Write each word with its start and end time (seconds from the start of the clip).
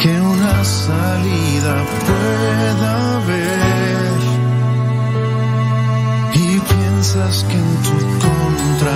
que 0.00 0.20
una 0.20 0.64
salida 0.64 1.84
pueda 2.06 3.16
haber. 3.16 4.18
Y 6.34 6.60
piensas 6.60 7.44
que 7.48 7.56
en 7.56 7.82
tu 7.82 7.96
contra 8.24 8.94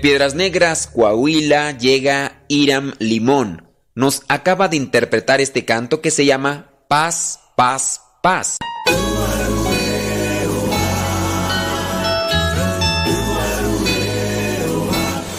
Piedras 0.00 0.34
Negras, 0.34 0.86
Coahuila, 0.86 1.76
llega 1.76 2.42
Iram 2.48 2.94
Limón. 2.98 3.68
Nos 3.94 4.22
acaba 4.28 4.68
de 4.68 4.76
interpretar 4.76 5.40
este 5.40 5.64
canto 5.64 6.00
que 6.00 6.10
se 6.10 6.24
llama 6.24 6.70
Paz, 6.88 7.40
Paz, 7.54 8.00
Paz. 8.22 8.56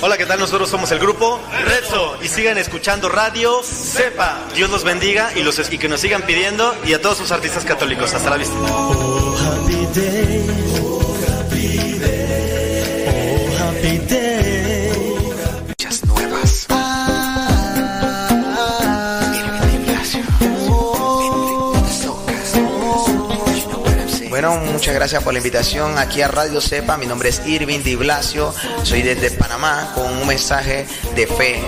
Hola, 0.03 0.17
¿qué 0.17 0.25
tal? 0.25 0.39
Nosotros 0.39 0.69
somos 0.69 0.91
el 0.91 0.99
grupo 0.99 1.39
Redso 1.65 2.17
y 2.23 2.27
sigan 2.27 2.57
escuchando 2.57 3.09
Radio 3.09 3.63
Sepa. 3.63 4.47
Dios 4.55 4.69
los 4.69 4.83
bendiga 4.83 5.31
y, 5.35 5.43
los, 5.43 5.59
y 5.71 5.77
que 5.77 5.87
nos 5.87 6.01
sigan 6.01 6.23
pidiendo 6.23 6.75
y 6.85 6.93
a 6.93 7.01
todos 7.01 7.17
sus 7.17 7.31
artistas 7.31 7.65
católicos. 7.65 8.13
Hasta 8.13 8.29
la 8.29 8.37
vista. 8.37 8.55
Oh, 8.55 9.37
happy 9.37 9.87
day. 9.99 10.45
Oh, 10.81 11.15
happy 11.27 11.99
day. 11.99 13.05
Oh, 13.07 13.63
happy 13.63 13.97
day. 14.07 14.50
Bueno, 24.41 24.57
muchas 24.71 24.95
gracias 24.95 25.21
por 25.21 25.33
la 25.33 25.37
invitación 25.37 25.99
aquí 25.99 26.23
a 26.23 26.27
Radio 26.27 26.61
Cepa. 26.61 26.97
Mi 26.97 27.05
nombre 27.05 27.29
es 27.29 27.43
Irving 27.45 27.81
Di 27.83 27.93
Blasio, 27.93 28.51
soy 28.81 29.03
desde 29.03 29.29
Panamá 29.29 29.91
con 29.93 30.11
un 30.17 30.25
mensaje 30.25 30.87
de 31.13 31.27
fe 31.27 31.61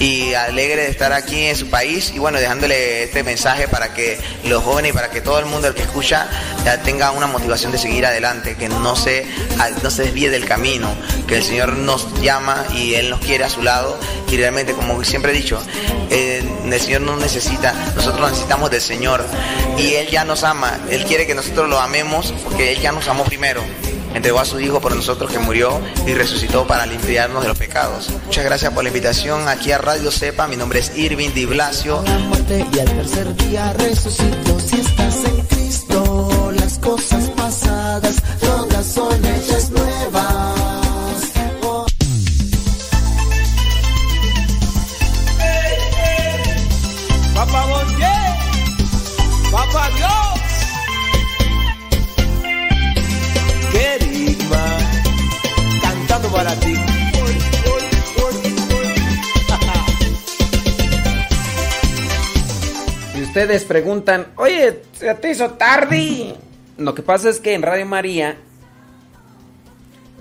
y 0.00 0.34
alegre 0.34 0.82
de 0.82 0.88
estar 0.88 1.12
aquí 1.12 1.44
en 1.44 1.54
su 1.54 1.70
país. 1.70 2.10
Y 2.12 2.18
bueno, 2.18 2.40
dejándole 2.40 3.04
este 3.04 3.22
mensaje 3.22 3.68
para 3.68 3.94
que 3.94 4.18
los 4.42 4.64
jóvenes 4.64 4.90
y 4.90 4.92
para 4.92 5.08
que 5.08 5.20
todo 5.20 5.38
el 5.38 5.46
mundo 5.46 5.68
el 5.68 5.74
que 5.74 5.82
escucha 5.82 6.28
ya 6.64 6.82
tenga 6.82 7.12
una 7.12 7.28
motivación 7.28 7.70
de 7.70 7.78
seguir 7.78 8.04
adelante, 8.04 8.56
que 8.56 8.68
no 8.68 8.96
se, 8.96 9.24
no 9.84 9.90
se 9.92 10.02
desvíe 10.02 10.28
del 10.28 10.46
camino, 10.46 10.92
que 11.28 11.36
el 11.36 11.44
Señor 11.44 11.74
nos 11.74 12.12
llama 12.20 12.64
y 12.74 12.94
Él 12.94 13.08
nos 13.08 13.20
quiere 13.20 13.44
a 13.44 13.48
su 13.48 13.62
lado. 13.62 13.96
Y 14.28 14.36
realmente, 14.36 14.72
como 14.72 15.04
siempre 15.04 15.30
he 15.30 15.34
dicho, 15.36 15.62
eh, 16.10 16.35
el 16.72 16.80
Señor 16.80 17.02
no 17.02 17.16
necesita, 17.16 17.72
nosotros 17.94 18.30
necesitamos 18.30 18.70
del 18.70 18.80
Señor. 18.80 19.24
Y 19.78 19.94
Él 19.94 20.08
ya 20.08 20.24
nos 20.24 20.44
ama. 20.44 20.78
Él 20.90 21.04
quiere 21.04 21.26
que 21.26 21.34
nosotros 21.34 21.68
lo 21.68 21.80
amemos 21.80 22.32
porque 22.44 22.72
Él 22.72 22.80
ya 22.80 22.92
nos 22.92 23.08
amó 23.08 23.24
primero. 23.24 23.62
Entregó 24.14 24.40
a 24.40 24.46
su 24.46 24.58
Hijo 24.58 24.80
por 24.80 24.96
nosotros 24.96 25.30
que 25.30 25.38
murió 25.38 25.78
y 26.06 26.14
resucitó 26.14 26.66
para 26.66 26.86
limpiarnos 26.86 27.42
de 27.42 27.48
los 27.48 27.58
pecados. 27.58 28.08
Muchas 28.24 28.44
gracias 28.44 28.72
por 28.72 28.82
la 28.82 28.88
invitación 28.88 29.46
aquí 29.46 29.72
a 29.72 29.78
Radio 29.78 30.10
Cepa. 30.10 30.46
Mi 30.46 30.56
nombre 30.56 30.78
es 30.78 30.96
Irving 30.96 31.34
Di 31.34 31.44
Blasio. 31.44 32.02
Y 32.48 32.78
al 32.78 32.90
tercer 32.96 33.36
día 33.36 33.74
resucitó 33.74 34.58
si 34.58 34.80
estás 34.80 35.24
en 35.24 35.40
Cristo. 35.42 36.52
Las 36.56 36.78
cosas 36.78 37.28
pasadas, 37.36 38.16
todas 38.40 38.86
son 38.86 39.22
hechas 39.22 39.70
nuevas. 39.70 40.35
Ustedes 63.36 63.64
preguntan, 63.64 64.28
oye, 64.36 64.80
¿se 64.94 65.14
te 65.16 65.30
hizo 65.30 65.50
tarde? 65.50 66.36
Lo 66.78 66.94
que 66.94 67.02
pasa 67.02 67.28
es 67.28 67.38
que 67.38 67.52
en 67.52 67.60
Radio 67.60 67.84
María 67.84 68.38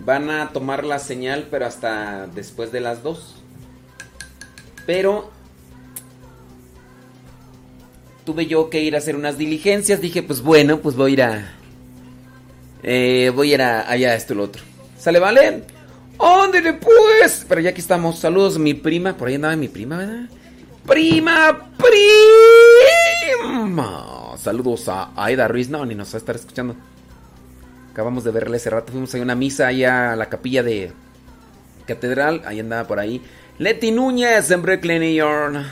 van 0.04 0.30
a 0.30 0.50
tomar 0.50 0.84
la 0.84 1.00
señal, 1.00 1.48
pero 1.50 1.66
hasta 1.66 2.28
después 2.28 2.74
de 2.74 2.82
las 2.82 3.04
2. 3.04 3.36
Pero 4.86 5.32
tuve 8.26 8.48
yo 8.48 8.70
que 8.70 8.82
ir 8.82 8.96
a 8.96 8.98
hacer 8.98 9.16
unas 9.16 9.38
diligencias. 9.38 10.02
Dije, 10.02 10.22
pues 10.22 10.42
bueno, 10.42 10.82
pues 10.82 10.98
voy 10.98 11.12
a 11.12 11.14
ir 11.14 11.22
a. 11.22 11.54
Eh, 12.84 13.32
voy 13.34 13.52
a 13.52 13.56
ir 13.56 13.62
a, 13.62 13.90
allá, 13.90 14.14
esto 14.14 14.36
lo 14.36 14.44
otro. 14.44 14.62
¿Sale, 15.00 15.20
vale? 15.20 15.64
¡Ándale, 16.20 16.74
pues! 16.74 17.46
Pero 17.48 17.62
ya 17.62 17.70
aquí 17.70 17.80
estamos. 17.80 18.20
Saludos, 18.20 18.60
mi 18.60 18.74
prima. 18.74 19.16
Por 19.16 19.30
ahí 19.30 19.36
andaba 19.36 19.56
mi 19.56 19.70
prima, 19.70 20.00
¿verdad? 20.00 20.26
¡Prima! 20.86 21.72
¡Prima! 21.78 22.65
Saludos 24.46 24.88
a 24.90 25.10
Aida 25.16 25.48
Ruiz. 25.48 25.70
No, 25.70 25.86
ni 25.86 25.96
nos 25.96 26.14
va 26.14 26.16
a 26.16 26.18
estar 26.18 26.36
escuchando. 26.36 26.76
Acabamos 27.92 28.24
de 28.24 28.30
verle 28.30 28.58
hace 28.58 28.70
rato. 28.70 28.92
Fuimos 28.92 29.16
a 29.16 29.18
una 29.18 29.34
misa 29.34 29.68
allá 29.68 30.14
a 30.14 30.16
la 30.16 30.28
capilla 30.28 30.62
de 30.62 30.92
Catedral. 31.88 32.44
Ahí 32.46 32.60
andaba 32.60 32.88
por 32.88 33.00
ahí. 33.00 33.22
Leti 33.58 33.92
Núñez 33.92 34.52
en 34.52 34.62
Brooklyn, 34.62 35.00
New 35.00 35.14
York. 35.14 35.66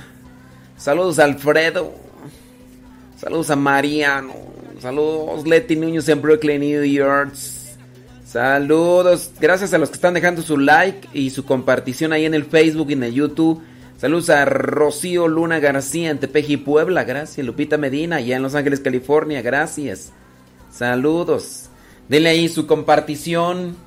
Saludos 0.77 1.19
Alfredo. 1.19 1.94
Saludos 3.17 3.51
a 3.51 3.55
Mariano. 3.55 4.33
Saludos 4.81 5.45
Leti 5.45 5.75
Núñez 5.75 6.09
en 6.09 6.21
Brooklyn, 6.21 6.61
New 6.61 6.83
York. 6.83 7.35
Saludos. 8.25 9.31
Gracias 9.39 9.71
a 9.73 9.77
los 9.77 9.89
que 9.89 9.95
están 9.95 10.15
dejando 10.15 10.41
su 10.41 10.57
like 10.57 11.09
y 11.13 11.29
su 11.29 11.45
compartición 11.45 12.11
ahí 12.11 12.25
en 12.25 12.33
el 12.33 12.45
Facebook 12.45 12.89
y 12.89 12.94
en 12.94 13.03
el 13.03 13.13
YouTube. 13.13 13.61
Saludos 14.03 14.29
a 14.31 14.44
Rocío 14.44 15.29
Luna 15.29 15.61
García 15.61 16.09
en 16.09 16.19
Tepeji, 16.19 16.57
Puebla. 16.57 17.05
Gracias. 17.05 17.47
Lupita 17.47 17.77
Medina 17.77 18.17
allá 18.17 18.35
en 18.35 18.44
Los 18.44 18.53
Ángeles, 18.53 18.81
California. 18.81 19.41
Gracias. 19.41 20.11
Saludos. 20.69 21.69
Denle 22.09 22.27
ahí 22.27 22.50
su 22.50 22.67
compartición 22.67 23.77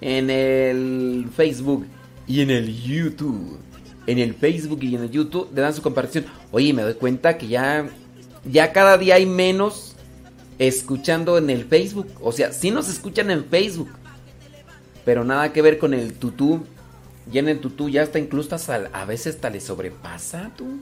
en 0.00 0.30
el 0.30 1.26
Facebook 1.34 1.84
y 2.28 2.42
en 2.42 2.50
el 2.50 2.80
YouTube. 2.80 3.58
En 4.06 4.20
el 4.20 4.34
Facebook 4.34 4.78
y 4.84 4.94
en 4.94 5.02
el 5.02 5.10
YouTube 5.10 5.48
le 5.52 5.62
dan 5.62 5.74
su 5.74 5.82
compartición. 5.82 6.26
Oye, 6.52 6.72
me 6.72 6.82
doy 6.82 6.94
cuenta 6.94 7.36
que 7.36 7.48
ya, 7.48 7.88
ya 8.44 8.72
cada 8.72 8.96
día 8.98 9.16
hay 9.16 9.26
menos 9.26 9.96
escuchando 10.60 11.38
en 11.38 11.50
el 11.50 11.64
Facebook. 11.64 12.06
O 12.20 12.30
sea, 12.30 12.52
sí 12.52 12.70
nos 12.70 12.88
escuchan 12.88 13.32
en 13.32 13.44
Facebook. 13.46 13.90
Pero 15.04 15.24
nada 15.24 15.52
que 15.52 15.60
ver 15.60 15.78
con 15.78 15.92
el 15.92 16.12
tutú. 16.12 16.64
Y 17.32 17.38
en 17.38 17.48
el 17.48 17.60
tutú 17.60 17.88
ya 17.88 18.02
está 18.02 18.18
incluso 18.18 18.56
a 18.92 19.04
veces 19.04 19.36
hasta 19.36 19.50
le 19.50 19.60
sobrepasa 19.60 20.50
tú. 20.56 20.78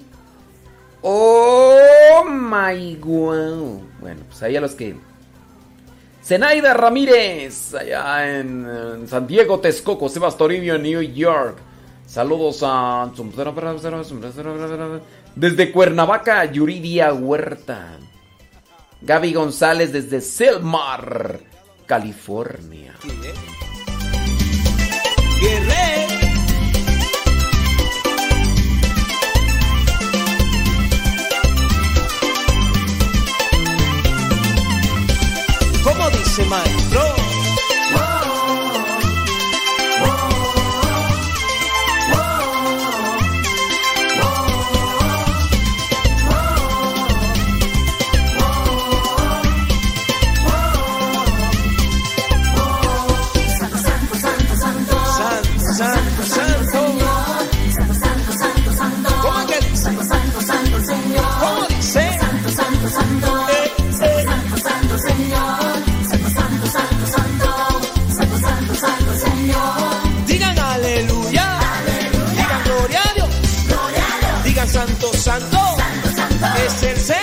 Oh 1.02 2.24
my 2.24 2.96
god. 2.96 3.80
Bueno, 4.00 4.22
pues 4.28 4.42
ahí 4.42 4.56
a 4.56 4.60
los 4.60 4.72
que. 4.72 4.96
Zenaida 6.24 6.72
Ramírez, 6.72 7.74
allá 7.74 8.38
en, 8.38 9.08
San 9.08 9.26
Diego, 9.26 9.58
Texcoco, 9.58 10.08
Sebastoribio, 10.08 10.78
New 10.78 11.02
York. 11.02 11.58
Saludos 12.06 12.60
a. 12.62 13.10
Desde 15.34 15.72
Cuernavaca, 15.72 16.44
Yuridia 16.44 17.12
Huerta. 17.12 17.98
Gaby 19.00 19.32
González 19.32 19.92
desde 19.92 20.20
Selmar, 20.20 21.40
California. 21.86 22.94
semana. 36.32 36.81
¿Cómo 75.24 75.38
dice 76.02 76.40
maestro? 76.40 77.14
que 77.14 77.21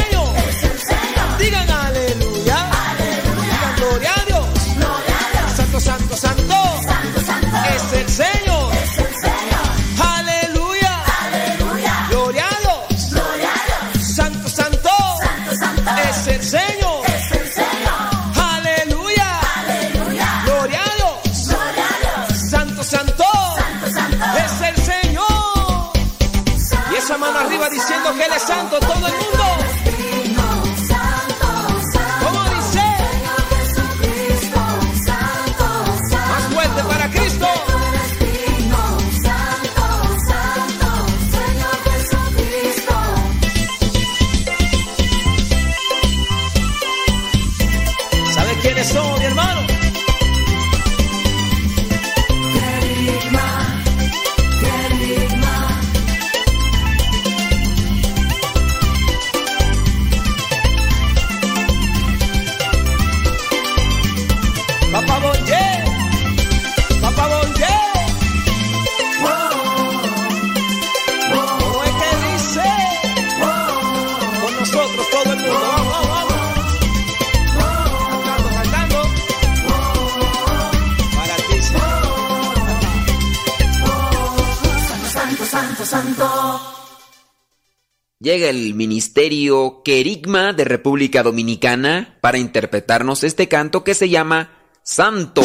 Llega 88.30 88.48
el 88.48 88.76
ministerio 88.76 89.82
Querigma 89.84 90.54
de 90.54 90.64
República 90.64 91.24
Dominicana 91.24 92.20
para 92.22 92.38
interpretarnos 92.38 93.24
este 93.24 93.48
canto 93.48 93.84
que 93.84 93.96
se 93.96 94.08
llama 94.08 94.52
Santo. 94.84 95.42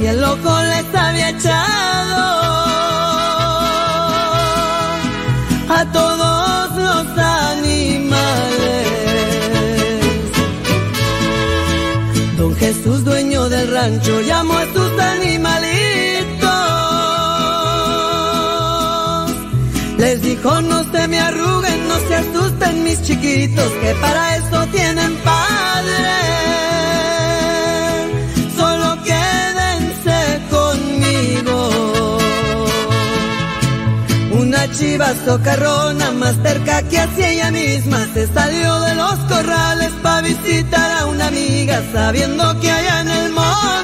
Y 0.00 0.06
el 0.06 0.20
loco 0.20 0.50
les 0.62 0.94
había 0.94 1.30
echado 1.30 2.22
a 5.68 5.84
todos 5.92 6.70
los 6.76 7.18
animales. 7.18 8.86
Don 12.36 12.54
Jesús, 12.56 13.04
dueño 13.04 13.48
del 13.48 13.72
rancho, 13.72 14.20
llamó 14.20 14.54
a 14.58 14.66
sus 14.72 14.98
animalitos. 14.98 16.50
Les 19.98 20.22
dijo, 20.22 20.60
no 20.62 20.84
se 20.92 21.08
me 21.08 21.20
arruguen, 21.20 21.88
no 21.88 21.98
se 22.08 22.14
asusten 22.16 22.84
mis 22.84 23.00
chiquitos, 23.02 23.70
que 23.82 23.94
para 24.00 24.36
eso 24.36 24.66
tienen 24.72 25.14
padre. 25.24 26.53
Una 34.74 34.80
chiva 34.80 35.14
socarrona 35.24 36.10
más 36.10 36.34
cerca 36.42 36.82
que 36.82 36.98
hacia 36.98 37.30
ella 37.30 37.50
misma. 37.52 38.08
Se 38.12 38.26
salió 38.26 38.80
de 38.80 38.96
los 38.96 39.14
corrales 39.28 39.92
para 40.02 40.22
visitar 40.22 40.98
a 40.98 41.06
una 41.06 41.28
amiga 41.28 41.80
sabiendo 41.92 42.58
que 42.58 42.72
allá 42.72 43.02
en 43.02 43.08
el 43.08 43.30
monte 43.30 43.83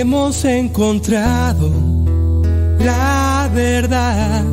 Hemos 0.00 0.44
encontrado 0.44 1.72
la 2.78 3.50
verdad. 3.52 4.44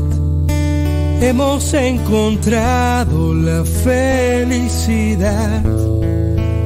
Hemos 1.22 1.72
encontrado 1.75 3.32
la 3.36 3.64
felicidad. 3.64 5.64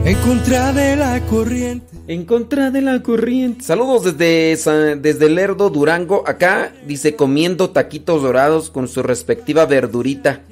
En 0.05 0.15
contra 0.25 0.71
de 0.71 0.95
la 0.95 1.19
corriente. 1.25 1.88
En 2.07 2.24
contra 2.24 2.71
de 2.71 2.81
la 2.81 3.03
corriente. 3.03 3.65
Saludos 3.65 4.17
desde, 4.17 4.95
desde 4.95 5.29
Lerdo, 5.29 5.69
Durango. 5.69 6.24
Acá 6.25 6.71
dice 6.88 7.17
comiendo 7.17 7.71
taquitos 7.71 8.21
dorados 8.21 8.69
con 8.69 8.88
su 8.88 9.03
respectiva 9.03 9.65
verdurita 9.65 10.43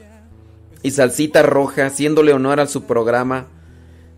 y 0.84 0.91
salsita 0.91 1.43
roja, 1.43 1.86
haciéndole 1.86 2.34
honor 2.34 2.60
a 2.60 2.67
su 2.67 2.84
programa. 2.84 3.48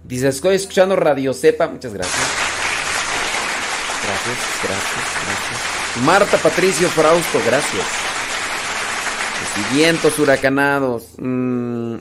Dice, 0.03 0.29
estoy 0.29 0.55
escuchando 0.55 0.95
Radio 0.95 1.31
Cepa. 1.35 1.67
Muchas 1.67 1.93
gracias. 1.93 2.48
Gracias, 4.25 4.63
gracias. 4.63 6.03
Marta 6.05 6.37
Patricio 6.37 6.89
Frausto, 6.89 7.39
gracias. 7.45 7.85
Vientos 9.73 10.17
huracanados. 10.19 11.07
Mm, 11.17 11.95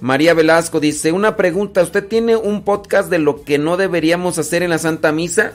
María 0.00 0.34
Velasco 0.34 0.80
dice, 0.80 1.12
una 1.12 1.36
pregunta, 1.36 1.82
¿usted 1.82 2.06
tiene 2.06 2.36
un 2.36 2.62
podcast 2.62 3.10
de 3.10 3.18
lo 3.18 3.42
que 3.42 3.58
no 3.58 3.76
deberíamos 3.76 4.38
hacer 4.38 4.62
en 4.62 4.70
la 4.70 4.78
Santa 4.78 5.12
Misa? 5.12 5.52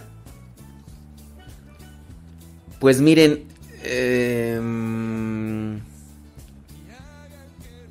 Pues 2.80 3.00
miren, 3.00 3.46
em, 3.84 5.80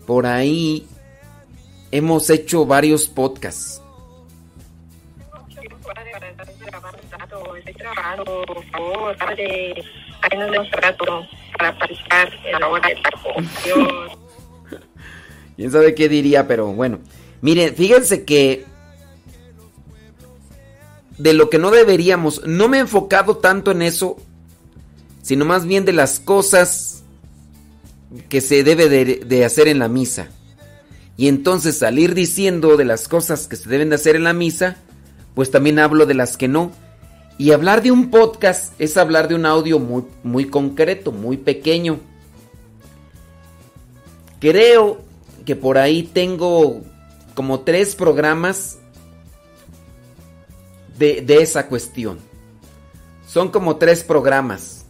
por 0.07 0.27
ahí 0.27 0.87
hemos 1.93 2.29
hecho 2.31 2.67
varios 2.67 3.07
podcasts. 3.07 3.81
Por 8.47 8.65
favor, 8.71 9.17
tarde. 9.17 9.85
Ahí 10.23 10.39
nos 10.39 10.51
demos 10.51 10.71
rato 10.73 11.27
para 11.59 11.77
platicar 11.79 12.31
a 12.55 12.59
la 12.59 12.69
hora 12.69 12.89
de 12.89 12.95
la 12.95 13.51
Dios. 13.65 14.13
Quién 15.57 15.71
sabe 15.71 15.95
qué 15.95 16.09
diría, 16.09 16.47
pero 16.47 16.67
bueno. 16.69 17.01
Miren, 17.43 17.75
fíjense 17.75 18.25
que 18.25 18.65
de 21.19 21.35
lo 21.35 21.51
que 21.51 21.59
no 21.59 21.71
deberíamos. 21.71 22.43
No 22.47 22.69
me 22.69 22.79
he 22.79 22.81
enfocado 22.81 23.37
tanto 23.37 23.71
en 23.71 23.83
eso, 23.83 24.17
sino 25.23 25.45
más 25.45 25.67
bien 25.67 25.85
de 25.85 25.93
las 25.93 26.21
cosas 26.21 27.03
que 28.29 28.41
se 28.41 28.65
debe 28.65 28.89
de, 28.89 29.05
de 29.25 29.45
hacer 29.45 29.69
en 29.69 29.79
la 29.79 29.89
misa. 29.89 30.29
Y 31.17 31.29
entonces 31.29 31.79
salir 31.79 32.15
diciendo 32.15 32.79
de 32.79 32.87
las 32.87 33.09
cosas 33.09 33.47
que 33.47 33.57
se 33.57 33.69
deben 33.69 33.91
de 33.91 33.97
hacer 33.97 34.17
en 34.17 34.25
la 34.25 34.33
misa, 34.33 34.79
pues 35.35 35.51
también 35.51 35.79
hablo 35.79 36.07
de 36.07 36.15
las 36.15 36.39
que 36.39 36.49
no. 36.49 36.73
Y 37.41 37.53
hablar 37.53 37.83
de 37.83 37.91
un 37.91 38.11
podcast 38.11 38.79
es 38.79 38.99
hablar 38.99 39.27
de 39.27 39.35
un 39.35 39.47
audio 39.47 39.79
muy, 39.79 40.05
muy 40.23 40.49
concreto, 40.49 41.11
muy 41.11 41.39
pequeño. 41.39 41.99
Creo 44.39 45.01
que 45.47 45.57
por 45.57 45.79
ahí 45.79 46.03
tengo 46.03 46.83
como 47.35 47.61
tres 47.61 47.95
programas 47.95 48.77
de, 50.99 51.23
de 51.23 51.41
esa 51.41 51.67
cuestión. 51.67 52.19
Son 53.27 53.49
como 53.49 53.77
tres 53.77 54.05
programas. 54.05 54.85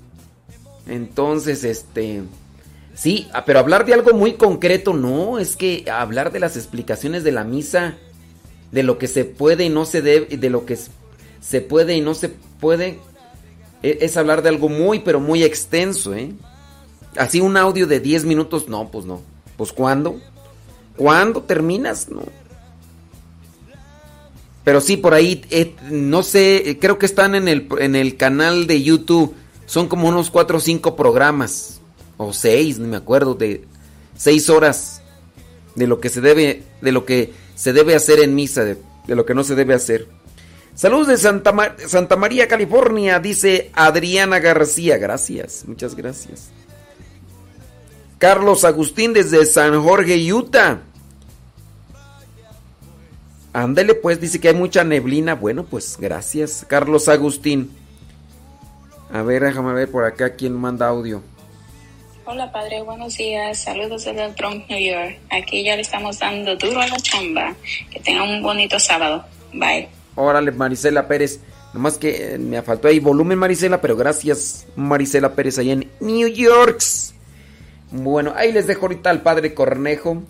Entonces, 0.88 1.62
este... 1.62 2.22
Sí, 2.94 3.28
ah, 3.32 3.44
pero 3.44 3.60
hablar 3.60 3.86
de 3.86 3.94
algo 3.94 4.12
muy 4.12 4.32
concreto, 4.32 4.92
no, 4.92 5.38
es 5.38 5.54
que 5.54 5.88
hablar 5.88 6.32
de 6.32 6.40
las 6.40 6.56
explicaciones 6.56 7.22
de 7.22 7.30
la 7.30 7.44
misa, 7.44 7.94
de 8.72 8.82
lo 8.82 8.98
que 8.98 9.06
se 9.06 9.24
puede 9.24 9.66
y 9.66 9.68
no 9.68 9.84
se 9.84 10.02
debe, 10.02 10.36
de 10.36 10.50
lo 10.50 10.66
que 10.66 10.76
se 11.40 11.60
puede 11.60 11.96
y 11.96 12.00
no 12.00 12.14
se 12.14 12.28
puede, 12.28 12.98
e, 13.82 13.98
es 14.00 14.16
hablar 14.16 14.42
de 14.42 14.48
algo 14.48 14.68
muy, 14.68 15.00
pero 15.00 15.20
muy 15.20 15.42
extenso, 15.42 16.14
¿eh? 16.14 16.32
Así 17.16 17.40
un 17.40 17.56
audio 17.56 17.86
de 17.86 18.00
10 18.00 18.24
minutos, 18.24 18.68
no, 18.68 18.90
pues 18.90 19.04
no. 19.04 19.20
Pues 19.56 19.72
¿cuándo? 19.72 20.20
¿Cuándo 20.96 21.42
terminas? 21.42 22.08
No. 22.08 22.22
Pero 24.62 24.80
sí, 24.80 24.96
por 24.96 25.14
ahí, 25.14 25.42
eh, 25.50 25.74
no 25.90 26.22
sé, 26.22 26.78
creo 26.80 26.98
que 26.98 27.06
están 27.06 27.34
en 27.34 27.48
el, 27.48 27.66
en 27.78 27.96
el 27.96 28.16
canal 28.16 28.66
de 28.66 28.82
YouTube. 28.82 29.34
Son 29.66 29.88
como 29.88 30.08
unos 30.08 30.30
4 30.30 30.58
o 30.58 30.60
5 30.60 30.96
programas 30.96 31.80
o 32.22 32.34
seis, 32.34 32.78
no 32.78 32.86
me 32.86 32.98
acuerdo, 32.98 33.34
de 33.34 33.64
seis 34.14 34.50
horas 34.50 35.00
de 35.74 35.86
lo 35.86 36.00
que 36.00 36.10
se 36.10 36.20
debe, 36.20 36.64
de 36.82 36.92
lo 36.92 37.06
que 37.06 37.32
se 37.54 37.72
debe 37.72 37.94
hacer 37.94 38.20
en 38.20 38.34
misa, 38.34 38.62
de, 38.62 38.76
lo 39.06 39.24
que 39.24 39.32
no 39.32 39.42
se 39.42 39.54
debe 39.54 39.72
hacer. 39.72 40.06
Saludos 40.74 41.08
de 41.08 41.18
Santa, 41.18 42.16
María, 42.16 42.48
California, 42.48 43.20
dice 43.20 43.70
Adriana 43.74 44.38
García. 44.38 44.96
Gracias, 44.96 45.64
muchas 45.66 45.94
gracias. 45.94 46.50
Carlos 48.18 48.64
Agustín 48.64 49.12
desde 49.12 49.44
San 49.46 49.82
Jorge, 49.82 50.32
Utah. 50.32 50.80
Ándele 53.52 53.94
pues, 53.94 54.20
dice 54.20 54.40
que 54.40 54.48
hay 54.48 54.54
mucha 54.54 54.84
neblina. 54.84 55.34
Bueno, 55.34 55.64
pues 55.64 55.96
gracias, 55.98 56.64
Carlos 56.68 57.08
Agustín. 57.08 57.70
A 59.12 59.22
ver, 59.22 59.42
déjame 59.42 59.72
ver 59.72 59.90
por 59.90 60.04
acá 60.04 60.34
quién 60.36 60.54
manda 60.54 60.88
audio. 60.88 61.22
Hola 62.24 62.52
padre, 62.52 62.80
buenos 62.82 63.16
días. 63.16 63.58
Saludos 63.58 64.04
desde 64.04 64.24
el 64.24 64.32
Bronx, 64.34 64.68
New 64.68 64.78
York. 64.78 65.18
Aquí 65.30 65.64
ya 65.64 65.74
le 65.74 65.82
estamos 65.82 66.20
dando 66.20 66.54
duro 66.56 66.80
a 66.80 66.86
la 66.86 66.96
chamba. 66.98 67.54
Que 67.90 67.98
tengan 67.98 68.28
un 68.28 68.42
bonito 68.42 68.78
sábado. 68.78 69.24
Bye. 69.52 69.99
Órale, 70.14 70.52
Marisela 70.52 71.08
Pérez. 71.08 71.40
Nomás 71.72 71.98
que 71.98 72.34
eh, 72.34 72.38
me 72.38 72.60
faltó 72.62 72.88
ahí 72.88 72.98
volumen, 72.98 73.38
Marisela, 73.38 73.80
pero 73.80 73.96
gracias, 73.96 74.66
Marisela 74.74 75.34
Pérez, 75.34 75.58
ahí 75.58 75.70
en 75.70 75.88
New 76.00 76.28
York. 76.28 76.82
Bueno, 77.92 78.32
ahí 78.36 78.52
les 78.52 78.66
dejo 78.66 78.82
ahorita 78.82 79.10
al 79.10 79.22
padre 79.22 79.54
Cornejo. 79.54 80.22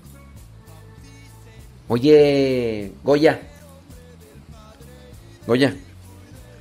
Oye, 1.88 2.92
Goya. 3.02 3.40
Goya, 5.46 5.74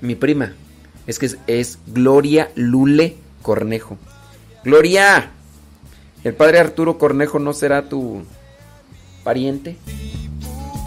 mi 0.02 0.16
prima. 0.16 0.54
Es 1.08 1.20
que 1.20 1.26
es, 1.26 1.38
es 1.48 1.80
Gloria 1.88 2.50
Lule 2.56 3.18
Cornejo. 3.42 3.98
Gloria, 4.64 5.32
¿el 6.24 6.34
padre 6.34 6.60
Arturo 6.60 6.98
Cornejo 6.98 7.40
no 7.40 7.54
será 7.54 7.88
tu 7.90 8.24
pariente? 9.24 9.78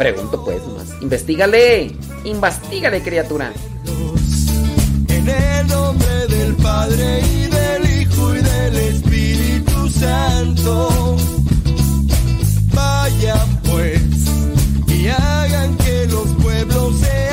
Pregunto 0.03 0.45
pues 0.45 0.61
nomás. 0.67 0.89
Investígale, 1.01 1.93
investigale 2.25 3.05
criatura. 3.05 3.53
En 5.07 5.29
el 5.29 5.67
nombre 5.69 6.27
del 6.27 6.57
Padre 6.57 7.21
y 7.21 7.47
del 7.47 8.03
Hijo 8.03 8.35
y 8.35 8.41
del 8.41 8.77
Espíritu 8.79 9.89
Santo. 9.91 11.17
Vayan 12.75 13.61
pues 13.63 14.03
y 14.89 15.07
hagan 15.07 15.77
que 15.77 16.09
los 16.09 16.27
pueblos 16.43 16.99
sean 16.99 17.32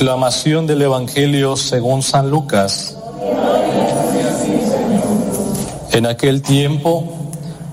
Proclamación 0.00 0.66
del 0.66 0.80
Evangelio 0.80 1.58
según 1.58 2.00
San 2.00 2.30
Lucas. 2.30 2.96
En 5.92 6.06
aquel 6.06 6.40
tiempo, 6.40 7.04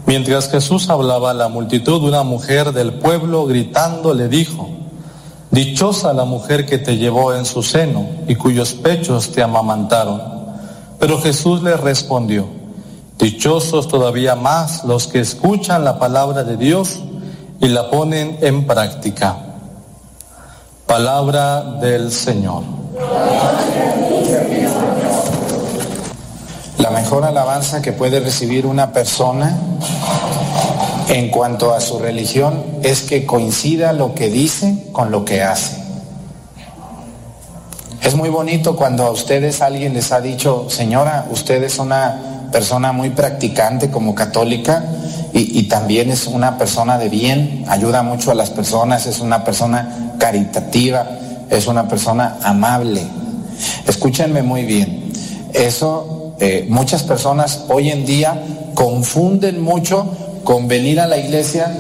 mientras 0.05 0.51
Jesús 0.51 0.89
hablaba 0.89 1.31
a 1.31 1.33
la 1.33 1.47
multitud, 1.47 2.03
una 2.03 2.23
mujer 2.23 2.73
del 2.73 2.95
pueblo 2.95 3.45
gritando 3.45 4.13
le 4.13 4.27
dijo, 4.27 4.67
Dichosa 5.51 6.11
la 6.11 6.25
mujer 6.25 6.65
que 6.65 6.77
te 6.77 6.97
llevó 6.97 7.33
en 7.33 7.45
su 7.45 7.63
seno 7.63 8.05
y 8.27 8.35
cuyos 8.35 8.73
pechos 8.73 9.31
te 9.31 9.41
amamantaron. 9.41 10.21
Pero 10.99 11.21
Jesús 11.21 11.63
le 11.63 11.77
respondió, 11.77 12.45
Dichosos 13.17 13.87
todavía 13.87 14.35
más 14.35 14.83
los 14.83 15.07
que 15.07 15.21
escuchan 15.21 15.85
la 15.85 15.97
palabra 15.97 16.43
de 16.43 16.57
Dios 16.57 16.99
y 17.61 17.69
la 17.69 17.89
ponen 17.89 18.37
en 18.41 18.67
práctica. 18.67 19.46
Palabra 20.87 21.63
del 21.81 22.13
Señor. 22.13 22.63
La 26.77 26.89
mejor 26.91 27.25
alabanza 27.25 27.81
que 27.81 27.91
puede 27.91 28.21
recibir 28.21 28.65
una 28.65 28.93
persona 28.93 29.57
en 31.09 31.29
cuanto 31.29 31.73
a 31.73 31.81
su 31.81 31.99
religión 31.99 32.63
es 32.83 33.01
que 33.01 33.25
coincida 33.25 33.91
lo 33.91 34.15
que 34.15 34.29
dice 34.29 34.87
con 34.93 35.11
lo 35.11 35.25
que 35.25 35.43
hace. 35.43 35.75
Es 38.01 38.15
muy 38.15 38.29
bonito 38.29 38.77
cuando 38.77 39.03
a 39.03 39.11
ustedes 39.11 39.61
alguien 39.61 39.93
les 39.93 40.13
ha 40.13 40.21
dicho, 40.21 40.69
señora, 40.69 41.27
usted 41.29 41.61
es 41.63 41.79
una 41.79 42.47
persona 42.49 42.93
muy 42.93 43.09
practicante 43.09 43.91
como 43.91 44.15
católica 44.15 44.85
y, 45.39 45.63
también 45.63 46.09
es 46.09 46.25
una 46.27 46.57
persona 46.57 46.97
de 46.97 47.09
bien, 47.09 47.65
ayuda 47.67 48.01
mucho 48.01 48.31
a 48.31 48.35
las 48.35 48.49
personas, 48.49 49.05
es 49.05 49.19
una 49.19 49.43
persona 49.43 50.15
caritativa, 50.17 51.05
es 51.49 51.67
una 51.67 51.87
persona 51.87 52.37
amable. 52.43 53.01
Escúchenme 53.85 54.41
muy 54.41 54.63
bien, 54.63 55.11
eso 55.53 56.33
eh, 56.39 56.65
muchas 56.69 57.03
personas 57.03 57.65
hoy 57.69 57.91
en 57.91 58.05
día 58.05 58.41
confunden 58.73 59.61
mucho 59.61 60.07
con 60.43 60.67
venir 60.67 60.99
a 60.99 61.07
la 61.07 61.17
iglesia 61.17 61.71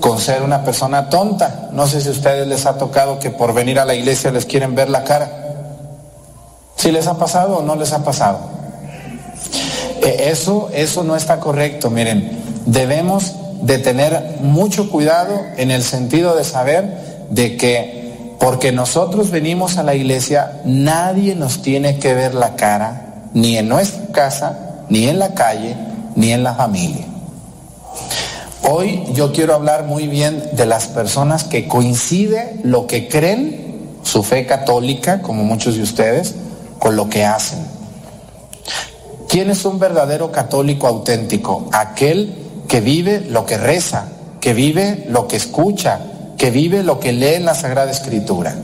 con 0.00 0.18
ser 0.18 0.42
una 0.42 0.64
persona 0.64 1.08
tonta. 1.08 1.68
No 1.72 1.86
sé 1.86 2.00
si 2.00 2.08
a 2.08 2.12
ustedes 2.12 2.46
les 2.46 2.66
ha 2.66 2.78
tocado 2.78 3.18
que 3.18 3.30
por 3.30 3.54
venir 3.54 3.78
a 3.78 3.84
la 3.84 3.94
iglesia 3.94 4.30
les 4.30 4.46
quieren 4.46 4.74
ver 4.74 4.88
la 4.88 5.04
cara. 5.04 5.30
¿Si 6.76 6.90
les 6.90 7.06
ha 7.06 7.18
pasado 7.18 7.58
o 7.58 7.62
no 7.62 7.76
les 7.76 7.92
ha 7.92 8.02
pasado? 8.02 8.59
Eh, 10.02 10.30
eso, 10.30 10.70
eso 10.72 11.04
no 11.04 11.16
está 11.16 11.40
correcto, 11.40 11.90
miren. 11.90 12.38
Debemos 12.66 13.34
de 13.62 13.78
tener 13.78 14.38
mucho 14.40 14.90
cuidado 14.90 15.40
en 15.56 15.70
el 15.70 15.82
sentido 15.82 16.34
de 16.36 16.44
saber 16.44 17.26
de 17.30 17.56
que 17.56 18.00
porque 18.38 18.72
nosotros 18.72 19.30
venimos 19.30 19.76
a 19.76 19.82
la 19.82 19.94
iglesia, 19.94 20.62
nadie 20.64 21.34
nos 21.34 21.60
tiene 21.60 21.98
que 21.98 22.14
ver 22.14 22.34
la 22.34 22.56
cara, 22.56 23.26
ni 23.34 23.58
en 23.58 23.68
nuestra 23.68 24.06
casa, 24.12 24.84
ni 24.88 25.08
en 25.08 25.18
la 25.18 25.34
calle, 25.34 25.76
ni 26.16 26.32
en 26.32 26.42
la 26.42 26.54
familia. 26.54 27.04
Hoy 28.62 29.04
yo 29.12 29.32
quiero 29.32 29.54
hablar 29.54 29.84
muy 29.84 30.06
bien 30.06 30.42
de 30.52 30.64
las 30.64 30.86
personas 30.86 31.44
que 31.44 31.68
coincide 31.68 32.58
lo 32.62 32.86
que 32.86 33.08
creen, 33.08 33.98
su 34.02 34.22
fe 34.22 34.46
católica, 34.46 35.20
como 35.20 35.44
muchos 35.44 35.76
de 35.76 35.82
ustedes, 35.82 36.34
con 36.78 36.96
lo 36.96 37.10
que 37.10 37.26
hacen. 37.26 37.58
¿Quién 39.30 39.48
es 39.48 39.64
un 39.64 39.78
verdadero 39.78 40.32
católico 40.32 40.88
auténtico? 40.88 41.68
Aquel 41.70 42.34
que 42.66 42.80
vive 42.80 43.20
lo 43.20 43.46
que 43.46 43.58
reza, 43.58 44.08
que 44.40 44.54
vive 44.54 45.06
lo 45.08 45.28
que 45.28 45.36
escucha, 45.36 46.00
que 46.36 46.50
vive 46.50 46.82
lo 46.82 46.98
que 46.98 47.12
lee 47.12 47.34
en 47.34 47.44
la 47.44 47.54
Sagrada 47.54 47.92
Escritura. 47.92 48.56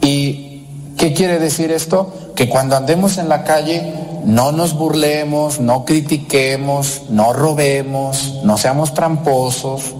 ¿Y 0.00 0.66
qué 0.98 1.12
quiere 1.12 1.38
decir 1.38 1.70
esto? 1.70 2.32
Que 2.34 2.48
cuando 2.48 2.76
andemos 2.76 3.16
en 3.16 3.28
la 3.28 3.44
calle 3.44 3.94
no 4.24 4.50
nos 4.50 4.74
burlemos, 4.74 5.60
no 5.60 5.84
critiquemos, 5.84 7.02
no 7.10 7.32
robemos, 7.32 8.40
no 8.42 8.58
seamos 8.58 8.92
tramposos, 8.92 9.94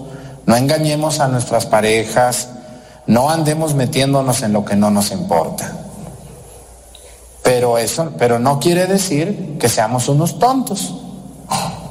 no 0.46 0.56
engañemos 0.56 1.20
a 1.20 1.28
nuestras 1.28 1.64
parejas, 1.66 2.48
no 3.06 3.30
andemos 3.30 3.76
metiéndonos 3.76 4.42
en 4.42 4.52
lo 4.52 4.64
que 4.64 4.74
no 4.74 4.90
nos 4.90 5.12
importa. 5.12 5.83
Pero 7.44 7.76
eso, 7.76 8.10
pero 8.18 8.38
no 8.40 8.58
quiere 8.58 8.86
decir 8.86 9.56
que 9.60 9.68
seamos 9.68 10.08
unos 10.08 10.38
tontos. 10.38 10.94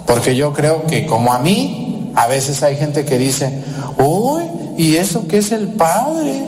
Porque 0.05 0.35
yo 0.35 0.51
creo 0.51 0.85
que 0.87 1.05
como 1.05 1.31
a 1.31 1.39
mí, 1.39 2.11
a 2.15 2.27
veces 2.27 2.61
hay 2.63 2.75
gente 2.75 3.05
que 3.05 3.17
dice, 3.17 3.63
uy, 3.97 4.43
¿y 4.77 4.97
eso 4.97 5.27
qué 5.27 5.37
es 5.37 5.51
el 5.51 5.69
padre? 5.69 6.47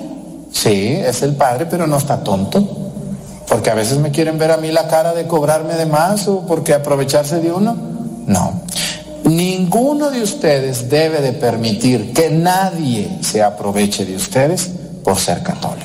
Sí, 0.52 0.94
es 0.94 1.22
el 1.22 1.36
padre, 1.36 1.68
pero 1.70 1.86
no 1.86 1.98
está 1.98 2.24
tonto. 2.24 2.68
Porque 3.48 3.70
a 3.70 3.76
veces 3.76 4.00
me 4.00 4.10
quieren 4.10 4.39
ver 4.39 4.52
a 4.52 4.58
mí 4.58 4.72
la 4.72 4.88
cara 4.88 5.13
de 5.13 5.28
cobrarme 5.28 5.76
de 5.76 5.86
más 5.86 6.28
o 6.28 6.41
porque 6.48 6.74
aprovecharse 6.74 7.39
de 7.39 7.52
uno. 7.52 7.76
No. 8.26 8.62
Ninguno 9.24 10.10
de 10.10 10.22
ustedes 10.24 10.89
debe 10.89 11.22
de 11.22 11.34
permitir 11.34 12.12
que 12.12 12.30
nadie 12.32 13.20
se 13.22 13.44
aproveche 13.44 14.04
de 14.04 14.15
ustedes 14.15 14.72
por 15.04 15.18
ser 15.18 15.44
católicos. 15.44 15.85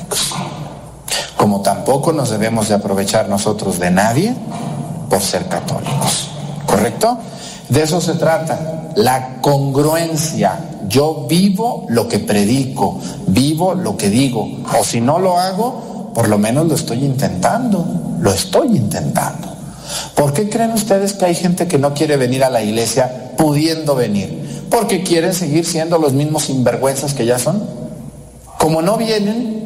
Como 1.41 1.61
tampoco 1.61 2.13
nos 2.13 2.29
debemos 2.29 2.69
de 2.69 2.75
aprovechar 2.75 3.27
nosotros 3.27 3.79
de 3.79 3.89
nadie 3.89 4.35
por 5.09 5.21
ser 5.21 5.47
católicos. 5.47 6.27
¿Correcto? 6.67 7.17
De 7.67 7.81
eso 7.81 7.99
se 7.99 8.13
trata. 8.13 8.91
La 8.95 9.39
congruencia. 9.41 10.59
Yo 10.87 11.25
vivo 11.27 11.87
lo 11.89 12.07
que 12.07 12.19
predico, 12.19 12.99
vivo 13.25 13.73
lo 13.73 13.97
que 13.97 14.11
digo. 14.11 14.47
O 14.79 14.83
si 14.83 15.01
no 15.01 15.17
lo 15.17 15.39
hago, 15.39 16.11
por 16.13 16.29
lo 16.29 16.37
menos 16.37 16.67
lo 16.67 16.75
estoy 16.75 17.03
intentando. 17.03 17.87
Lo 18.19 18.31
estoy 18.31 18.77
intentando. 18.77 19.47
¿Por 20.13 20.33
qué 20.33 20.47
creen 20.47 20.73
ustedes 20.73 21.13
que 21.13 21.25
hay 21.25 21.33
gente 21.33 21.67
que 21.67 21.79
no 21.79 21.95
quiere 21.95 22.17
venir 22.17 22.43
a 22.43 22.51
la 22.51 22.61
iglesia 22.61 23.31
pudiendo 23.35 23.95
venir? 23.95 24.67
Porque 24.69 25.01
quieren 25.01 25.33
seguir 25.33 25.65
siendo 25.65 25.97
los 25.97 26.13
mismos 26.13 26.43
sinvergüenzas 26.43 27.15
que 27.15 27.25
ya 27.25 27.39
son. 27.39 27.63
Como 28.59 28.83
no 28.83 28.95
vienen, 28.97 29.60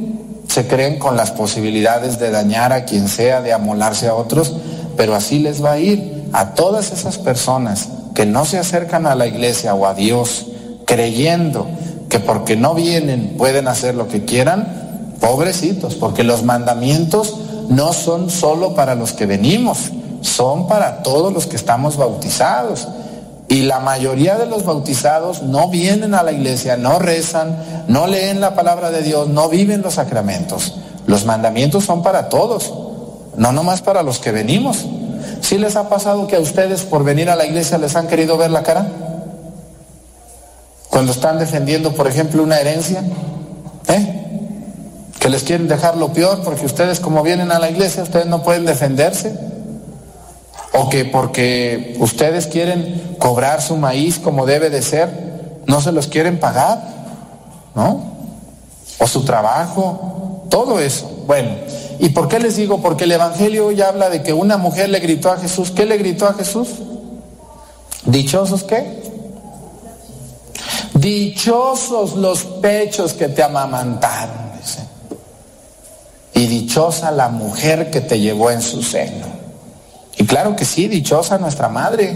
se 0.56 0.68
creen 0.68 1.00
con 1.00 1.18
las 1.18 1.32
posibilidades 1.32 2.18
de 2.18 2.32
dañar 2.32 2.72
a 2.72 2.86
quien 2.86 3.10
sea, 3.10 3.42
de 3.42 3.52
amolarse 3.52 4.08
a 4.08 4.16
otros, 4.16 4.54
pero 4.96 5.14
así 5.14 5.40
les 5.40 5.62
va 5.62 5.74
a 5.74 5.80
ir 5.80 6.30
a 6.32 6.54
todas 6.54 6.94
esas 6.94 7.18
personas 7.18 7.90
que 8.14 8.26
no 8.26 8.46
se 8.46 8.58
acercan 8.58 9.06
a 9.06 9.16
la 9.16 9.28
iglesia 9.28 9.76
o 9.76 9.86
a 9.86 9.94
Dios 9.94 10.46
creyendo 10.86 11.68
que 12.08 12.22
porque 12.22 12.56
no 12.56 12.74
vienen 12.74 13.36
pueden 13.38 13.68
hacer 13.68 13.96
lo 13.96 14.08
que 14.08 14.24
quieran, 14.24 15.18
pobrecitos, 15.20 15.96
porque 15.96 16.24
los 16.24 16.44
mandamientos 16.44 17.36
no 17.68 17.92
son 17.92 18.30
solo 18.30 18.76
para 18.76 18.96
los 18.96 19.12
que 19.12 19.26
venimos, 19.26 19.92
son 20.22 20.70
para 20.70 21.04
todos 21.04 21.34
los 21.34 21.48
que 21.48 21.58
estamos 21.58 21.98
bautizados. 21.98 22.88
Y 23.56 23.62
la 23.62 23.80
mayoría 23.80 24.36
de 24.36 24.48
los 24.48 24.66
bautizados 24.66 25.42
no 25.42 25.70
vienen 25.70 26.14
a 26.14 26.24
la 26.24 26.34
iglesia, 26.34 26.76
no 26.76 27.00
rezan, 27.00 27.86
no 27.88 28.06
leen 28.06 28.42
la 28.42 28.54
palabra 28.54 28.92
de 28.92 29.02
Dios, 29.02 29.30
no 29.30 29.48
viven 29.48 29.82
los 29.82 29.94
sacramentos. 29.94 30.76
Los 31.08 31.24
mandamientos 31.24 31.86
son 31.86 32.04
para 32.04 32.28
todos, 32.28 32.74
no 33.38 33.54
nomás 33.54 33.82
para 33.82 34.04
los 34.04 34.20
que 34.20 34.34
venimos. 34.34 34.86
¿Sí 35.40 35.58
les 35.58 35.78
ha 35.78 35.88
pasado 35.88 36.28
que 36.28 36.36
a 36.36 36.42
ustedes 36.42 36.82
por 36.82 37.06
venir 37.06 37.30
a 37.30 37.38
la 37.38 37.46
iglesia 37.46 37.78
les 37.78 37.96
han 37.96 38.08
querido 38.08 38.36
ver 38.36 38.52
la 38.52 38.62
cara? 38.62 38.88
Cuando 40.90 41.14
están 41.14 41.40
defendiendo, 41.40 41.94
por 41.94 42.08
ejemplo, 42.08 42.44
una 42.44 42.60
herencia, 42.60 43.06
¿eh? 43.88 44.52
Que 45.18 45.30
les 45.30 45.44
quieren 45.44 45.70
dejar 45.70 45.96
lo 45.96 46.12
peor 46.12 46.42
porque 46.44 46.66
ustedes 46.66 47.00
como 47.00 47.24
vienen 47.24 47.54
a 47.54 47.60
la 47.60 47.70
iglesia, 47.70 48.04
ustedes 48.04 48.26
no 48.26 48.44
pueden 48.44 48.66
defenderse. 48.66 49.55
O 50.78 50.90
que 50.90 51.06
porque 51.06 51.96
ustedes 52.00 52.48
quieren 52.48 53.16
cobrar 53.18 53.62
su 53.62 53.78
maíz 53.78 54.20
como 54.20 54.46
debe 54.46 54.70
de 54.70 54.82
ser, 54.82 55.10
no 55.66 55.82
se 55.82 55.92
los 55.92 56.08
quieren 56.08 56.40
pagar, 56.40 56.82
¿no? 57.76 58.14
O 59.00 59.08
su 59.08 59.24
trabajo, 59.24 60.44
todo 60.50 60.80
eso. 60.80 61.10
Bueno, 61.28 61.52
¿y 62.00 62.10
por 62.10 62.28
qué 62.28 62.40
les 62.40 62.58
digo? 62.58 62.82
Porque 62.82 63.06
el 63.06 63.12
Evangelio 63.12 63.68
hoy 63.68 63.82
habla 63.82 64.10
de 64.10 64.22
que 64.22 64.34
una 64.34 64.58
mujer 64.58 64.90
le 64.90 65.00
gritó 65.00 65.32
a 65.32 65.38
Jesús. 65.38 65.72
¿Qué 65.72 65.86
le 65.86 65.98
gritó 65.98 66.28
a 66.28 66.34
Jesús? 66.34 66.70
¿Dichosos 68.06 68.64
qué? 68.64 69.04
Dichosos 70.94 72.16
los 72.16 72.44
pechos 72.44 73.14
que 73.14 73.28
te 73.30 73.44
amamantaron. 73.44 74.46
Y 76.34 76.48
dichosa 76.48 77.12
la 77.12 77.30
mujer 77.30 77.90
que 77.90 78.02
te 78.02 78.20
llevó 78.20 78.52
en 78.52 78.62
su 78.62 78.84
seno. 78.84 79.35
Claro 80.28 80.56
que 80.56 80.66
sí, 80.66 80.88
dichosa 80.88 81.38
nuestra 81.38 81.70
madre, 81.70 82.16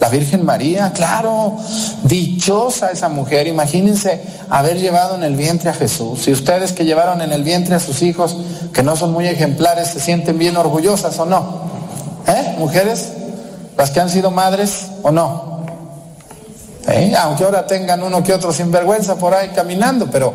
la 0.00 0.08
Virgen 0.08 0.44
María, 0.44 0.92
claro, 0.92 1.56
dichosa 2.02 2.90
esa 2.90 3.08
mujer. 3.08 3.46
Imagínense 3.46 4.20
haber 4.50 4.78
llevado 4.78 5.14
en 5.14 5.22
el 5.22 5.34
vientre 5.34 5.70
a 5.70 5.72
Jesús. 5.72 6.22
Si 6.24 6.32
ustedes 6.32 6.72
que 6.72 6.84
llevaron 6.84 7.22
en 7.22 7.32
el 7.32 7.42
vientre 7.42 7.74
a 7.74 7.80
sus 7.80 8.02
hijos, 8.02 8.36
que 8.72 8.82
no 8.82 8.96
son 8.96 9.12
muy 9.12 9.26
ejemplares, 9.26 9.88
se 9.88 10.00
sienten 10.00 10.38
bien 10.38 10.56
orgullosas 10.56 11.18
o 11.18 11.26
no. 11.26 11.62
¿Eh? 12.26 12.56
Mujeres, 12.58 13.12
las 13.78 13.90
que 13.90 14.00
han 14.00 14.10
sido 14.10 14.30
madres 14.30 14.88
o 15.02 15.10
no. 15.10 15.64
¿Eh? 16.86 17.14
Aunque 17.18 17.44
ahora 17.44 17.66
tengan 17.66 18.02
uno 18.02 18.22
que 18.22 18.34
otro 18.34 18.52
sinvergüenza 18.52 19.16
por 19.16 19.32
ahí 19.32 19.48
caminando, 19.54 20.08
pero 20.10 20.34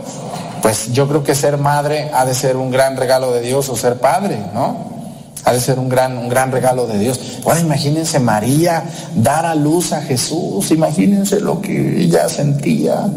pues 0.62 0.92
yo 0.92 1.08
creo 1.08 1.24
que 1.24 1.36
ser 1.36 1.58
madre 1.58 2.10
ha 2.14 2.26
de 2.26 2.34
ser 2.34 2.58
un 2.58 2.72
gran 2.72 2.98
regalo 2.98 3.32
de 3.32 3.42
Dios 3.42 3.70
o 3.70 3.78
ser 3.78 3.96
padre, 4.00 4.38
¿no? 4.54 4.99
Ha 5.46 5.54
de 5.54 5.60
ser 5.60 5.80
un 5.80 5.90
gran, 5.90 6.18
un 6.18 6.30
gran 6.30 6.52
regalo 6.52 6.86
de 6.86 7.00
Dios. 7.00 7.20
Ahora 7.46 7.60
imagínense 7.60 8.20
María 8.20 8.84
dar 9.16 9.46
a 9.46 9.56
luz 9.56 9.94
a 9.94 10.02
Jesús, 10.02 10.72
imagínense 10.72 11.40
lo 11.40 11.62
que 11.62 12.04
ella 12.04 12.28
sentía. 12.30 13.08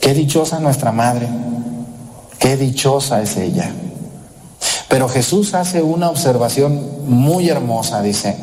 Qué 0.00 0.14
dichosa 0.14 0.60
nuestra 0.60 0.92
madre, 0.92 1.28
qué 2.38 2.56
dichosa 2.56 3.22
es 3.22 3.36
ella. 3.36 3.70
Pero 4.88 5.08
Jesús 5.08 5.54
hace 5.54 5.82
una 5.82 6.10
observación 6.10 7.08
muy 7.08 7.48
hermosa, 7.48 8.00
dice, 8.02 8.36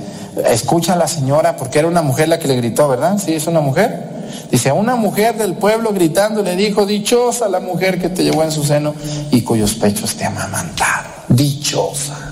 escucha 0.50 0.94
a 0.94 0.96
la 0.98 1.08
señora, 1.08 1.56
porque 1.56 1.80
era 1.80 1.88
una 1.88 2.02
mujer 2.02 2.28
la 2.28 2.40
que 2.40 2.48
le 2.48 2.56
gritó, 2.56 2.88
¿verdad? 2.88 3.18
Sí, 3.24 3.34
es 3.34 3.48
una 3.48 3.62
mujer. 3.62 4.10
Dice, 4.50 4.72
una 4.72 4.96
mujer 4.96 5.38
del 5.38 5.56
pueblo 5.56 5.94
gritando 5.94 6.42
le 6.42 6.56
dijo, 6.56 6.86
dichosa 6.86 7.48
la 7.48 7.60
mujer 7.60 8.00
que 8.00 8.10
te 8.10 8.24
llevó 8.24 8.44
en 8.44 8.52
su 8.52 8.64
seno 8.64 8.94
y 9.30 9.42
cuyos 9.42 9.76
pechos 9.76 10.16
te 10.16 10.26
amamantaron. 10.26 11.12
Dichosa. 11.30 12.31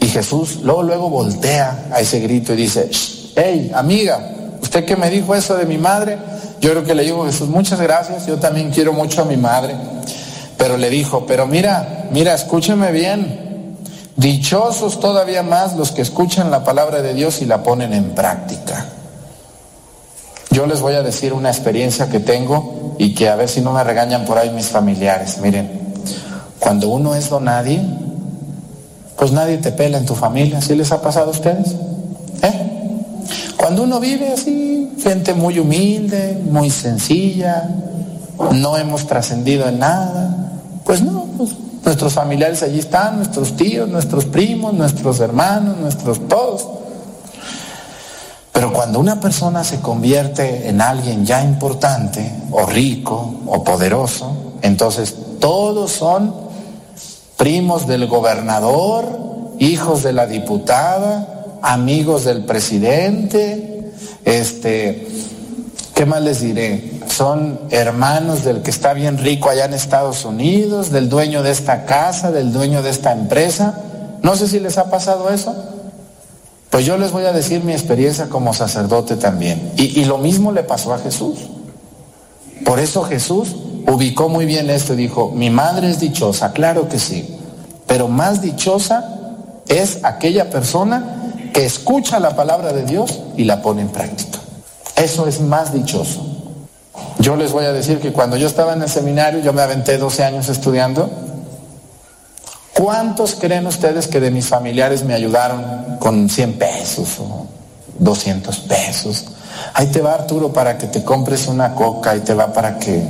Y 0.00 0.06
Jesús 0.08 0.60
luego, 0.62 0.82
luego 0.82 1.10
voltea 1.10 1.88
a 1.92 2.00
ese 2.00 2.20
grito 2.20 2.54
y 2.54 2.56
dice, 2.56 2.90
hey, 3.36 3.70
amiga, 3.74 4.56
¿usted 4.62 4.84
qué 4.84 4.96
me 4.96 5.10
dijo 5.10 5.34
eso 5.34 5.56
de 5.56 5.66
mi 5.66 5.78
madre? 5.78 6.18
Yo 6.60 6.70
creo 6.70 6.84
que 6.84 6.94
le 6.94 7.04
dijo 7.04 7.24
Jesús, 7.24 7.48
muchas 7.48 7.80
gracias, 7.80 8.26
yo 8.26 8.38
también 8.38 8.70
quiero 8.70 8.92
mucho 8.92 9.22
a 9.22 9.24
mi 9.24 9.36
madre. 9.36 9.74
Pero 10.58 10.76
le 10.76 10.90
dijo, 10.90 11.24
pero 11.26 11.46
mira, 11.46 12.08
mira, 12.10 12.34
escúcheme 12.34 12.92
bien. 12.92 13.76
Dichosos 14.16 15.00
todavía 15.00 15.42
más 15.42 15.74
los 15.76 15.92
que 15.92 16.02
escuchan 16.02 16.50
la 16.50 16.64
palabra 16.64 17.00
de 17.00 17.14
Dios 17.14 17.40
y 17.40 17.46
la 17.46 17.62
ponen 17.62 17.94
en 17.94 18.14
práctica. 18.14 18.86
Yo 20.50 20.66
les 20.66 20.80
voy 20.80 20.94
a 20.94 21.02
decir 21.02 21.32
una 21.32 21.48
experiencia 21.48 22.10
que 22.10 22.20
tengo 22.20 22.96
y 22.98 23.14
que 23.14 23.30
a 23.30 23.36
ver 23.36 23.48
si 23.48 23.62
no 23.62 23.72
me 23.72 23.82
regañan 23.82 24.26
por 24.26 24.36
ahí 24.36 24.50
mis 24.50 24.66
familiares. 24.66 25.38
Miren, 25.38 25.79
cuando 26.60 26.90
uno 26.90 27.14
es 27.16 27.28
don 27.28 27.44
nadie, 27.44 27.82
pues 29.16 29.32
nadie 29.32 29.58
te 29.58 29.72
pela 29.72 29.98
en 29.98 30.06
tu 30.06 30.14
familia. 30.14 30.60
¿Sí 30.60 30.76
les 30.76 30.92
ha 30.92 31.02
pasado 31.02 31.28
a 31.28 31.30
ustedes? 31.30 31.74
¿Eh? 32.42 32.70
Cuando 33.56 33.82
uno 33.82 33.98
vive 33.98 34.32
así, 34.32 34.92
gente 35.02 35.34
muy 35.34 35.58
humilde, 35.58 36.40
muy 36.50 36.70
sencilla, 36.70 37.68
no 38.52 38.76
hemos 38.76 39.06
trascendido 39.06 39.68
en 39.68 39.78
nada, 39.78 40.52
pues 40.84 41.02
no, 41.02 41.26
pues 41.36 41.50
nuestros 41.84 42.12
familiares 42.12 42.62
allí 42.62 42.78
están, 42.78 43.16
nuestros 43.16 43.56
tíos, 43.56 43.88
nuestros 43.88 44.26
primos, 44.26 44.72
nuestros 44.74 45.20
hermanos, 45.20 45.76
nuestros 45.78 46.26
todos. 46.28 46.68
Pero 48.52 48.72
cuando 48.72 49.00
una 49.00 49.20
persona 49.20 49.64
se 49.64 49.80
convierte 49.80 50.68
en 50.68 50.80
alguien 50.80 51.24
ya 51.24 51.42
importante, 51.42 52.30
o 52.50 52.66
rico, 52.66 53.34
o 53.46 53.64
poderoso, 53.64 54.36
entonces 54.62 55.14
todos 55.38 55.92
son 55.92 56.49
primos 57.40 57.86
del 57.86 58.06
gobernador, 58.06 59.06
hijos 59.58 60.02
de 60.02 60.12
la 60.12 60.26
diputada, 60.26 61.58
amigos 61.62 62.24
del 62.26 62.44
presidente, 62.44 63.92
este, 64.26 65.08
¿qué 65.94 66.04
más 66.04 66.20
les 66.20 66.42
diré? 66.42 67.00
son 67.08 67.58
hermanos 67.70 68.44
del 68.44 68.60
que 68.60 68.70
está 68.70 68.92
bien 68.92 69.16
rico 69.16 69.48
allá 69.48 69.64
en 69.64 69.72
Estados 69.72 70.26
Unidos, 70.26 70.90
del 70.90 71.08
dueño 71.08 71.42
de 71.42 71.50
esta 71.50 71.86
casa, 71.86 72.30
del 72.30 72.52
dueño 72.52 72.82
de 72.82 72.90
esta 72.90 73.12
empresa. 73.12 73.80
No 74.22 74.36
sé 74.36 74.46
si 74.46 74.60
les 74.60 74.76
ha 74.76 74.90
pasado 74.90 75.30
eso. 75.30 75.54
Pues 76.68 76.84
yo 76.84 76.98
les 76.98 77.10
voy 77.10 77.24
a 77.24 77.32
decir 77.32 77.64
mi 77.64 77.72
experiencia 77.72 78.28
como 78.28 78.52
sacerdote 78.52 79.16
también. 79.16 79.72
Y, 79.76 79.98
y 79.98 80.04
lo 80.04 80.18
mismo 80.18 80.52
le 80.52 80.62
pasó 80.62 80.92
a 80.92 80.98
Jesús. 80.98 81.38
Por 82.64 82.78
eso 82.80 83.02
Jesús 83.02 83.56
ubicó 83.86 84.28
muy 84.28 84.46
bien 84.46 84.70
esto 84.70 84.94
y 84.94 84.96
dijo, 84.96 85.30
mi 85.34 85.50
madre 85.50 85.90
es 85.90 86.00
dichosa, 86.00 86.52
claro 86.52 86.88
que 86.88 86.98
sí, 86.98 87.36
pero 87.86 88.08
más 88.08 88.40
dichosa 88.40 89.16
es 89.68 90.04
aquella 90.04 90.50
persona 90.50 91.32
que 91.52 91.64
escucha 91.64 92.20
la 92.20 92.36
palabra 92.36 92.72
de 92.72 92.84
Dios 92.84 93.20
y 93.36 93.44
la 93.44 93.62
pone 93.62 93.82
en 93.82 93.88
práctica. 93.88 94.38
Eso 94.96 95.26
es 95.26 95.40
más 95.40 95.72
dichoso. 95.72 96.26
Yo 97.18 97.36
les 97.36 97.52
voy 97.52 97.64
a 97.64 97.72
decir 97.72 98.00
que 98.00 98.12
cuando 98.12 98.36
yo 98.36 98.46
estaba 98.46 98.72
en 98.72 98.82
el 98.82 98.88
seminario, 98.88 99.40
yo 99.40 99.52
me 99.52 99.62
aventé 99.62 99.98
12 99.98 100.24
años 100.24 100.48
estudiando, 100.48 101.10
¿cuántos 102.74 103.34
creen 103.34 103.66
ustedes 103.66 104.08
que 104.08 104.20
de 104.20 104.30
mis 104.30 104.46
familiares 104.46 105.04
me 105.04 105.14
ayudaron 105.14 105.98
con 105.98 106.28
100 106.28 106.58
pesos 106.58 107.18
o 107.20 107.46
200 107.98 108.58
pesos? 108.60 109.26
Ahí 109.74 109.86
te 109.88 110.00
va 110.00 110.14
Arturo 110.14 110.52
para 110.52 110.78
que 110.78 110.86
te 110.86 111.04
compres 111.04 111.46
una 111.46 111.74
coca, 111.74 112.12
ahí 112.12 112.20
te 112.20 112.34
va 112.34 112.52
para 112.52 112.78
que 112.78 113.02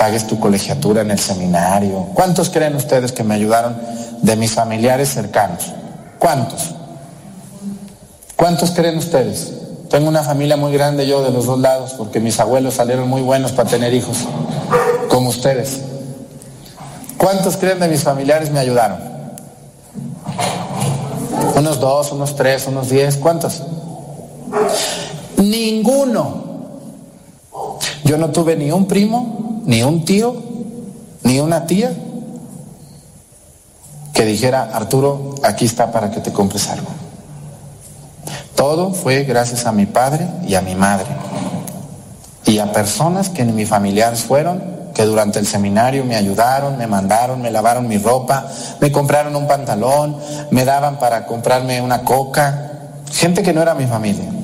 pagues 0.00 0.26
tu 0.26 0.40
colegiatura 0.40 1.02
en 1.02 1.10
el 1.10 1.18
seminario. 1.18 2.06
¿Cuántos 2.14 2.48
creen 2.48 2.74
ustedes 2.74 3.12
que 3.12 3.22
me 3.22 3.34
ayudaron 3.34 3.76
de 4.22 4.34
mis 4.34 4.52
familiares 4.52 5.10
cercanos? 5.10 5.74
¿Cuántos? 6.18 6.70
¿Cuántos 8.34 8.70
creen 8.70 8.96
ustedes? 8.96 9.52
Tengo 9.90 10.08
una 10.08 10.22
familia 10.22 10.56
muy 10.56 10.72
grande 10.72 11.06
yo 11.06 11.22
de 11.22 11.30
los 11.30 11.44
dos 11.44 11.58
lados 11.58 11.92
porque 11.98 12.18
mis 12.18 12.40
abuelos 12.40 12.72
salieron 12.72 13.10
muy 13.10 13.20
buenos 13.20 13.52
para 13.52 13.68
tener 13.68 13.92
hijos, 13.92 14.16
como 15.10 15.28
ustedes. 15.28 15.82
¿Cuántos 17.18 17.58
creen 17.58 17.78
de 17.78 17.88
mis 17.88 18.02
familiares 18.02 18.50
me 18.50 18.58
ayudaron? 18.58 19.00
Unos 21.56 21.78
dos, 21.78 22.10
unos 22.12 22.34
tres, 22.36 22.66
unos 22.66 22.88
diez, 22.88 23.18
¿cuántos? 23.18 23.64
Ninguno. 25.36 26.44
Yo 28.04 28.16
no 28.16 28.30
tuve 28.30 28.56
ni 28.56 28.72
un 28.72 28.86
primo, 28.86 29.49
ni 29.64 29.82
un 29.82 30.04
tío, 30.04 30.34
ni 31.22 31.40
una 31.40 31.66
tía 31.66 31.92
que 34.12 34.24
dijera, 34.24 34.70
Arturo, 34.74 35.34
aquí 35.42 35.64
está 35.64 35.92
para 35.92 36.10
que 36.10 36.20
te 36.20 36.32
compres 36.32 36.68
algo. 36.68 36.88
Todo 38.54 38.92
fue 38.92 39.24
gracias 39.24 39.64
a 39.66 39.72
mi 39.72 39.86
padre 39.86 40.28
y 40.46 40.54
a 40.54 40.60
mi 40.60 40.74
madre. 40.74 41.06
Y 42.44 42.58
a 42.58 42.72
personas 42.72 43.30
que 43.30 43.44
ni 43.44 43.52
mis 43.52 43.68
familiares 43.68 44.22
fueron, 44.22 44.62
que 44.94 45.04
durante 45.04 45.38
el 45.38 45.46
seminario 45.46 46.04
me 46.04 46.16
ayudaron, 46.16 46.76
me 46.76 46.86
mandaron, 46.86 47.40
me 47.40 47.50
lavaron 47.50 47.88
mi 47.88 47.96
ropa, 47.96 48.46
me 48.80 48.92
compraron 48.92 49.34
un 49.36 49.46
pantalón, 49.46 50.16
me 50.50 50.64
daban 50.64 50.98
para 50.98 51.26
comprarme 51.26 51.80
una 51.80 52.02
coca. 52.02 52.72
Gente 53.12 53.42
que 53.42 53.52
no 53.52 53.62
era 53.62 53.74
mi 53.74 53.86
familia. 53.86 54.39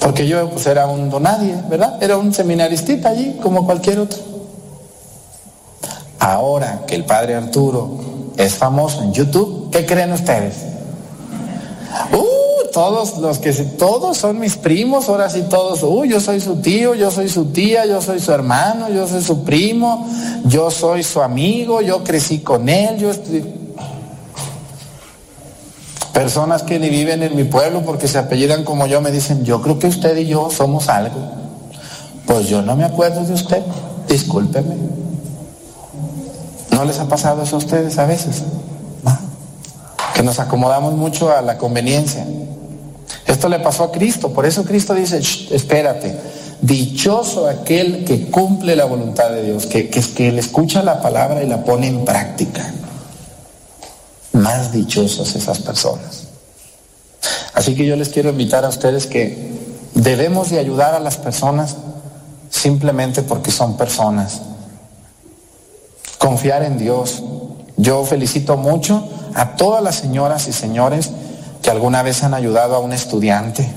Porque 0.00 0.26
yo 0.26 0.48
pues 0.50 0.66
era 0.66 0.86
un 0.86 1.10
donadie, 1.10 1.56
¿verdad? 1.68 2.02
Era 2.02 2.16
un 2.16 2.32
seminaristita 2.32 3.10
allí, 3.10 3.38
como 3.42 3.66
cualquier 3.66 3.98
otro. 3.98 4.18
Ahora 6.18 6.82
que 6.86 6.94
el 6.94 7.04
padre 7.04 7.34
Arturo 7.34 7.98
es 8.36 8.54
famoso 8.54 9.02
en 9.02 9.12
YouTube, 9.12 9.70
¿qué 9.70 9.86
creen 9.86 10.12
ustedes? 10.12 10.56
Uh, 12.12 12.70
todos 12.72 13.18
los 13.18 13.38
que 13.38 13.52
todos 13.52 14.18
son 14.18 14.38
mis 14.38 14.56
primos, 14.56 15.08
ahora 15.08 15.30
sí 15.30 15.44
todos, 15.48 15.82
uh, 15.82 16.04
yo 16.04 16.20
soy 16.20 16.40
su 16.40 16.56
tío, 16.56 16.94
yo 16.94 17.10
soy 17.10 17.28
su 17.28 17.46
tía, 17.46 17.86
yo 17.86 18.00
soy 18.00 18.20
su 18.20 18.32
hermano, 18.32 18.88
yo 18.88 19.08
soy 19.08 19.22
su 19.22 19.42
primo, 19.42 20.06
yo 20.44 20.70
soy 20.70 21.02
su 21.02 21.20
amigo, 21.22 21.80
yo 21.80 22.04
crecí 22.04 22.38
con 22.40 22.68
él, 22.68 22.98
yo 22.98 23.10
estoy... 23.10 23.57
Personas 26.18 26.64
que 26.64 26.80
ni 26.80 26.90
viven 26.90 27.22
en 27.22 27.36
mi 27.36 27.44
pueblo 27.44 27.82
porque 27.82 28.08
se 28.08 28.18
apellidan 28.18 28.64
como 28.64 28.88
yo 28.88 29.00
me 29.00 29.12
dicen, 29.12 29.44
yo 29.44 29.62
creo 29.62 29.78
que 29.78 29.86
usted 29.86 30.16
y 30.16 30.26
yo 30.26 30.50
somos 30.50 30.88
algo. 30.88 31.14
Pues 32.26 32.48
yo 32.48 32.60
no 32.60 32.74
me 32.74 32.82
acuerdo 32.82 33.22
de 33.22 33.34
usted, 33.34 33.62
discúlpeme. 34.08 34.74
¿No 36.72 36.84
les 36.84 36.98
ha 36.98 37.06
pasado 37.06 37.44
eso 37.44 37.54
a 37.54 37.58
ustedes 37.60 37.98
a 37.98 38.06
veces? 38.06 38.42
Que 40.12 40.24
nos 40.24 40.40
acomodamos 40.40 40.94
mucho 40.94 41.30
a 41.30 41.40
la 41.40 41.56
conveniencia. 41.56 42.26
Esto 43.24 43.48
le 43.48 43.60
pasó 43.60 43.84
a 43.84 43.92
Cristo, 43.92 44.32
por 44.32 44.44
eso 44.44 44.64
Cristo 44.64 44.94
dice, 44.94 45.18
espérate, 45.52 46.18
dichoso 46.60 47.46
aquel 47.46 48.04
que 48.04 48.28
cumple 48.28 48.74
la 48.74 48.86
voluntad 48.86 49.30
de 49.30 49.44
Dios, 49.44 49.66
que, 49.66 49.88
que, 49.88 50.00
que 50.00 50.30
él 50.30 50.40
escucha 50.40 50.82
la 50.82 51.00
palabra 51.00 51.44
y 51.44 51.46
la 51.46 51.62
pone 51.62 51.86
en 51.86 52.04
práctica. 52.04 52.74
Más 54.48 54.72
dichosos 54.72 55.36
esas 55.36 55.58
personas. 55.58 56.22
Así 57.52 57.74
que 57.74 57.84
yo 57.84 57.96
les 57.96 58.08
quiero 58.08 58.30
invitar 58.30 58.64
a 58.64 58.68
ustedes 58.68 59.06
que 59.06 59.52
debemos 59.92 60.48
de 60.48 60.58
ayudar 60.58 60.94
a 60.94 61.00
las 61.00 61.18
personas 61.18 61.76
simplemente 62.48 63.22
porque 63.22 63.50
son 63.50 63.76
personas. 63.76 64.40
Confiar 66.16 66.62
en 66.62 66.78
Dios. 66.78 67.22
Yo 67.76 68.02
felicito 68.06 68.56
mucho 68.56 69.06
a 69.34 69.54
todas 69.56 69.82
las 69.82 69.96
señoras 69.96 70.48
y 70.48 70.54
señores 70.54 71.10
que 71.60 71.68
alguna 71.68 72.02
vez 72.02 72.22
han 72.22 72.32
ayudado 72.32 72.74
a 72.74 72.78
un 72.78 72.94
estudiante, 72.94 73.70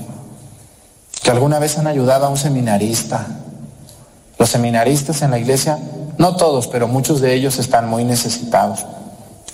que 1.22 1.30
alguna 1.30 1.58
vez 1.58 1.76
han 1.76 1.86
ayudado 1.86 2.24
a 2.24 2.28
un 2.30 2.38
seminarista. 2.38 3.26
Los 4.38 4.48
seminaristas 4.48 5.20
en 5.20 5.32
la 5.32 5.38
iglesia, 5.38 5.78
no 6.16 6.36
todos, 6.36 6.66
pero 6.66 6.88
muchos 6.88 7.20
de 7.20 7.34
ellos 7.34 7.58
están 7.58 7.90
muy 7.90 8.04
necesitados. 8.04 8.86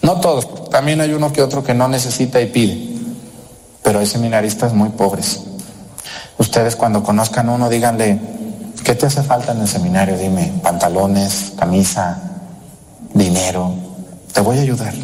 No 0.08 0.20
todos, 0.20 0.70
también 0.70 1.02
hay 1.02 1.12
uno 1.12 1.34
que 1.34 1.42
otro 1.42 1.62
que 1.62 1.74
no 1.74 1.86
necesita 1.86 2.40
y 2.40 2.46
pide, 2.46 2.98
pero 3.82 3.98
hay 3.98 4.06
seminaristas 4.06 4.72
muy 4.72 4.88
pobres. 4.88 5.42
Ustedes 6.38 6.76
cuando 6.76 7.02
conozcan 7.02 7.50
uno, 7.50 7.68
díganle, 7.68 8.18
¿qué 8.84 8.94
te 8.94 9.04
hace 9.04 9.22
falta 9.22 9.52
en 9.52 9.60
el 9.60 9.68
seminario? 9.68 10.16
Dime, 10.16 10.50
pantalones, 10.62 11.52
camisa, 11.58 12.22
dinero, 13.12 13.74
te 14.32 14.40
voy 14.40 14.56
a 14.56 14.62
ayudar. 14.62 14.94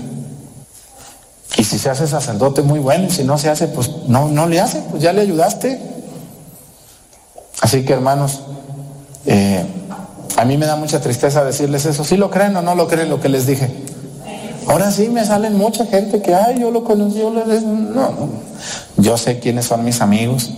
Y 1.58 1.64
si 1.64 1.78
se 1.78 1.90
hace 1.90 2.06
sacerdote, 2.06 2.62
muy 2.62 2.78
bueno, 2.78 3.10
si 3.10 3.24
no 3.24 3.36
se 3.36 3.50
hace, 3.50 3.68
pues 3.68 3.90
no, 4.08 4.28
no 4.28 4.46
le 4.46 4.58
hace, 4.58 4.80
pues 4.90 5.02
ya 5.02 5.12
le 5.12 5.20
ayudaste. 5.20 5.82
Así 7.60 7.84
que 7.84 7.92
hermanos, 7.92 8.40
eh, 9.26 9.66
a 10.38 10.46
mí 10.46 10.56
me 10.56 10.64
da 10.64 10.76
mucha 10.76 11.02
tristeza 11.02 11.44
decirles 11.44 11.84
eso. 11.84 12.04
¿Sí 12.04 12.16
lo 12.16 12.30
creen 12.30 12.56
o 12.56 12.62
no 12.62 12.74
lo 12.74 12.88
creen 12.88 13.10
lo 13.10 13.20
que 13.20 13.28
les 13.28 13.46
dije? 13.46 13.92
Ahora 14.66 14.90
sí 14.90 15.08
me 15.08 15.24
salen 15.24 15.56
mucha 15.56 15.86
gente 15.86 16.22
que, 16.22 16.34
ay, 16.34 16.60
yo 16.60 16.70
lo 16.70 16.84
conocí, 16.84 17.18
yo 17.18 17.30
le... 17.30 17.60
No, 17.60 18.10
no. 18.10 18.28
Yo 18.96 19.16
sé 19.16 19.38
quiénes 19.38 19.66
son 19.66 19.84
mis 19.84 20.00
amigos, 20.00 20.50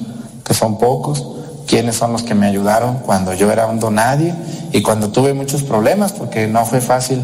que 0.45 0.55
son 0.55 0.79
pocos, 0.79 1.27
quiénes 1.66 1.97
son 1.97 2.12
los 2.12 2.23
que 2.23 2.35
me 2.35 2.47
ayudaron 2.47 2.99
cuando 2.99 3.35
yo 3.35 3.51
era 3.51 3.66
un 3.66 3.81
donadie 3.81 4.35
y 4.73 4.83
cuando 4.83 5.09
tuve 5.09 5.35
muchos 5.35 5.62
problemas, 5.62 6.12
porque 6.12 6.47
no 6.47 6.64
fue 6.64 6.81
fácil. 6.81 7.23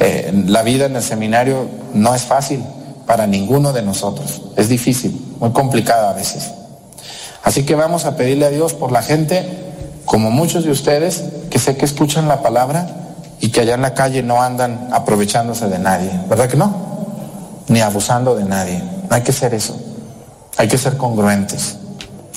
Eh, 0.00 0.32
la 0.46 0.62
vida 0.62 0.86
en 0.86 0.96
el 0.96 1.02
seminario 1.02 1.68
no 1.92 2.14
es 2.14 2.22
fácil 2.22 2.64
para 3.06 3.26
ninguno 3.26 3.72
de 3.72 3.82
nosotros. 3.82 4.42
Es 4.56 4.68
difícil, 4.68 5.36
muy 5.38 5.50
complicada 5.50 6.10
a 6.10 6.14
veces. 6.14 6.50
Así 7.44 7.64
que 7.64 7.74
vamos 7.74 8.06
a 8.06 8.16
pedirle 8.16 8.46
a 8.46 8.50
Dios 8.50 8.74
por 8.74 8.90
la 8.90 9.02
gente, 9.02 9.46
como 10.04 10.30
muchos 10.30 10.64
de 10.64 10.70
ustedes, 10.70 11.22
que 11.50 11.58
sé 11.58 11.76
que 11.76 11.84
escuchan 11.84 12.26
la 12.26 12.42
palabra 12.42 13.03
y 13.44 13.50
que 13.50 13.60
allá 13.60 13.74
en 13.74 13.82
la 13.82 13.92
calle 13.92 14.22
no 14.22 14.40
andan 14.40 14.88
aprovechándose 14.90 15.68
de 15.68 15.78
nadie, 15.78 16.10
¿verdad 16.30 16.48
que 16.48 16.56
no? 16.56 16.74
Ni 17.68 17.82
abusando 17.82 18.34
de 18.34 18.42
nadie. 18.42 18.82
No 19.10 19.14
hay 19.14 19.20
que 19.20 19.32
ser 19.32 19.52
eso. 19.52 19.78
Hay 20.56 20.66
que 20.66 20.78
ser 20.78 20.96
congruentes. 20.96 21.76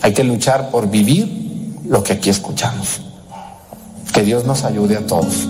Hay 0.02 0.12
que 0.12 0.26
luchar 0.26 0.70
por 0.70 0.90
vivir 0.90 1.80
lo 1.86 2.04
que 2.04 2.12
aquí 2.12 2.30
escuchamos. 2.30 3.00
Que 4.12 4.22
Dios 4.22 4.44
nos 4.44 4.66
ayude 4.66 4.98
a 4.98 5.08
todos. 5.08 5.48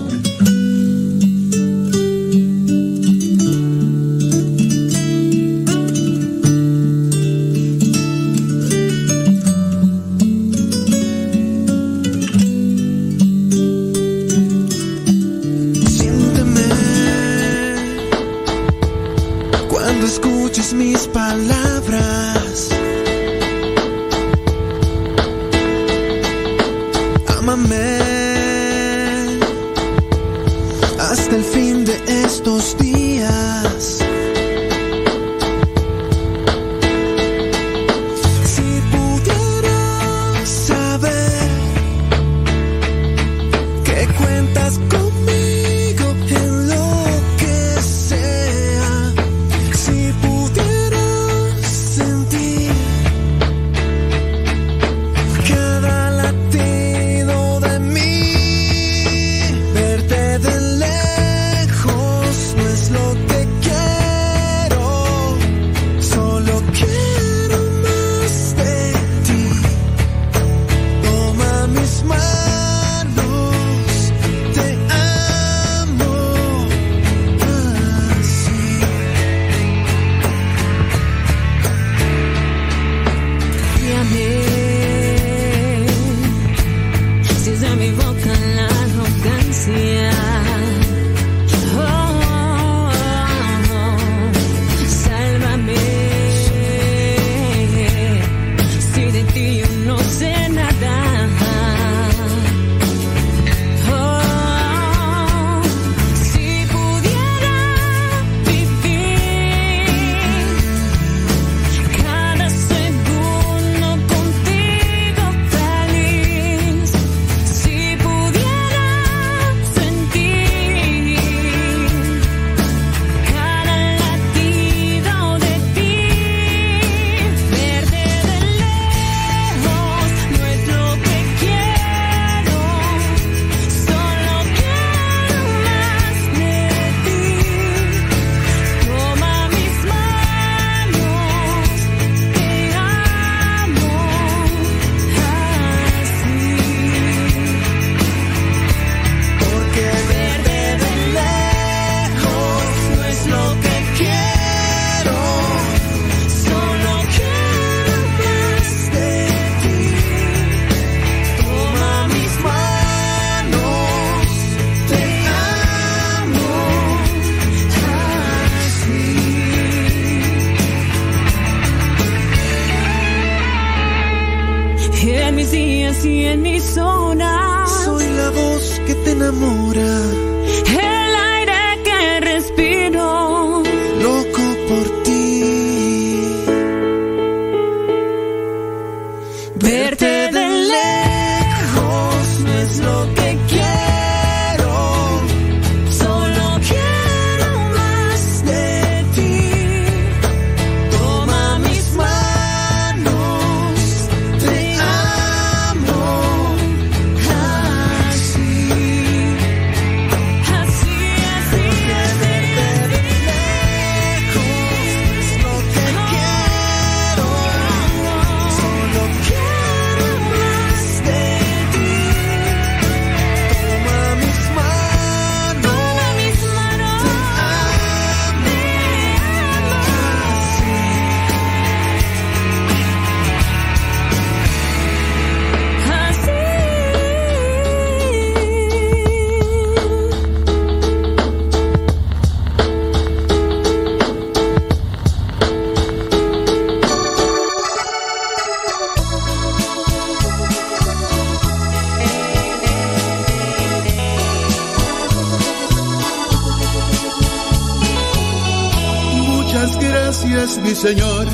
Señor, 260.80 261.26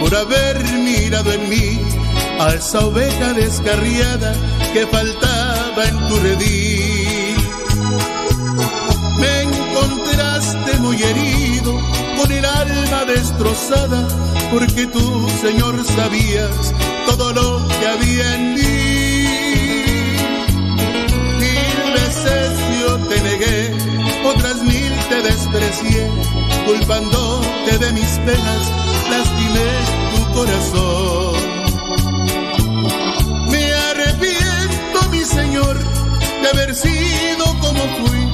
por 0.00 0.14
haber 0.14 0.64
mirado 0.72 1.30
en 1.30 1.50
mí 1.50 1.78
a 2.40 2.54
esa 2.54 2.86
oveja 2.86 3.34
descarriada 3.34 4.32
que 4.72 4.86
faltaba 4.86 5.84
en 5.84 6.08
tu 6.08 6.16
redil. 6.16 7.36
Me 9.20 9.42
encontraste 9.42 10.78
muy 10.78 11.02
herido, 11.02 11.78
con 12.18 12.32
el 12.32 12.44
alma 12.46 13.04
destrozada, 13.04 14.08
porque 14.50 14.86
tú, 14.86 15.28
Señor, 15.42 15.84
sabías 15.84 16.72
todo 17.06 17.34
lo 17.34 17.68
que 17.68 17.86
había 17.86 18.34
en 18.34 18.54
mí. 18.54 19.26
Mil 21.38 21.92
veces 21.92 22.50
yo 22.80 22.96
te 23.08 23.20
negué, 23.20 23.74
otras 24.24 24.62
mil 24.62 24.92
te 25.10 25.20
desprecié, 25.20 26.10
culpándote 26.66 27.78
de 27.78 27.92
mis 27.92 28.10
penas, 28.26 28.62
lastimé 29.10 29.68
tu 30.12 30.20
corazón. 30.34 31.34
Me 33.50 33.72
arrepiento, 33.72 35.08
mi 35.10 35.22
Señor, 35.24 35.78
de 36.42 36.48
haber 36.48 36.74
sido 36.74 37.44
como 37.60 37.82
fui, 37.98 38.28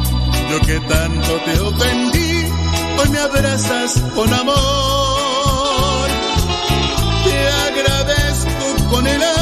yo 0.51 0.61
que 0.67 0.81
tanto 0.81 1.33
te 1.45 1.61
ofendí, 1.61 2.47
hoy 2.99 3.09
me 3.11 3.19
abrazas 3.19 4.03
con 4.15 4.33
amor. 4.33 6.09
Te 7.25 7.49
agradezco 7.69 8.91
con 8.91 9.07
el 9.07 9.23
alma, 9.23 9.42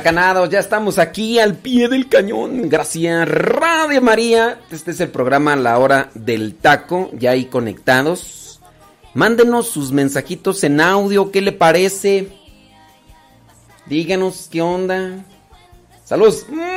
Vientos 0.00 0.12
huracanados, 0.12 0.48
ya 0.48 0.60
estamos 0.60 0.98
aquí 0.98 1.38
al 1.38 1.56
pie 1.56 1.86
del 1.88 2.08
cañón. 2.08 2.70
Gracias, 2.70 3.28
Radio 3.28 4.00
María. 4.00 4.58
Este 4.70 4.92
es 4.92 5.00
el 5.00 5.10
programa 5.10 5.56
La 5.56 5.78
Hora 5.78 6.08
del 6.14 6.54
Taco, 6.54 7.10
ya 7.12 7.32
ahí 7.32 7.44
conectados. 7.44 8.60
Mándenos 9.12 9.68
sus 9.68 9.92
mensajitos 9.92 10.64
en 10.64 10.80
audio, 10.80 11.30
¿qué 11.30 11.42
le 11.42 11.52
parece? 11.52 12.28
Díganos 13.86 14.48
qué 14.50 14.62
onda. 14.62 15.22
Saludos. 16.04 16.46
Martín 16.48 16.70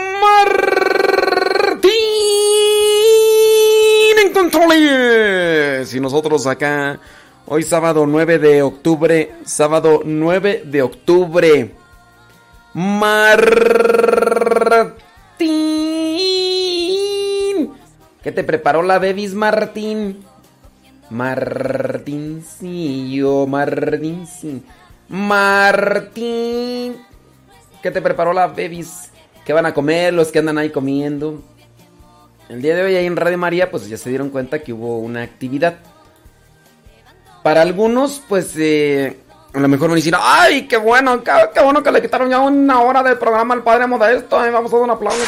en 4.25 4.33
controles. 4.33 5.93
Y 5.93 5.99
nosotros 6.01 6.45
acá, 6.45 6.99
hoy 7.45 7.63
sábado 7.63 8.05
9 8.05 8.39
de 8.39 8.61
octubre, 8.63 9.33
sábado 9.45 10.01
9 10.03 10.63
de 10.65 10.81
octubre. 10.81 11.82
Martín. 12.73 13.33
¿Qué 18.23 18.31
te 18.31 18.43
preparó 18.43 18.81
la 18.81 18.97
Bebis 18.99 19.33
Martín? 19.33 20.23
Martincillo, 21.09 23.47
Martín. 23.47 24.25
Martín. 25.09 26.95
¿Qué 27.81 27.91
te 27.91 28.01
preparó 28.01 28.33
la 28.33 28.47
Bebis? 28.47 29.11
¿Qué 29.45 29.53
van 29.53 29.65
a 29.65 29.73
comer 29.73 30.13
los 30.13 30.31
que 30.31 30.39
andan 30.39 30.57
ahí 30.57 30.69
comiendo? 30.69 31.41
El 32.49 32.61
día 32.61 32.75
de 32.75 32.83
hoy 32.83 32.95
ahí 32.95 33.05
en 33.05 33.17
Radio 33.17 33.37
María 33.37 33.69
pues 33.69 33.87
ya 33.87 33.97
se 33.97 34.09
dieron 34.09 34.29
cuenta 34.29 34.59
que 34.59 34.73
hubo 34.73 34.99
una 34.99 35.21
actividad. 35.21 35.75
Para 37.43 37.61
algunos 37.61 38.21
pues 38.27 38.53
eh, 38.57 39.17
a 39.53 39.59
lo 39.59 39.67
mejor 39.67 39.89
van 39.91 39.99
a 40.15 40.19
¡ay, 40.41 40.67
qué 40.67 40.77
bueno! 40.77 41.23
Qué, 41.23 41.61
bueno 41.61 41.83
que 41.83 41.91
le 41.91 42.01
quitaron 42.01 42.29
ya 42.29 42.39
una 42.39 42.81
hora 42.81 43.03
de 43.03 43.15
programa 43.15 43.53
al 43.53 43.63
Padre 43.63 43.85
Modesto! 43.85 44.43
eh, 44.43 44.49
vamos 44.49 44.73
a 44.73 44.75
dar 44.75 44.83
un 44.83 44.91
aplauso. 44.91 45.19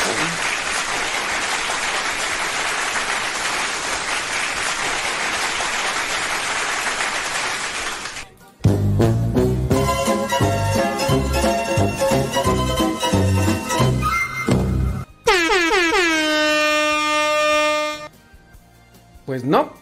Pues 19.27 19.43
no. 19.43 19.73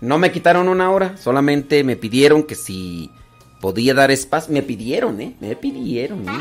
No 0.00 0.18
me 0.18 0.32
quitaron 0.32 0.68
una 0.68 0.90
hora, 0.90 1.16
solamente 1.16 1.82
me 1.82 1.96
pidieron 1.96 2.42
que 2.42 2.54
si 2.54 3.10
podía 3.64 3.94
dar 3.94 4.10
espacio. 4.10 4.52
Me 4.52 4.60
pidieron, 4.62 5.18
¿eh? 5.22 5.32
Me 5.40 5.56
pidieron, 5.56 6.28
¿eh? 6.28 6.32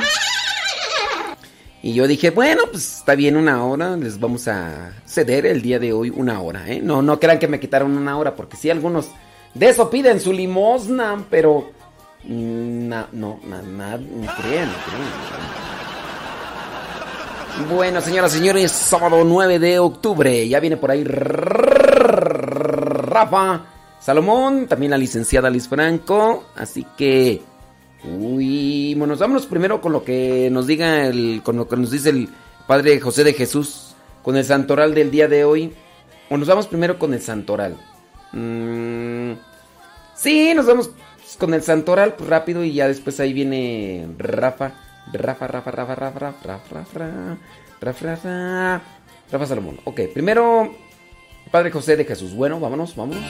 Y 1.82 1.93
yo 1.93 2.05
dije, 2.05 2.32
bueno, 2.32 2.63
pues 2.69 2.97
está 2.97 3.15
bien 3.15 3.38
una 3.38 3.63
hora, 3.63 3.95
les 3.95 4.19
vamos 4.19 4.49
a 4.49 4.91
ceder 5.05 5.45
el 5.45 5.61
día 5.61 5.80
de 5.80 5.93
hoy 5.93 6.09
una 6.13 6.41
hora, 6.41 6.67
¿eh? 6.69 6.82
No, 6.84 7.01
no 7.01 7.21
crean 7.21 7.39
que 7.39 7.47
me 7.47 7.61
quitaron 7.61 7.95
una 7.95 8.17
hora, 8.17 8.36
porque 8.36 8.57
sí, 8.57 8.69
algunos 8.69 9.07
de 9.53 9.69
eso 9.69 9.89
piden 9.89 10.19
su 10.19 10.34
limosna, 10.34 11.24
pero... 11.30 11.71
mm, 12.26 12.88
na- 12.89 13.07
no, 13.13 13.39
nada, 13.45 13.97
no 13.97 14.36
crean, 14.36 14.67
no 14.67 14.76
crean. 14.86 15.13
Bueno, 17.74 18.01
señoras 18.01 18.34
y 18.36 18.39
señores, 18.39 18.69
sábado 18.69 19.24
9 19.24 19.59
de 19.59 19.80
octubre. 19.80 20.45
Ya 20.49 20.59
viene 20.59 20.76
por 20.76 20.91
ahí 20.91 21.05
Rafa 22.65 23.61
Salomón, 24.04 24.68
también 24.68 24.91
la 24.91 24.97
licenciada 24.97 25.49
Liz 25.49 25.68
Franco. 25.68 26.45
Así 26.56 26.86
que. 26.97 27.41
Uy, 28.04 28.95
bueno, 28.95 29.16
vámonos 29.16 29.45
primero 29.45 29.80
con 29.80 29.93
lo 29.93 30.04
que 30.04 30.49
nos 30.51 30.68
diga 30.68 31.06
el. 31.08 31.41
con 31.43 31.56
lo 31.56 31.70
que 31.70 31.78
nos 31.78 31.91
dice 31.91 32.10
el 32.10 32.28
padre 32.68 32.99
José 32.99 33.24
de 33.24 33.34
Jesús. 33.34 33.95
Con 34.22 34.36
el 34.36 34.43
santoral 34.43 34.93
del 34.93 35.10
día 35.10 35.28
de 35.28 35.45
hoy. 35.45 35.74
O 36.30 36.38
nos 36.38 36.47
vamos 36.47 36.68
primero 36.68 36.99
con 36.99 37.14
el 37.14 37.22
santoral. 37.22 37.78
Mm, 38.34 39.34
sí, 40.16 40.54
nos 40.54 40.66
vamos 40.66 40.91
con 41.39 41.54
el 41.54 41.62
santoral 41.62 42.16
pues, 42.16 42.30
rápido 42.30 42.64
y 42.64 42.74
ya 42.74 42.88
después 42.88 43.20
ahí 43.22 43.32
viene 43.32 44.08
Rafa. 44.18 44.74
Rafa, 45.14 45.47
Rafa, 45.47 45.72
Rafa, 45.72 45.95
Rafa, 45.95 46.20
Rafa, 46.20 46.39
Rafa, 46.41 46.70
Rafa, 46.72 47.38
Rafa, 47.82 48.06
Rafa, 48.06 48.82
Rafa 49.32 49.45
Salomón. 49.45 49.80
Ok, 49.86 50.01
primero 50.14 50.74
Padre 51.51 51.72
José 51.72 51.95
de 51.95 52.06
Jesús. 52.06 52.34
Bueno, 52.34 52.60
vámonos, 52.60 52.95
vámonos. 52.95 53.24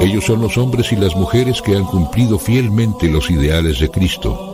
Ellos 0.00 0.26
son 0.26 0.42
los 0.42 0.58
hombres 0.58 0.92
y 0.92 0.96
las 0.96 1.16
mujeres 1.16 1.60
que 1.60 1.74
han 1.74 1.84
cumplido 1.84 2.38
fielmente 2.38 3.08
los 3.08 3.30
ideales 3.30 3.80
de 3.80 3.90
Cristo. 3.90 4.53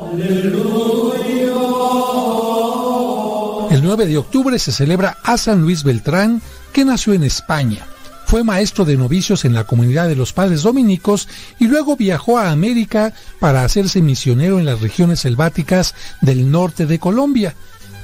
El 3.70 3.82
9 3.84 4.06
de 4.06 4.18
octubre 4.18 4.58
se 4.58 4.72
celebra 4.72 5.18
a 5.22 5.38
San 5.38 5.62
Luis 5.62 5.84
Beltrán, 5.84 6.42
que 6.72 6.84
nació 6.84 7.12
en 7.12 7.22
España. 7.22 7.86
Fue 8.26 8.42
maestro 8.42 8.84
de 8.84 8.96
novicios 8.96 9.44
en 9.44 9.54
la 9.54 9.64
comunidad 9.64 10.08
de 10.08 10.16
los 10.16 10.32
padres 10.32 10.62
dominicos 10.62 11.28
y 11.60 11.68
luego 11.68 11.96
viajó 11.96 12.38
a 12.38 12.50
América 12.50 13.12
para 13.38 13.62
hacerse 13.62 14.02
misionero 14.02 14.58
en 14.58 14.64
las 14.64 14.80
regiones 14.80 15.20
selváticas 15.20 15.94
del 16.20 16.50
norte 16.50 16.86
de 16.86 16.98
Colombia. 16.98 17.54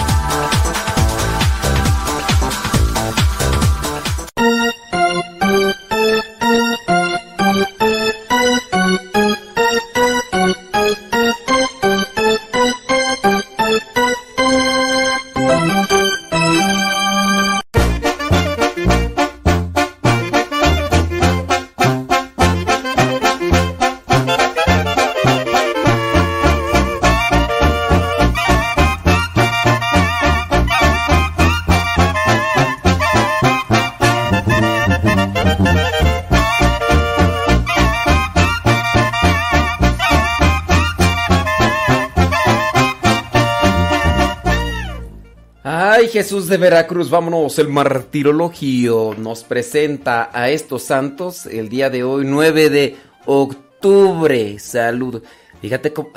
De 46.47 46.57
Veracruz, 46.57 47.09
vámonos. 47.09 47.57
El 47.59 47.67
martirologio 47.69 49.15
nos 49.17 49.43
presenta 49.43 50.29
a 50.33 50.49
estos 50.49 50.83
santos 50.83 51.45
el 51.45 51.69
día 51.69 51.89
de 51.89 52.03
hoy, 52.03 52.25
9 52.25 52.69
de 52.69 52.97
octubre. 53.25 54.57
Salud. 54.59 55.23
Fíjate, 55.61 55.93
cómo- 55.93 56.09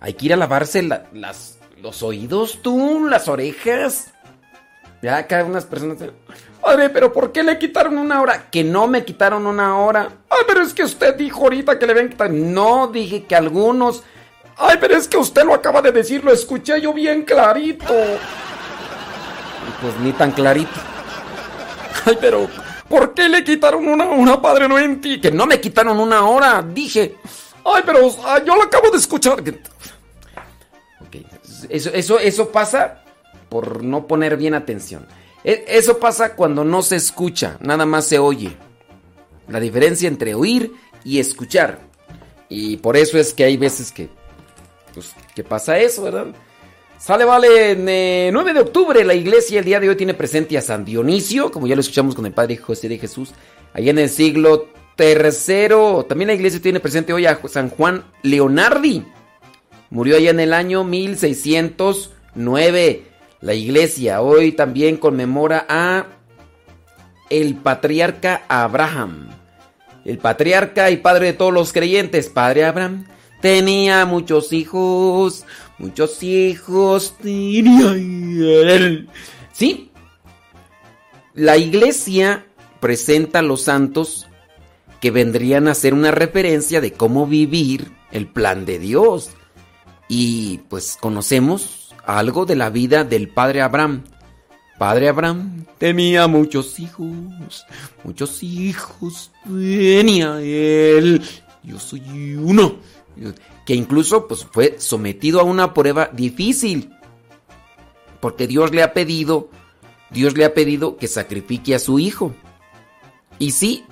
hay 0.00 0.14
que 0.14 0.26
ir 0.26 0.32
a 0.32 0.36
lavarse 0.36 0.82
la- 0.82 1.06
las, 1.12 1.58
los 1.80 2.02
oídos, 2.02 2.60
tú, 2.62 3.06
las 3.08 3.28
orejas. 3.28 4.12
Ya 5.02 5.18
acá 5.18 5.44
unas 5.44 5.64
personas. 5.64 5.98
Padre, 6.60 6.90
pero 6.90 7.12
¿por 7.12 7.30
qué 7.32 7.42
le 7.42 7.58
quitaron 7.58 7.98
una 7.98 8.20
hora? 8.20 8.50
Que 8.50 8.64
no 8.64 8.88
me 8.88 9.04
quitaron 9.04 9.46
una 9.46 9.78
hora. 9.78 10.08
Ay, 10.28 10.40
pero 10.46 10.60
es 10.62 10.74
que 10.74 10.82
usted 10.82 11.14
dijo 11.14 11.42
ahorita 11.44 11.78
que 11.78 11.86
le 11.86 11.92
habían 11.92 12.08
quitado. 12.10 12.30
No, 12.32 12.88
dije 12.88 13.24
que 13.24 13.36
algunos. 13.36 14.02
Ay, 14.56 14.76
pero 14.80 14.96
es 14.96 15.06
que 15.06 15.16
usted 15.16 15.44
lo 15.44 15.54
acaba 15.54 15.80
de 15.82 15.92
decir, 15.92 16.24
lo 16.24 16.32
escuché 16.32 16.80
yo 16.80 16.92
bien 16.92 17.22
clarito. 17.22 17.94
Pues 19.80 19.96
ni 20.00 20.12
tan 20.12 20.32
clarito. 20.32 20.70
Ay, 22.04 22.16
pero 22.20 22.48
¿por 22.88 23.14
qué 23.14 23.28
le 23.28 23.44
quitaron 23.44 23.86
una 23.88 24.06
hora, 24.10 24.40
padre? 24.40 24.68
No 24.68 24.78
enti- 24.78 25.20
Que 25.20 25.30
no 25.30 25.46
me 25.46 25.60
quitaron 25.60 25.98
una 25.98 26.26
hora, 26.26 26.62
dije. 26.62 27.16
Ay, 27.64 27.82
pero 27.84 28.00
yo 28.44 28.56
lo 28.56 28.62
acabo 28.62 28.90
de 28.90 28.98
escuchar. 28.98 29.42
Que- 29.42 29.60
Ok, 31.00 31.16
Eso, 31.68 31.90
eso, 31.92 32.18
eso 32.18 32.48
pasa 32.50 33.02
por 33.48 33.82
no 33.82 34.06
poner 34.06 34.36
bien 34.36 34.54
atención. 34.54 35.06
E- 35.44 35.64
Eso 35.68 35.98
pasa 35.98 36.34
cuando 36.34 36.64
no 36.64 36.82
se 36.82 36.96
escucha, 36.96 37.56
nada 37.60 37.86
más 37.86 38.06
se 38.06 38.18
oye. 38.18 38.56
La 39.48 39.60
diferencia 39.60 40.08
entre 40.08 40.34
oír 40.34 40.72
y 41.04 41.18
escuchar. 41.20 41.78
Y 42.48 42.78
por 42.78 42.96
eso 42.96 43.18
es 43.18 43.32
que 43.34 43.44
hay 43.44 43.56
veces 43.56 43.92
que, 43.92 44.08
pues, 44.94 45.12
que 45.34 45.44
pasa 45.44 45.78
eso, 45.78 46.02
¿verdad? 46.02 46.26
Sale, 46.98 47.24
vale, 47.24 47.70
en, 47.70 47.88
eh, 47.88 48.28
9 48.32 48.52
de 48.52 48.60
octubre 48.60 49.04
la 49.04 49.14
iglesia 49.14 49.60
el 49.60 49.64
día 49.64 49.78
de 49.78 49.88
hoy 49.88 49.94
tiene 49.94 50.14
presente 50.14 50.58
a 50.58 50.60
San 50.60 50.84
Dionisio, 50.84 51.52
como 51.52 51.68
ya 51.68 51.76
lo 51.76 51.80
escuchamos 51.80 52.16
con 52.16 52.26
el 52.26 52.32
Padre 52.32 52.56
José 52.56 52.88
de 52.88 52.98
Jesús, 52.98 53.30
allá 53.72 53.92
en 53.92 54.00
el 54.00 54.10
siglo 54.10 54.66
tercero. 54.96 56.04
También 56.08 56.26
la 56.26 56.34
iglesia 56.34 56.60
tiene 56.60 56.80
presente 56.80 57.12
hoy 57.12 57.26
a 57.26 57.38
San 57.46 57.70
Juan 57.70 58.02
Leonardi. 58.22 59.04
Murió 59.90 60.16
allá 60.16 60.30
en 60.30 60.40
el 60.40 60.52
año 60.52 60.82
1609. 60.82 63.04
La 63.42 63.54
iglesia 63.54 64.20
hoy 64.20 64.50
también 64.50 64.96
conmemora 64.96 65.66
a 65.68 66.06
el 67.30 67.54
patriarca 67.54 68.42
Abraham. 68.48 69.28
El 70.04 70.18
patriarca 70.18 70.90
y 70.90 70.96
padre 70.96 71.26
de 71.26 71.34
todos 71.34 71.54
los 71.54 71.72
creyentes, 71.72 72.28
padre 72.28 72.64
Abraham, 72.64 73.06
tenía 73.40 74.04
muchos 74.04 74.52
hijos, 74.52 75.44
muchos 75.78 76.22
hijos 76.22 77.14
tenía 77.22 77.92
él. 77.92 79.08
Sí, 79.52 79.90
la 81.34 81.56
iglesia 81.56 82.46
presenta 82.80 83.40
a 83.40 83.42
los 83.42 83.62
santos 83.62 84.26
que 85.00 85.10
vendrían 85.10 85.68
a 85.68 85.74
ser 85.74 85.94
una 85.94 86.10
referencia 86.10 86.80
de 86.80 86.92
cómo 86.92 87.26
vivir 87.26 87.92
el 88.10 88.26
plan 88.26 88.64
de 88.64 88.78
Dios. 88.78 89.30
Y 90.08 90.58
pues 90.68 90.96
conocemos 91.00 91.94
algo 92.04 92.46
de 92.46 92.56
la 92.56 92.70
vida 92.70 93.04
del 93.04 93.28
padre 93.28 93.62
Abraham. 93.62 94.02
Padre 94.78 95.08
Abraham 95.08 95.64
tenía 95.76 96.28
muchos 96.28 96.78
hijos, 96.78 97.66
muchos 98.04 98.42
hijos 98.42 99.32
tenía 99.44 100.40
él. 100.40 101.22
Yo 101.62 101.78
soy 101.78 102.36
uno. 102.36 102.76
Que 103.68 103.74
incluso 103.74 104.28
pues 104.28 104.46
fue 104.46 104.76
sometido 104.78 105.40
a 105.40 105.42
una 105.42 105.74
prueba 105.74 106.08
difícil. 106.10 106.90
Porque 108.18 108.46
Dios 108.46 108.72
le 108.72 108.82
ha 108.82 108.94
pedido, 108.94 109.50
Dios 110.08 110.38
le 110.38 110.46
ha 110.46 110.54
pedido 110.54 110.96
que 110.96 111.06
sacrifique 111.06 111.74
a 111.74 111.78
su 111.78 111.98
hijo. 111.98 112.32
Y 113.38 113.50
sí, 113.50 113.84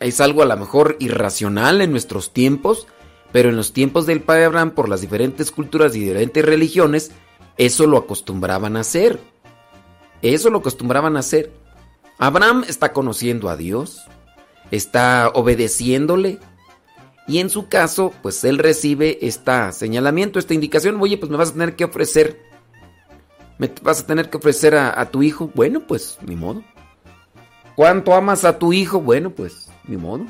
es 0.00 0.20
algo 0.20 0.42
a 0.42 0.44
lo 0.44 0.54
mejor 0.58 0.98
irracional 1.00 1.80
en 1.80 1.92
nuestros 1.92 2.34
tiempos, 2.34 2.86
pero 3.32 3.48
en 3.48 3.56
los 3.56 3.72
tiempos 3.72 4.04
del 4.04 4.20
padre 4.20 4.44
Abraham, 4.44 4.72
por 4.72 4.90
las 4.90 5.00
diferentes 5.00 5.50
culturas 5.50 5.96
y 5.96 6.00
diferentes 6.00 6.44
religiones, 6.44 7.12
eso 7.56 7.86
lo 7.86 7.96
acostumbraban 7.96 8.76
a 8.76 8.80
hacer. 8.80 9.18
Eso 10.20 10.50
lo 10.50 10.58
acostumbraban 10.58 11.16
a 11.16 11.20
hacer. 11.20 11.54
Abraham 12.18 12.66
está 12.68 12.92
conociendo 12.92 13.48
a 13.48 13.56
Dios, 13.56 14.02
está 14.70 15.30
obedeciéndole, 15.32 16.38
y 17.26 17.38
en 17.38 17.50
su 17.50 17.68
caso, 17.68 18.12
pues 18.22 18.42
él 18.44 18.58
recibe 18.58 19.18
este 19.22 19.72
señalamiento, 19.72 20.38
esta 20.38 20.54
indicación, 20.54 21.00
oye, 21.00 21.18
pues 21.18 21.30
me 21.30 21.36
vas 21.36 21.50
a 21.50 21.52
tener 21.52 21.76
que 21.76 21.84
ofrecer, 21.84 22.42
me 23.58 23.70
vas 23.82 24.00
a 24.00 24.06
tener 24.06 24.28
que 24.28 24.38
ofrecer 24.38 24.74
a, 24.74 25.10
tu 25.10 25.22
hijo. 25.22 25.50
Bueno, 25.54 25.86
pues, 25.86 26.18
ni 26.26 26.34
modo. 26.34 26.62
¿Cuánto 27.76 28.14
amas 28.14 28.44
a 28.44 28.58
tu 28.58 28.72
hijo? 28.72 29.00
Bueno, 29.00 29.30
pues, 29.30 29.68
ni 29.86 29.96
modo. 29.96 30.26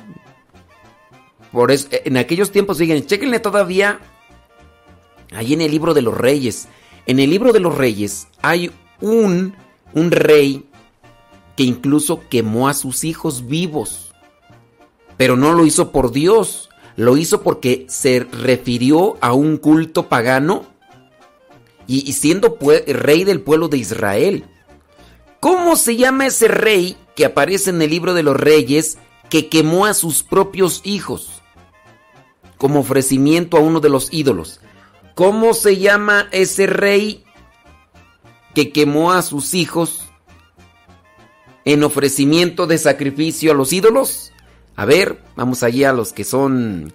Por 1.50 1.70
eso, 1.70 1.88
en 1.90 2.18
aquellos 2.18 2.50
tiempos, 2.50 2.76
siguen, 2.78 3.06
chequenle 3.06 3.40
todavía 3.40 4.00
ahí 5.32 5.54
en 5.54 5.62
el 5.62 5.70
libro 5.70 5.94
de 5.94 6.02
los 6.02 6.16
reyes. 6.16 6.68
En 7.06 7.18
el 7.18 7.30
libro 7.30 7.52
de 7.52 7.60
los 7.60 7.76
reyes 7.76 8.28
hay 8.42 8.70
un, 9.00 9.54
un 9.92 10.10
rey 10.10 10.68
que 11.56 11.64
incluso 11.64 12.22
quemó 12.28 12.68
a 12.68 12.74
sus 12.74 13.04
hijos 13.04 13.46
vivos. 13.46 14.12
Pero 15.16 15.36
no 15.36 15.52
lo 15.52 15.66
hizo 15.66 15.90
por 15.90 16.12
Dios, 16.12 16.68
lo 16.96 17.16
hizo 17.16 17.42
porque 17.42 17.86
se 17.88 18.26
refirió 18.30 19.16
a 19.20 19.32
un 19.32 19.56
culto 19.56 20.08
pagano 20.08 20.66
y, 21.86 22.12
siendo 22.12 22.58
rey 22.86 23.24
del 23.24 23.40
pueblo 23.40 23.68
de 23.68 23.78
Israel. 23.78 24.44
¿Cómo 25.40 25.76
se 25.76 25.96
llama 25.96 26.26
ese 26.26 26.48
rey 26.48 26.96
que 27.16 27.24
aparece 27.24 27.70
en 27.70 27.82
el 27.82 27.90
libro 27.90 28.14
de 28.14 28.22
los 28.22 28.36
reyes 28.36 28.98
que 29.28 29.48
quemó 29.48 29.86
a 29.86 29.94
sus 29.94 30.22
propios 30.22 30.80
hijos 30.84 31.42
como 32.58 32.80
ofrecimiento 32.80 33.56
a 33.56 33.60
uno 33.60 33.80
de 33.80 33.88
los 33.88 34.12
ídolos? 34.12 34.60
¿Cómo 35.14 35.52
se 35.52 35.78
llama 35.78 36.28
ese 36.30 36.66
rey 36.66 37.24
que 38.54 38.72
quemó 38.72 39.12
a 39.12 39.22
sus 39.22 39.54
hijos 39.54 40.02
en 41.64 41.84
ofrecimiento 41.84 42.66
de 42.66 42.78
sacrificio 42.78 43.52
a 43.52 43.54
los 43.54 43.72
ídolos? 43.72 44.31
A 44.76 44.84
ver, 44.84 45.18
vamos 45.36 45.62
allá 45.62 45.90
a 45.90 45.94
los 45.94 46.12
que 46.12 46.24
son 46.24 46.92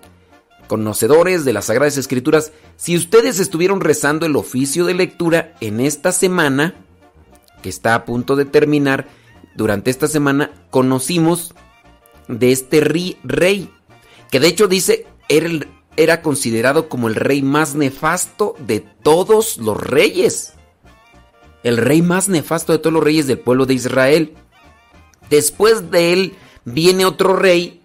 conocedores 0.67 1.45
de 1.45 1.53
las 1.53 1.65
Sagradas 1.65 1.97
Escrituras. 1.97 2.51
Si 2.75 2.95
ustedes 2.95 3.39
estuvieron 3.39 3.81
rezando 3.81 4.25
el 4.25 4.35
oficio 4.35 4.85
de 4.85 4.93
lectura 4.93 5.55
en 5.61 5.79
esta 5.79 6.11
semana, 6.11 6.75
que 7.61 7.69
está 7.69 7.95
a 7.95 8.05
punto 8.05 8.35
de 8.35 8.45
terminar, 8.45 9.07
durante 9.55 9.89
esta 9.89 10.07
semana 10.07 10.51
conocimos 10.69 11.53
de 12.27 12.51
este 12.51 12.81
rey, 12.81 13.69
que 14.29 14.39
de 14.39 14.47
hecho 14.47 14.67
dice 14.67 15.07
era, 15.29 15.49
era 15.95 16.21
considerado 16.21 16.89
como 16.89 17.07
el 17.07 17.15
rey 17.15 17.41
más 17.41 17.75
nefasto 17.75 18.55
de 18.59 18.81
todos 18.81 19.57
los 19.57 19.77
reyes. 19.77 20.53
El 21.63 21.77
rey 21.77 22.01
más 22.01 22.29
nefasto 22.29 22.71
de 22.71 22.79
todos 22.79 22.93
los 22.93 23.03
reyes 23.03 23.27
del 23.27 23.39
pueblo 23.39 23.65
de 23.65 23.73
Israel. 23.73 24.35
Después 25.29 25.89
de 25.91 26.13
él 26.13 26.35
viene 26.73 27.05
otro 27.05 27.35
rey, 27.35 27.81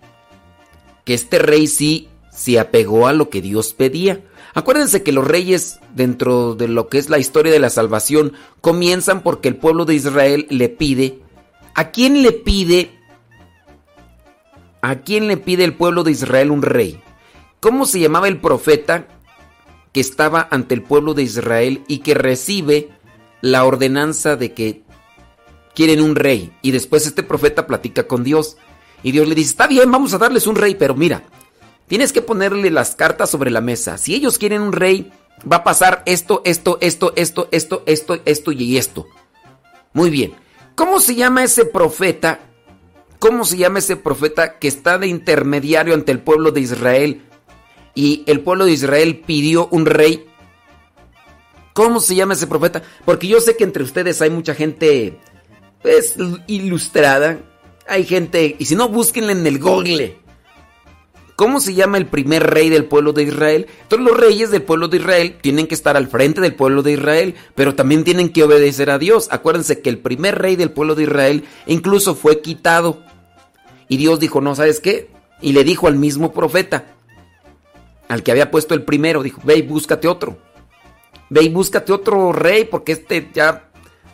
que 1.05 1.15
este 1.15 1.39
rey 1.39 1.69
sí 1.69 2.09
se 2.33 2.59
apegó 2.59 3.07
a 3.07 3.13
lo 3.13 3.31
que 3.31 3.41
Dios 3.41 3.75
pedía. 3.75 4.21
Acuérdense 4.55 5.03
que 5.03 5.13
los 5.13 5.27
reyes, 5.27 5.79
dentro 5.95 6.55
de 6.55 6.67
lo 6.69 6.89
que 6.89 6.99
es 6.99 7.09
la 7.09 7.19
historia 7.19 7.53
de 7.53 7.61
la 7.61 7.71
salvación, 7.71 8.33
comienzan 8.61 9.23
porque 9.23 9.49
el 9.49 9.57
pueblo 9.57 9.85
de 9.85 9.95
Israel 9.95 10.47
le 10.51 10.69
pide. 10.69 11.21
¿A 11.75 11.91
quién 11.91 12.23
le 12.23 12.33
pide? 12.33 12.91
¿A 14.83 14.97
quién 14.97 15.29
le 15.29 15.37
pide 15.37 15.65
el 15.65 15.75
pueblo 15.75 16.03
de 16.03 16.11
Israel 16.11 16.51
un 16.51 16.63
rey? 16.63 17.01
¿Cómo 17.61 17.87
se 17.87 18.01
llamaba 18.01 18.27
el 18.27 18.41
profeta 18.41 19.07
que 19.93 20.01
estaba 20.01 20.49
ante 20.51 20.75
el 20.75 20.83
pueblo 20.83 21.15
de 21.15 21.23
Israel 21.23 21.83
y 21.87 21.99
que 21.99 22.15
recibe 22.15 22.89
la 23.43 23.65
ordenanza 23.65 24.35
de 24.37 24.53
que 24.53 24.83
quieren 25.73 26.03
un 26.03 26.17
rey? 26.17 26.53
Y 26.63 26.73
después 26.73 27.07
este 27.07 27.23
profeta 27.23 27.69
platica 27.69 28.09
con 28.09 28.25
Dios. 28.25 28.57
Y 29.03 29.13
Dios 29.13 29.29
le 29.29 29.35
dice, 29.35 29.51
está 29.51 29.67
bien, 29.67 29.91
vamos 29.91 30.15
a 30.15 30.19
darles 30.19 30.47
un 30.47 30.57
rey, 30.57 30.75
pero 30.75 30.95
mira, 30.95 31.25
tienes 31.87 32.13
que 32.13 32.23
ponerle 32.23 32.71
las 32.71 32.95
cartas 32.95 33.31
sobre 33.31 33.51
la 33.51 33.61
mesa. 33.61 33.99
Si 33.99 34.15
ellos 34.15 34.39
quieren 34.39 34.63
un 34.63 34.73
rey, 34.73 35.13
va 35.51 35.57
a 35.57 35.65
pasar 35.65 36.03
esto, 36.07 36.43
esto, 36.45 36.79
esto, 36.81 37.13
esto, 37.17 37.49
esto, 37.51 37.83
esto, 37.87 38.21
esto 38.25 38.53
y 38.53 38.77
esto. 38.77 39.07
Muy 39.93 40.11
bien. 40.11 40.35
¿Cómo 40.75 41.01
se 41.01 41.15
llama 41.15 41.45
ese 41.45 41.65
profeta? 41.65 42.41
¿Cómo 43.19 43.45
se 43.45 43.57
llama 43.57 43.81
ese 43.81 43.97
profeta 43.97 44.59
que 44.59 44.69
está 44.69 44.99
de 44.99 45.07
intermediario 45.07 45.95
ante 45.95 46.13
el 46.13 46.21
pueblo 46.21 46.51
de 46.51 46.61
Israel? 46.61 47.23
Y 47.95 48.25
el 48.27 48.41
pueblo 48.41 48.65
de 48.65 48.73
Israel 48.73 49.23
pidió 49.27 49.69
un 49.71 49.87
rey. 49.87 50.27
¿Cómo 51.75 52.01
se 52.01 52.15
llama 52.15 52.35
ese 52.35 52.47
profeta? 52.47 52.83
Porque 53.05 53.29
yo 53.29 53.41
sé 53.41 53.57
que 53.57 53.65
entre 53.65 53.83
ustedes 53.83 54.21
hay 54.23 54.31
mucha 54.31 54.55
gente 54.55 55.19
pues, 55.83 56.17
ilustrada. 56.47 57.39
Hay 57.89 58.05
gente, 58.05 58.57
y 58.59 58.65
si 58.65 58.75
no, 58.75 58.89
búsquenle 58.89 59.33
en 59.33 59.47
el 59.47 59.59
google. 59.59 60.23
¿Cómo 61.37 61.61
se 61.61 61.75
llama 61.75 61.99
el 61.99 62.07
primer 62.07 62.49
rey 62.49 62.69
del 62.69 62.85
pueblo 62.85 63.13
de 63.13 63.25
Israel? 63.25 63.67
Entonces 63.83 64.07
los 64.07 64.17
reyes 64.17 64.51
del 64.51 64.63
pueblo 64.63 64.89
de 64.89 64.99
Israel 64.99 65.39
tienen 65.41 65.67
que 65.67 65.75
estar 65.75 65.97
al 65.97 66.07
frente 66.07 66.41
del 66.41 66.55
pueblo 66.55 66.83
de 66.83 66.93
Israel, 66.93 67.35
pero 67.55 67.75
también 67.75 68.05
tienen 68.05 68.29
que 68.29 68.45
obedecer 68.45 68.91
a 68.91 68.99
Dios. 68.99 69.29
Acuérdense 69.31 69.81
que 69.81 69.91
el 69.91 69.99
primer 69.99 70.39
rey 70.39 70.57
del 70.57 70.71
pueblo 70.71 70.95
de 70.95 71.05
Israel 71.05 71.45
incluso 71.67 72.15
fue 72.15 72.43
quitado. 72.43 73.03
Y 73.89 73.97
Dios 73.97 74.21
dijo, 74.21 74.41
no, 74.41 74.55
¿sabes 74.55 74.79
qué? 74.79 75.11
Y 75.41 75.53
le 75.53 75.65
dijo 75.65 75.89
al 75.89 75.97
mismo 75.97 76.33
profeta, 76.33 76.95
al 78.09 78.23
que 78.23 78.31
había 78.31 78.51
puesto 78.51 78.75
el 78.75 78.85
primero, 78.85 79.23
dijo, 79.23 79.41
ve 79.43 79.57
y 79.57 79.63
búscate 79.63 80.07
otro. 80.07 80.39
Ve 81.31 81.43
y 81.43 81.49
búscate 81.49 81.93
otro 81.93 82.33
rey 82.33 82.65
porque 82.65 82.93
este 82.93 83.31
ya 83.33 83.72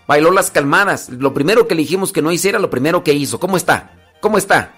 bailó 0.08 0.32
las 0.32 0.50
calmadas. 0.50 1.10
Lo 1.10 1.34
primero 1.34 1.68
que 1.68 1.76
le 1.76 1.82
dijimos 1.82 2.12
que 2.12 2.22
no 2.22 2.32
hiciera, 2.32 2.58
lo 2.58 2.70
primero 2.70 3.04
que 3.04 3.12
hizo. 3.12 3.38
¿Cómo 3.38 3.56
está? 3.56 3.92
¿Cómo 4.20 4.38
está? 4.38 4.74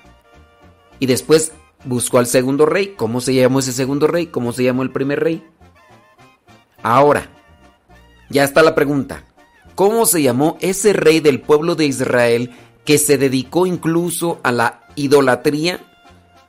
Y 0.99 1.07
después 1.07 1.53
buscó 1.85 2.18
al 2.18 2.26
segundo 2.26 2.66
rey. 2.66 2.95
¿Cómo 2.97 3.22
se 3.22 3.33
llamó 3.33 3.61
ese 3.61 3.72
segundo 3.72 4.07
rey? 4.09 4.26
¿Cómo 4.26 4.53
se 4.53 4.64
llamó 4.64 4.83
el 4.83 4.91
primer 4.91 5.20
rey? 5.20 5.47
Ahora, 6.83 7.28
ya 8.28 8.43
está 8.43 8.62
la 8.62 8.74
pregunta. 8.74 9.24
¿Cómo 9.76 10.05
se 10.05 10.20
llamó 10.20 10.59
ese 10.61 10.93
rey 10.93 11.20
del 11.20 11.41
pueblo 11.41 11.76
de 11.76 11.87
Israel 11.87 12.51
que 12.85 12.99
se 12.99 13.16
dedicó 13.16 13.66
incluso 13.66 14.41
a 14.43 14.51
la 14.51 14.89
idolatría, 14.97 15.81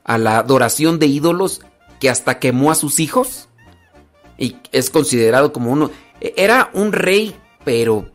a 0.04 0.18
la 0.18 0.40
adoración 0.40 0.98
de 0.98 1.06
ídolos, 1.06 1.62
que 2.00 2.10
hasta 2.10 2.40
quemó 2.40 2.72
a 2.72 2.76
sus 2.76 3.00
hijos? 3.00 3.48
Y 4.40 4.58
es 4.72 4.90
considerado 4.90 5.54
como 5.54 5.72
uno... 5.72 5.92
Era 6.20 6.70
un 6.74 6.92
rey, 6.94 7.36
pero 7.64 8.12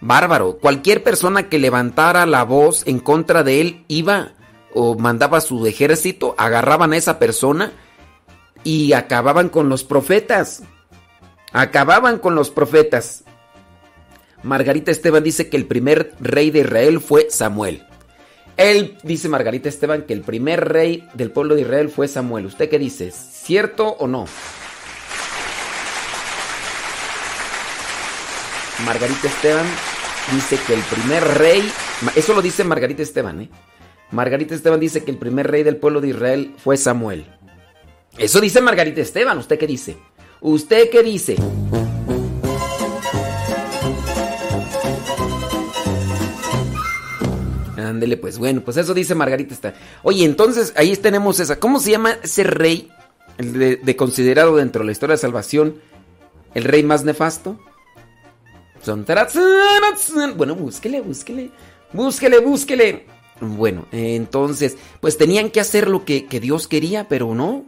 bárbaro. 0.00 0.58
Cualquier 0.58 1.02
persona 1.02 1.48
que 1.48 1.58
levantara 1.58 2.26
la 2.26 2.44
voz 2.44 2.86
en 2.86 2.98
contra 2.98 3.42
de 3.42 3.60
él 3.60 3.84
iba 3.88 4.32
o 4.74 4.96
mandaba 4.96 5.40
su 5.40 5.66
ejército, 5.66 6.34
agarraban 6.38 6.92
a 6.92 6.96
esa 6.96 7.18
persona 7.18 7.72
y 8.64 8.92
acababan 8.92 9.48
con 9.48 9.68
los 9.68 9.84
profetas. 9.84 10.62
Acababan 11.52 12.18
con 12.18 12.34
los 12.34 12.50
profetas. 12.50 13.24
Margarita 14.42 14.90
Esteban 14.90 15.22
dice 15.22 15.48
que 15.48 15.56
el 15.56 15.66
primer 15.66 16.14
rey 16.20 16.50
de 16.50 16.60
Israel 16.60 17.00
fue 17.00 17.26
Samuel. 17.30 17.84
Él 18.56 18.98
dice 19.02 19.28
Margarita 19.28 19.68
Esteban 19.68 20.02
que 20.02 20.12
el 20.12 20.22
primer 20.22 20.68
rey 20.68 21.08
del 21.14 21.30
pueblo 21.30 21.54
de 21.54 21.62
Israel 21.62 21.88
fue 21.88 22.08
Samuel. 22.08 22.46
¿Usted 22.46 22.68
qué 22.68 22.78
dice? 22.78 23.10
¿Cierto 23.10 23.88
o 23.88 24.06
no? 24.06 24.26
Margarita 28.84 29.28
Esteban 29.28 29.66
dice 30.32 30.58
que 30.66 30.74
el 30.74 30.82
primer 30.82 31.22
rey, 31.38 31.70
eso 32.14 32.34
lo 32.34 32.42
dice 32.42 32.64
Margarita 32.64 33.02
Esteban, 33.02 33.42
¿eh? 33.42 33.50
Margarita 34.10 34.54
Esteban 34.54 34.80
dice 34.80 35.04
que 35.04 35.10
el 35.10 35.18
primer 35.18 35.50
rey 35.50 35.62
del 35.62 35.76
pueblo 35.76 36.00
de 36.00 36.08
Israel 36.08 36.54
fue 36.58 36.76
Samuel. 36.76 37.26
Eso 38.18 38.40
dice 38.40 38.60
Margarita 38.60 39.00
Esteban. 39.00 39.38
¿Usted 39.38 39.58
qué 39.58 39.66
dice? 39.66 39.96
¿Usted 40.40 40.90
qué 40.90 41.02
dice? 41.02 41.36
Ándele, 47.76 48.16
pues 48.16 48.38
bueno, 48.38 48.62
pues 48.62 48.76
eso 48.76 48.94
dice 48.94 49.14
Margarita 49.14 49.54
Esteban. 49.54 49.78
Oye, 50.02 50.24
entonces 50.24 50.72
ahí 50.76 50.96
tenemos 50.96 51.38
esa. 51.38 51.60
¿Cómo 51.60 51.78
se 51.78 51.92
llama 51.92 52.18
ese 52.22 52.42
rey 52.44 52.90
de, 53.38 53.76
de 53.76 53.96
considerado 53.96 54.56
dentro 54.56 54.80
de 54.80 54.86
la 54.86 54.92
historia 54.92 55.14
de 55.14 55.20
salvación 55.20 55.76
el 56.54 56.64
rey 56.64 56.82
más 56.82 57.04
nefasto? 57.04 57.58
Bueno, 60.36 60.54
búsquele, 60.54 61.00
búsquele, 61.00 61.50
búsquele, 61.92 62.40
búsquele. 62.40 63.06
Bueno, 63.40 63.86
entonces, 63.92 64.76
pues 65.00 65.16
tenían 65.16 65.50
que 65.50 65.60
hacer 65.60 65.88
lo 65.88 66.04
que, 66.04 66.26
que, 66.26 66.40
Dios 66.40 66.68
quería, 66.68 67.08
pero 67.08 67.34
no. 67.34 67.64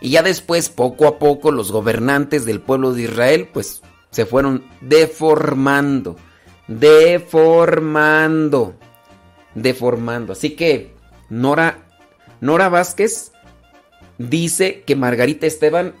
Y 0.00 0.10
ya 0.10 0.22
después, 0.22 0.68
poco 0.68 1.06
a 1.06 1.18
poco, 1.18 1.50
los 1.50 1.72
gobernantes 1.72 2.44
del 2.44 2.60
pueblo 2.60 2.92
de 2.92 3.02
Israel, 3.02 3.48
pues 3.52 3.82
se 4.10 4.26
fueron 4.26 4.64
deformando, 4.80 6.16
deformando, 6.68 8.74
deformando. 9.54 10.32
Así 10.32 10.50
que 10.50 10.94
Nora, 11.28 11.86
Nora 12.40 12.68
Vázquez 12.68 13.32
dice 14.18 14.82
que 14.86 14.96
Margarita 14.96 15.46
Esteban, 15.46 15.94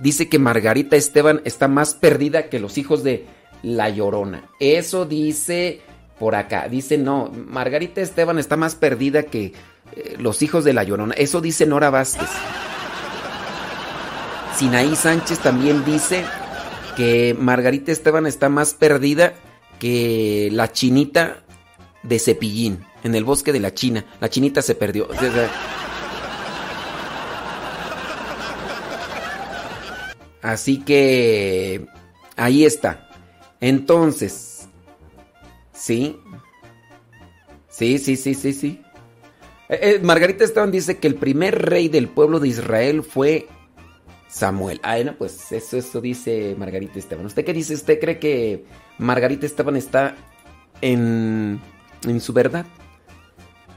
dice 0.00 0.28
que 0.28 0.38
Margarita 0.38 0.96
Esteban 0.96 1.42
está 1.44 1.68
más 1.68 1.94
perdida 1.94 2.48
que 2.48 2.60
los 2.60 2.78
hijos 2.78 3.02
de 3.02 3.26
La 3.62 3.88
Llorona. 3.88 4.50
Eso 4.60 5.04
dice 5.04 5.80
por 6.18 6.34
acá. 6.34 6.68
Dice, 6.68 6.98
no, 6.98 7.30
Margarita 7.30 8.00
Esteban 8.00 8.38
está 8.38 8.56
más 8.56 8.74
perdida 8.74 9.24
que 9.24 9.52
eh, 9.92 10.16
los 10.18 10.42
hijos 10.42 10.64
de 10.64 10.72
la 10.72 10.84
Llorona. 10.84 11.14
Eso 11.14 11.40
dice 11.40 11.66
Nora 11.66 11.90
Vázquez. 11.90 12.28
Sinaí 14.56 14.96
Sánchez 14.96 15.38
también 15.38 15.84
dice 15.84 16.24
que 16.96 17.36
Margarita 17.38 17.92
Esteban 17.92 18.26
está 18.26 18.48
más 18.48 18.74
perdida 18.74 19.34
que 19.78 20.48
la 20.52 20.72
chinita 20.72 21.44
de 22.02 22.18
Cepillín, 22.18 22.84
en 23.04 23.14
el 23.14 23.22
bosque 23.22 23.52
de 23.52 23.60
la 23.60 23.72
China. 23.72 24.04
La 24.20 24.28
chinita 24.28 24.62
se 24.62 24.74
perdió. 24.74 25.08
Así 30.42 30.78
que 30.78 31.86
ahí 32.36 32.64
está. 32.64 33.07
Entonces, 33.60 34.68
sí. 35.72 36.18
Sí, 37.68 37.98
sí, 37.98 38.16
sí, 38.16 38.34
sí, 38.34 38.52
sí. 38.52 38.82
Eh, 39.68 39.78
eh, 39.82 40.00
Margarita 40.02 40.44
Esteban 40.44 40.70
dice 40.70 40.98
que 40.98 41.08
el 41.08 41.14
primer 41.14 41.68
rey 41.68 41.88
del 41.88 42.08
pueblo 42.08 42.40
de 42.40 42.48
Israel 42.48 43.02
fue 43.02 43.46
Samuel. 44.28 44.80
Ah, 44.82 44.98
no, 45.04 45.16
pues 45.16 45.52
eso, 45.52 45.76
eso 45.76 46.00
dice 46.00 46.54
Margarita 46.58 46.98
Esteban. 46.98 47.26
¿Usted 47.26 47.44
qué 47.44 47.52
dice? 47.52 47.74
¿Usted 47.74 48.00
cree 48.00 48.18
que 48.18 48.64
Margarita 48.98 49.46
Esteban 49.46 49.76
está 49.76 50.16
en, 50.80 51.60
en 52.06 52.20
su 52.20 52.32
verdad? 52.32 52.66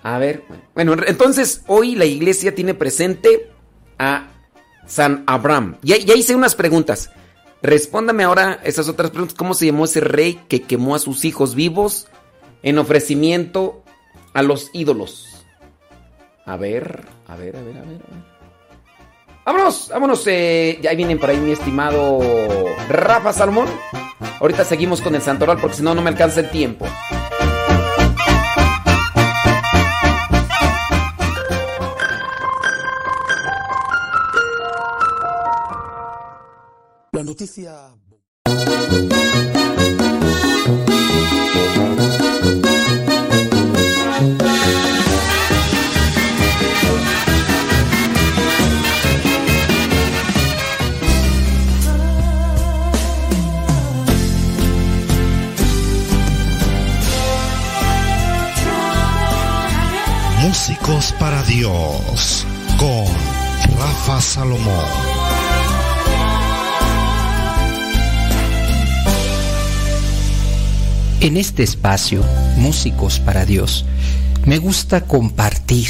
A 0.04 0.18
ver, 0.18 0.44
bueno, 0.74 0.96
entonces 1.06 1.62
hoy 1.68 1.96
la 1.96 2.06
iglesia 2.06 2.56
tiene 2.56 2.74
presente 2.74 3.52
a 4.00 4.32
San 4.88 5.24
Abraham. 5.28 5.78
Ya 5.84 5.98
hice 5.98 6.36
unas 6.36 6.56
preguntas. 6.56 7.12
Respóndame 7.62 8.24
ahora 8.24 8.60
esas 8.64 8.90
otras 8.90 9.12
preguntas. 9.12 9.38
¿Cómo 9.38 9.54
se 9.54 9.68
llamó 9.68 9.86
ese 9.86 10.02
rey 10.02 10.40
que 10.48 10.64
quemó 10.64 10.96
a 10.96 11.00
sus 11.00 11.26
hijos 11.26 11.56
vivos 11.56 12.08
en 12.64 12.80
ofrecimiento 12.80 13.84
a 14.34 14.42
los 14.42 14.70
ídolos? 14.74 15.46
A 16.46 16.58
ver, 16.58 17.06
a 17.28 17.36
ver, 17.36 17.56
a 17.56 17.62
ver, 17.62 17.78
a 17.78 17.82
ver. 17.82 18.02
A 18.08 18.14
ver. 18.14 18.32
Vámonos, 19.46 19.90
vámonos. 19.92 20.24
Eh, 20.28 20.80
ya 20.82 20.94
vienen 20.94 21.20
por 21.20 21.30
ahí 21.30 21.38
mi 21.38 21.52
estimado 21.52 22.20
Rafa 22.90 23.34
Salmón. 23.34 23.68
Ahorita 24.40 24.64
seguimos 24.64 25.02
con 25.02 25.16
el 25.16 25.22
santoral 25.22 25.58
porque 25.60 25.78
si 25.78 25.84
no, 25.84 25.94
no 25.94 26.02
me 26.02 26.10
alcanza 26.10 26.42
el 26.42 26.50
tiempo. 26.50 26.86
Notícia 37.42 37.74
Músicos 60.44 61.12
para 61.18 61.42
Dios 61.46 62.46
con 62.78 63.08
Rafa 63.80 64.22
Salomón. 64.22 65.11
En 71.22 71.38
este 71.38 71.62
espacio, 71.62 72.26
Músicos 72.58 73.20
para 73.20 73.46
Dios, 73.46 73.86
me 74.48 74.58
gusta 74.58 75.02
compartir 75.02 75.88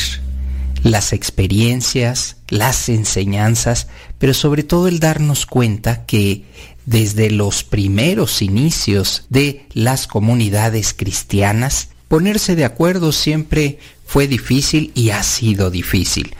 las 0.83 1.13
experiencias, 1.13 2.35
las 2.49 2.89
enseñanzas, 2.89 3.87
pero 4.17 4.33
sobre 4.33 4.63
todo 4.63 4.89
el 4.89 4.99
darnos 4.99 5.45
cuenta 5.45 6.05
que 6.05 6.43
desde 6.85 7.31
los 7.31 7.63
primeros 7.63 8.41
inicios 8.41 9.23
de 9.29 9.65
las 9.71 10.05
comunidades 10.05 10.93
cristianas, 10.93 11.91
ponerse 12.09 12.57
de 12.57 12.65
acuerdo 12.65 13.13
siempre 13.13 13.79
fue 14.05 14.27
difícil 14.27 14.91
y 14.95 15.11
ha 15.11 15.23
sido 15.23 15.71
difícil. 15.71 16.35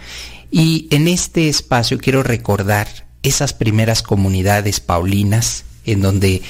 Y 0.51 0.89
en 0.91 1.07
este 1.07 1.47
espacio 1.47 1.97
quiero 1.97 2.23
recordar 2.23 2.89
esas 3.23 3.53
primeras 3.53 4.03
comunidades 4.03 4.81
paulinas 4.81 5.63
en 5.85 6.01
donde 6.01 6.41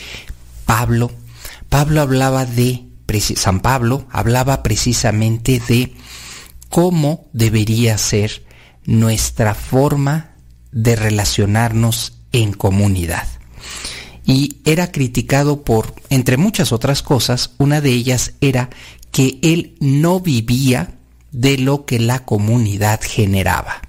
Pablo, 0.65 1.11
Pablo 1.71 2.01
hablaba 2.01 2.45
de, 2.45 2.83
San 3.37 3.61
Pablo 3.61 4.05
hablaba 4.11 4.61
precisamente 4.61 5.61
de 5.69 5.93
cómo 6.67 7.29
debería 7.31 7.97
ser 7.97 8.45
nuestra 8.83 9.55
forma 9.55 10.35
de 10.73 10.97
relacionarnos 10.97 12.17
en 12.33 12.51
comunidad. 12.51 13.25
Y 14.25 14.57
era 14.65 14.91
criticado 14.91 15.63
por, 15.63 15.95
entre 16.09 16.35
muchas 16.35 16.73
otras 16.73 17.01
cosas, 17.01 17.51
una 17.57 17.79
de 17.79 17.91
ellas 17.91 18.33
era 18.41 18.69
que 19.11 19.39
él 19.41 19.77
no 19.79 20.19
vivía 20.19 20.99
de 21.31 21.57
lo 21.57 21.85
que 21.85 21.99
la 21.99 22.25
comunidad 22.25 22.99
generaba. 23.01 23.81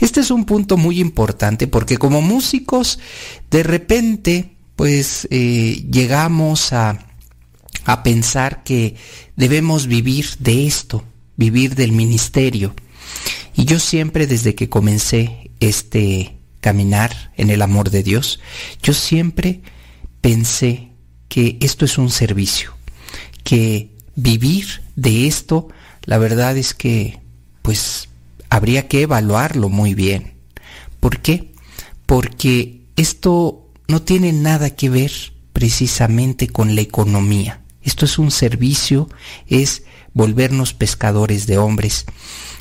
Este 0.00 0.20
es 0.20 0.30
un 0.30 0.44
punto 0.44 0.76
muy 0.76 1.00
importante 1.00 1.66
porque 1.66 1.98
como 1.98 2.22
músicos 2.22 3.00
de 3.50 3.64
repente 3.64 4.52
pues 4.76 5.26
eh, 5.32 5.84
llegamos 5.90 6.72
a, 6.72 7.06
a 7.86 8.02
pensar 8.02 8.64
que 8.64 8.96
debemos 9.36 9.86
vivir 9.86 10.26
de 10.38 10.66
esto, 10.66 11.04
vivir 11.36 11.74
del 11.74 11.92
ministerio. 11.92 12.74
Y 13.54 13.64
yo 13.64 13.78
siempre 13.78 14.26
desde 14.26 14.54
que 14.54 14.68
comencé 14.68 15.50
este 15.60 16.36
caminar 16.60 17.32
en 17.36 17.50
el 17.50 17.62
amor 17.62 17.90
de 17.90 18.02
Dios, 18.02 18.40
yo 18.82 18.92
siempre 18.92 19.62
pensé 20.20 20.90
que 21.28 21.56
esto 21.60 21.84
es 21.84 21.96
un 21.96 22.10
servicio, 22.10 22.76
que 23.44 23.94
vivir 24.16 24.82
de 24.96 25.28
esto, 25.28 25.68
la 26.04 26.18
verdad 26.18 26.56
es 26.56 26.74
que 26.74 27.20
pues 27.62 28.08
habría 28.48 28.88
que 28.88 29.02
evaluarlo 29.02 29.68
muy 29.68 29.94
bien. 29.94 30.34
¿Por 30.98 31.20
qué? 31.20 31.52
Porque 32.04 32.82
esto 32.96 33.70
no 33.86 34.02
tiene 34.02 34.32
nada 34.32 34.70
que 34.70 34.90
ver 34.90 35.12
precisamente 35.52 36.48
con 36.48 36.74
la 36.74 36.80
economía. 36.80 37.60
Esto 37.86 38.04
es 38.04 38.18
un 38.18 38.32
servicio, 38.32 39.08
es 39.46 39.84
volvernos 40.12 40.74
pescadores 40.74 41.46
de 41.46 41.56
hombres. 41.56 42.04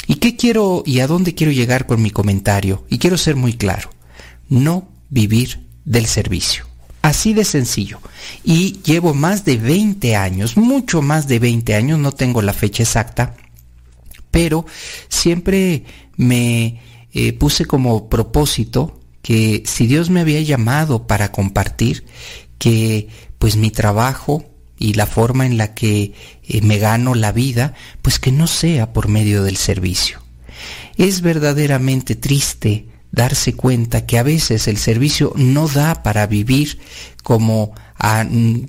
¿Y 0.05 0.15
qué 0.15 0.35
quiero 0.35 0.83
y 0.85 0.99
a 0.99 1.07
dónde 1.07 1.33
quiero 1.33 1.51
llegar 1.51 1.87
con 1.87 2.01
mi 2.01 2.11
comentario? 2.11 2.85
Y 2.89 2.99
quiero 2.99 3.17
ser 3.17 3.35
muy 3.35 3.55
claro, 3.55 3.89
no 4.49 4.87
vivir 5.09 5.67
del 5.83 6.05
servicio. 6.05 6.67
Así 7.01 7.33
de 7.33 7.43
sencillo. 7.43 7.99
Y 8.43 8.81
llevo 8.83 9.15
más 9.15 9.45
de 9.45 9.57
20 9.57 10.15
años, 10.15 10.57
mucho 10.57 11.01
más 11.01 11.27
de 11.27 11.39
20 11.39 11.73
años, 11.73 11.97
no 11.97 12.11
tengo 12.11 12.43
la 12.43 12.53
fecha 12.53 12.83
exacta, 12.83 13.35
pero 14.29 14.67
siempre 15.09 15.85
me 16.17 16.81
eh, 17.13 17.33
puse 17.33 17.65
como 17.65 18.09
propósito 18.09 19.01
que 19.23 19.63
si 19.65 19.87
Dios 19.87 20.11
me 20.11 20.21
había 20.21 20.41
llamado 20.41 21.07
para 21.07 21.31
compartir, 21.31 22.05
que 22.59 23.07
pues 23.39 23.55
mi 23.55 23.71
trabajo 23.71 24.45
y 24.77 24.93
la 24.93 25.05
forma 25.05 25.45
en 25.45 25.57
la 25.57 25.73
que 25.73 26.13
eh, 26.43 26.61
me 26.61 26.77
gano 26.77 27.15
la 27.15 27.31
vida, 27.31 27.73
pues 28.01 28.19
que 28.19 28.31
no 28.31 28.47
sea 28.47 28.93
por 28.93 29.07
medio 29.07 29.43
del 29.43 29.57
servicio. 29.57 30.21
Es 30.97 31.21
verdaderamente 31.21 32.15
triste 32.15 32.87
darse 33.11 33.53
cuenta 33.53 34.05
que 34.05 34.17
a 34.17 34.23
veces 34.23 34.67
el 34.67 34.77
servicio 34.77 35.33
no 35.35 35.67
da 35.67 36.03
para 36.03 36.27
vivir 36.27 36.79
como 37.23 37.73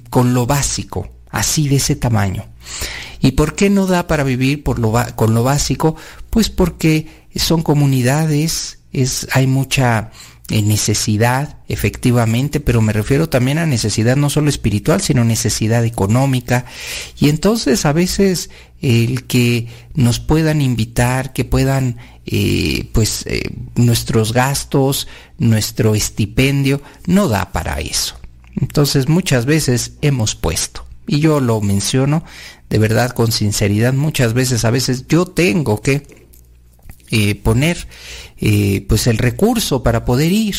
con 0.08 0.34
lo 0.34 0.46
básico, 0.46 1.10
así 1.30 1.68
de 1.68 1.76
ese 1.76 1.96
tamaño. 1.96 2.46
¿Y 3.20 3.32
por 3.32 3.54
qué 3.56 3.70
no 3.70 3.86
da 3.86 4.06
para 4.06 4.22
vivir 4.22 4.62
por 4.62 4.78
lo, 4.78 4.94
con 5.16 5.34
lo 5.34 5.42
básico? 5.42 5.96
Pues 6.30 6.48
porque 6.48 7.26
son 7.34 7.62
comunidades, 7.62 8.78
es, 8.92 9.26
hay 9.32 9.46
mucha 9.46 10.10
eh, 10.48 10.62
necesidad, 10.62 11.58
efectivamente, 11.68 12.60
pero 12.60 12.80
me 12.80 12.92
refiero 12.92 13.28
también 13.28 13.58
a 13.58 13.66
necesidad 13.66 14.16
no 14.16 14.30
solo 14.30 14.48
espiritual, 14.48 15.00
sino 15.00 15.24
necesidad 15.24 15.84
económica. 15.84 16.66
Y 17.18 17.28
entonces 17.28 17.84
a 17.84 17.92
veces 17.92 18.50
el 18.80 19.24
que 19.24 19.66
nos 19.94 20.20
puedan 20.20 20.60
invitar, 20.60 21.32
que 21.32 21.44
puedan, 21.44 21.96
eh, 22.26 22.88
pues, 22.92 23.24
eh, 23.26 23.50
nuestros 23.74 24.32
gastos, 24.32 25.08
nuestro 25.38 25.96
estipendio, 25.96 26.80
no 27.06 27.26
da 27.26 27.50
para 27.50 27.80
eso. 27.80 28.16
Entonces 28.54 29.08
muchas 29.08 29.46
veces 29.46 29.94
hemos 30.00 30.36
puesto, 30.36 30.86
y 31.08 31.18
yo 31.18 31.40
lo 31.40 31.60
menciono 31.60 32.24
de 32.70 32.78
verdad 32.78 33.10
con 33.10 33.32
sinceridad, 33.32 33.94
muchas 33.94 34.32
veces 34.32 34.64
a 34.64 34.70
veces 34.70 35.06
yo 35.08 35.26
tengo 35.26 35.80
que 35.80 36.26
eh, 37.10 37.36
poner 37.36 37.86
eh, 38.38 38.84
pues 38.88 39.06
el 39.06 39.18
recurso 39.18 39.82
para 39.82 40.04
poder 40.04 40.32
ir, 40.32 40.56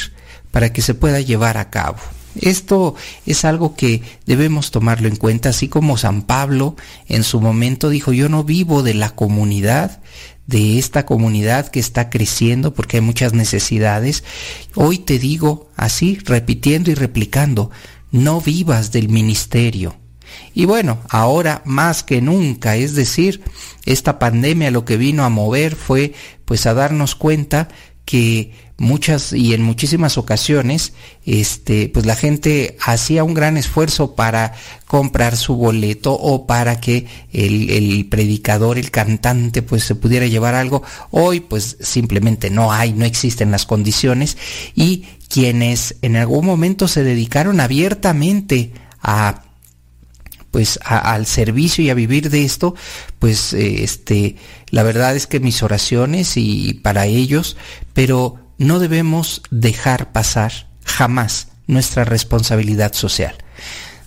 para 0.52 0.74
que 0.74 0.82
se 0.82 0.94
pueda 0.94 1.22
llevar 1.22 1.58
a 1.58 1.70
cabo. 1.70 1.98
Esto 2.42 2.96
es 3.26 3.46
algo 3.46 3.76
que 3.76 4.02
debemos 4.26 4.72
tomarlo 4.72 5.08
en 5.08 5.16
cuenta, 5.16 5.50
así 5.50 5.68
como 5.68 5.98
San 5.98 6.22
Pablo 6.22 6.76
en 7.08 7.24
su 7.24 7.42
momento 7.42 7.90
dijo, 7.90 8.14
yo 8.14 8.30
no 8.30 8.44
vivo 8.44 8.84
de 8.84 8.94
la 8.94 9.12
comunidad, 9.12 10.00
de 10.46 10.80
esta 10.80 11.06
comunidad 11.06 11.68
que 11.68 11.80
está 11.80 12.10
creciendo 12.10 12.74
porque 12.74 12.98
hay 12.98 13.02
muchas 13.02 13.34
necesidades. 13.34 14.24
Hoy 14.76 14.98
te 14.98 15.20
digo 15.20 15.70
así, 15.76 16.20
repitiendo 16.24 16.90
y 16.90 16.96
replicando, 16.96 17.70
no 18.12 18.40
vivas 18.40 18.92
del 18.92 19.10
ministerio. 19.10 19.96
Y 20.54 20.66
bueno, 20.66 21.00
ahora 21.10 21.62
más 21.66 22.04
que 22.04 22.22
nunca, 22.22 22.76
es 22.76 22.96
decir, 22.96 23.42
esta 23.86 24.20
pandemia 24.20 24.72
lo 24.72 24.86
que 24.86 24.98
vino 24.98 25.24
a 25.24 25.30
mover 25.30 25.76
fue 25.76 26.14
pues 26.46 26.66
a 26.66 26.74
darnos 26.74 27.16
cuenta 27.16 27.70
que 28.06 28.54
muchas 28.78 29.34
y 29.34 29.54
en 29.54 29.64
muchísimas 29.64 30.18
ocasiones 30.18 30.94
este 31.26 31.90
pues 31.90 32.06
la 32.06 32.16
gente 32.16 32.78
hacía 32.80 33.24
un 33.24 33.34
gran 33.34 33.58
esfuerzo 33.58 34.16
para 34.16 34.54
comprar 34.86 35.36
su 35.36 35.56
boleto 35.56 36.14
o 36.14 36.46
para 36.46 36.80
que 36.80 37.08
el, 37.34 37.70
el, 37.70 38.06
predicador 38.08 38.78
el 38.78 38.92
cantante 38.92 39.62
pues 39.62 39.84
se 39.84 39.96
pudiera 39.96 40.28
llevar 40.28 40.56
algo. 40.56 40.84
Hoy 41.12 41.42
pues 41.42 41.78
simplemente 41.82 42.50
no 42.50 42.72
hay 42.72 42.94
no 42.94 43.04
existen 43.04 43.52
las 43.52 43.66
condiciones 43.66 44.38
y 44.76 45.06
quienes 45.28 45.96
en 46.02 46.16
algún 46.16 46.46
momento 46.46 46.88
se 46.88 47.04
dedicaron 47.04 47.60
abiertamente 47.60 48.72
a 49.02 49.44
pues 50.52 50.80
al 50.84 51.26
servicio 51.26 51.84
y 51.84 51.90
a 51.90 51.94
vivir 51.94 52.30
de 52.30 52.44
esto, 52.44 52.76
pues 53.20 53.54
eh, 53.54 53.84
este, 53.84 54.36
la 54.70 54.84
verdad 54.84 55.16
es 55.16 55.28
que 55.28 55.40
mis 55.40 55.62
oraciones 55.64 56.38
y 56.38 56.76
para 56.76 57.06
ellos, 57.06 57.58
pero 57.94 58.40
no 58.58 58.80
debemos 58.80 59.42
dejar 59.52 60.12
pasar 60.12 60.68
jamás 60.84 61.50
nuestra 61.68 62.06
responsabilidad 62.06 62.94
social. 62.94 63.36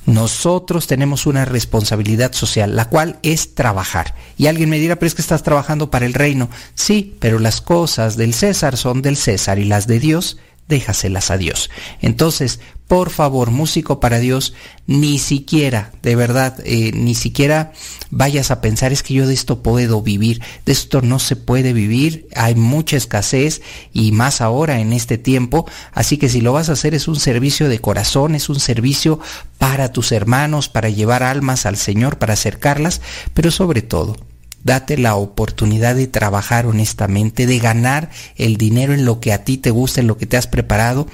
Nosotros 0.06 0.86
tenemos 0.86 1.26
una 1.26 1.44
responsabilidad 1.44 2.32
social, 2.32 2.74
la 2.74 2.88
cual 2.88 3.18
es 3.22 3.54
trabajar. 3.54 4.14
Y 4.38 4.46
alguien 4.46 4.70
me 4.70 4.78
dirá, 4.78 4.96
pero 4.96 5.06
es 5.06 5.14
que 5.14 5.22
estás 5.22 5.42
trabajando 5.42 5.90
para 5.90 6.06
el 6.06 6.14
reino. 6.14 6.48
Sí, 6.74 7.16
pero 7.20 7.38
las 7.38 7.60
cosas 7.60 8.16
del 8.16 8.34
César 8.34 8.76
son 8.76 9.02
del 9.02 9.16
César 9.16 9.58
y 9.58 9.64
las 9.64 9.86
de 9.86 10.00
Dios 10.00 10.38
déjaselas 10.70 11.30
a 11.30 11.36
Dios. 11.36 11.68
Entonces, 12.00 12.60
por 12.90 13.10
favor, 13.10 13.52
músico 13.52 14.00
para 14.00 14.18
Dios, 14.18 14.54
ni 14.88 15.20
siquiera, 15.20 15.92
de 16.02 16.16
verdad, 16.16 16.56
eh, 16.64 16.90
ni 16.92 17.14
siquiera 17.14 17.72
vayas 18.10 18.50
a 18.50 18.60
pensar 18.60 18.92
es 18.92 19.04
que 19.04 19.14
yo 19.14 19.28
de 19.28 19.34
esto 19.34 19.62
puedo 19.62 20.02
vivir, 20.02 20.42
de 20.66 20.72
esto 20.72 21.00
no 21.00 21.20
se 21.20 21.36
puede 21.36 21.72
vivir, 21.72 22.26
hay 22.34 22.56
mucha 22.56 22.96
escasez 22.96 23.62
y 23.92 24.10
más 24.10 24.40
ahora 24.40 24.80
en 24.80 24.92
este 24.92 25.18
tiempo, 25.18 25.70
así 25.92 26.16
que 26.16 26.28
si 26.28 26.40
lo 26.40 26.52
vas 26.52 26.68
a 26.68 26.72
hacer 26.72 26.94
es 26.94 27.06
un 27.06 27.20
servicio 27.20 27.68
de 27.68 27.80
corazón, 27.80 28.34
es 28.34 28.48
un 28.48 28.58
servicio 28.58 29.20
para 29.58 29.92
tus 29.92 30.10
hermanos, 30.10 30.68
para 30.68 30.88
llevar 30.88 31.22
almas 31.22 31.66
al 31.66 31.76
Señor, 31.76 32.18
para 32.18 32.32
acercarlas, 32.32 33.02
pero 33.34 33.52
sobre 33.52 33.82
todo, 33.82 34.16
Date 34.64 34.98
la 34.98 35.16
oportunidad 35.16 35.94
de 35.94 36.06
trabajar 36.06 36.66
honestamente, 36.66 37.46
de 37.46 37.58
ganar 37.58 38.10
el 38.36 38.56
dinero 38.56 38.92
en 38.92 39.04
lo 39.04 39.20
que 39.20 39.32
a 39.32 39.44
ti 39.44 39.56
te 39.56 39.70
gusta, 39.70 40.00
en 40.00 40.06
lo 40.06 40.16
que 40.16 40.26
te 40.26 40.36
has 40.36 40.46
preparado. 40.46 41.06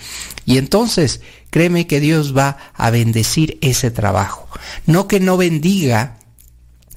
Y 0.45 0.59
entonces, 0.59 1.21
créeme 1.51 1.87
que 1.87 2.01
Dios 2.01 2.37
va 2.37 2.57
a 2.75 2.91
bendecir 2.91 3.59
ese 3.61 3.91
trabajo. 3.91 4.49
No 4.87 5.09
que 5.09 5.21
no 5.21 5.37
bendiga 5.37 6.19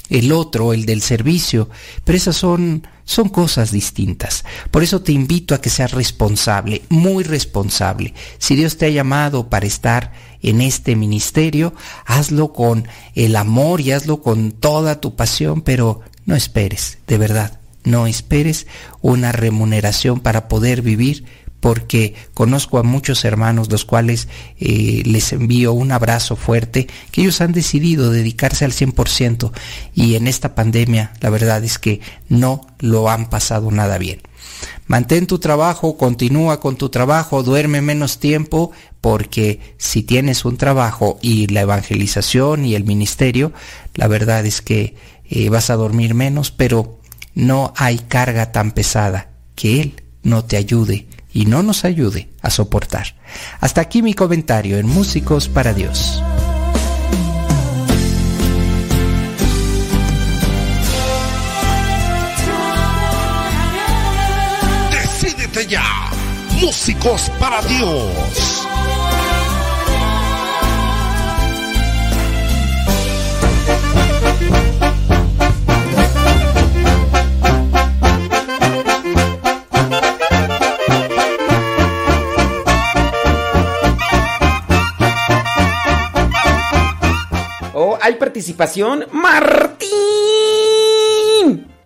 el 0.09 0.31
otro, 0.31 0.73
el 0.73 0.85
del 0.85 1.01
servicio, 1.01 1.69
pero 2.03 2.17
esas 2.17 2.35
son 2.35 2.83
son 3.09 3.29
cosas 3.29 3.71
distintas. 3.71 4.45
Por 4.69 4.83
eso 4.83 5.01
te 5.01 5.11
invito 5.11 5.55
a 5.55 5.61
que 5.61 5.71
seas 5.71 5.93
responsable, 5.93 6.83
muy 6.89 7.23
responsable. 7.23 8.13
Si 8.37 8.55
Dios 8.55 8.77
te 8.77 8.85
ha 8.85 8.89
llamado 8.89 9.49
para 9.49 9.65
estar 9.65 10.13
en 10.43 10.61
este 10.61 10.95
ministerio, 10.95 11.73
hazlo 12.05 12.53
con 12.53 12.87
el 13.15 13.35
amor 13.35 13.81
y 13.81 13.93
hazlo 13.93 14.21
con 14.21 14.51
toda 14.51 15.01
tu 15.01 15.15
pasión, 15.15 15.61
pero 15.61 16.01
no 16.29 16.35
esperes, 16.35 16.99
de 17.07 17.17
verdad, 17.17 17.59
no 17.83 18.05
esperes 18.05 18.67
una 19.01 19.31
remuneración 19.31 20.19
para 20.19 20.47
poder 20.47 20.83
vivir 20.83 21.25
porque 21.59 22.13
conozco 22.35 22.77
a 22.77 22.83
muchos 22.83 23.25
hermanos 23.25 23.71
los 23.71 23.83
cuales 23.83 24.27
eh, 24.59 25.01
les 25.07 25.33
envío 25.33 25.73
un 25.73 25.91
abrazo 25.91 26.35
fuerte, 26.35 26.87
que 27.11 27.21
ellos 27.21 27.41
han 27.41 27.51
decidido 27.51 28.11
dedicarse 28.11 28.63
al 28.63 28.73
100% 28.73 29.51
y 29.95 30.15
en 30.15 30.27
esta 30.27 30.53
pandemia 30.53 31.13
la 31.19 31.31
verdad 31.31 31.63
es 31.63 31.79
que 31.79 31.99
no 32.27 32.67
lo 32.77 33.09
han 33.09 33.27
pasado 33.31 33.71
nada 33.71 33.97
bien. 33.97 34.21
Mantén 34.85 35.25
tu 35.25 35.39
trabajo, 35.39 35.97
continúa 35.97 36.59
con 36.59 36.75
tu 36.75 36.89
trabajo, 36.89 37.41
duerme 37.41 37.81
menos 37.81 38.19
tiempo, 38.19 38.71
porque 39.01 39.59
si 39.77 40.03
tienes 40.03 40.45
un 40.45 40.57
trabajo 40.57 41.17
y 41.21 41.47
la 41.47 41.61
evangelización 41.61 42.65
y 42.65 42.75
el 42.75 42.83
ministerio, 42.83 43.51
la 43.95 44.07
verdad 44.07 44.45
es 44.45 44.61
que 44.61 44.95
vas 45.49 45.69
a 45.69 45.75
dormir 45.75 46.13
menos, 46.13 46.51
pero 46.51 46.99
no 47.35 47.73
hay 47.77 47.99
carga 47.99 48.51
tan 48.51 48.71
pesada 48.71 49.29
que 49.55 49.81
Él 49.81 50.03
no 50.23 50.43
te 50.45 50.57
ayude 50.57 51.07
y 51.33 51.45
no 51.45 51.63
nos 51.63 51.85
ayude 51.85 52.29
a 52.41 52.49
soportar. 52.49 53.15
Hasta 53.59 53.81
aquí 53.81 54.01
mi 54.01 54.13
comentario 54.13 54.77
en 54.77 54.87
Músicos 54.87 55.47
para 55.47 55.73
Dios. 55.73 56.21
Decídete 64.91 65.67
ya, 65.67 66.11
Músicos 66.59 67.31
para 67.39 67.61
Dios. 67.61 68.58
Hay 88.01 88.15
participación. 88.15 89.05
Martín. 89.11 89.89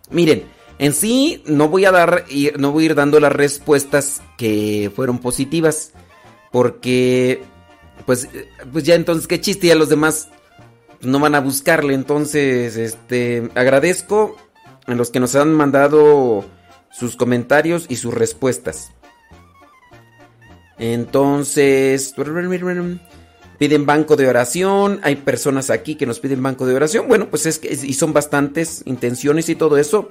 Miren, 0.09 0.45
en 0.79 0.93
sí 0.93 1.43
no 1.45 1.69
voy 1.69 1.85
a 1.85 1.91
dar 1.91 2.25
no 2.57 2.71
voy 2.71 2.83
a 2.83 2.85
ir 2.87 2.95
dando 2.95 3.19
las 3.19 3.31
respuestas 3.31 4.21
que 4.37 4.91
fueron 4.95 5.19
positivas 5.19 5.91
porque 6.51 7.41
pues 8.05 8.27
pues 8.71 8.83
ya 8.83 8.95
entonces 8.95 9.27
qué 9.27 9.39
chiste 9.39 9.67
ya 9.67 9.75
los 9.75 9.89
demás 9.89 10.29
no 11.01 11.19
van 11.19 11.35
a 11.35 11.41
buscarle, 11.41 11.93
entonces 11.93 12.77
este 12.77 13.49
agradezco 13.55 14.37
a 14.85 14.95
los 14.95 15.09
que 15.09 15.19
nos 15.19 15.35
han 15.35 15.53
mandado 15.53 16.45
sus 16.91 17.15
comentarios 17.15 17.85
y 17.89 17.97
sus 17.97 18.13
respuestas. 18.13 18.91
Entonces, 20.77 22.13
piden 23.63 23.85
banco 23.85 24.17
de 24.17 24.27
oración, 24.27 24.99
hay 25.03 25.15
personas 25.15 25.69
aquí 25.69 25.95
que 25.95 26.05
nos 26.05 26.19
piden 26.19 26.43
banco 26.43 26.65
de 26.65 26.75
oración. 26.75 27.07
Bueno, 27.07 27.29
pues 27.29 27.45
es 27.45 27.59
que 27.59 27.71
y 27.71 27.93
son 27.93 28.11
bastantes 28.11 28.81
intenciones 28.83 29.47
y 29.47 29.55
todo 29.55 29.77
eso. 29.77 30.09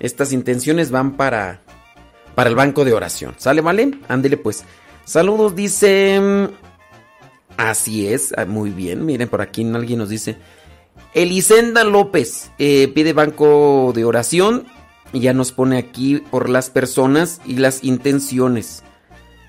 Estas 0.00 0.32
intenciones 0.32 0.90
van 0.90 1.16
para 1.16 1.60
para 2.34 2.50
el 2.50 2.56
banco 2.56 2.84
de 2.84 2.94
oración. 2.94 3.36
¿Sale, 3.36 3.60
vale? 3.60 3.92
Ándele 4.08 4.38
pues. 4.38 4.64
Saludos, 5.04 5.54
dice 5.54 6.48
Así 7.56 8.08
es, 8.08 8.34
ah, 8.36 8.44
muy 8.44 8.70
bien. 8.70 9.06
Miren, 9.06 9.28
por 9.28 9.40
aquí 9.40 9.64
alguien 9.72 10.00
nos 10.00 10.08
dice 10.08 10.36
Elisenda 11.14 11.84
López 11.84 12.50
eh, 12.58 12.88
pide 12.92 13.12
banco 13.12 13.92
de 13.94 14.04
oración 14.04 14.66
y 15.12 15.20
ya 15.20 15.32
nos 15.32 15.52
pone 15.52 15.78
aquí 15.78 16.24
por 16.32 16.48
las 16.48 16.70
personas 16.70 17.40
y 17.46 17.54
las 17.54 17.84
intenciones. 17.84 18.82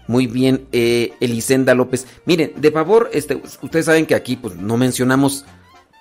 Muy 0.10 0.26
bien, 0.26 0.68
eh, 0.72 1.14
Elisenda 1.20 1.76
López. 1.76 2.08
Miren, 2.26 2.54
de 2.56 2.72
favor, 2.72 3.12
este, 3.14 3.40
ustedes 3.62 3.86
saben 3.86 4.08
que 4.08 4.16
aquí 4.16 4.38
pues, 4.38 4.56
no 4.56 4.76
mencionamos 4.76 5.46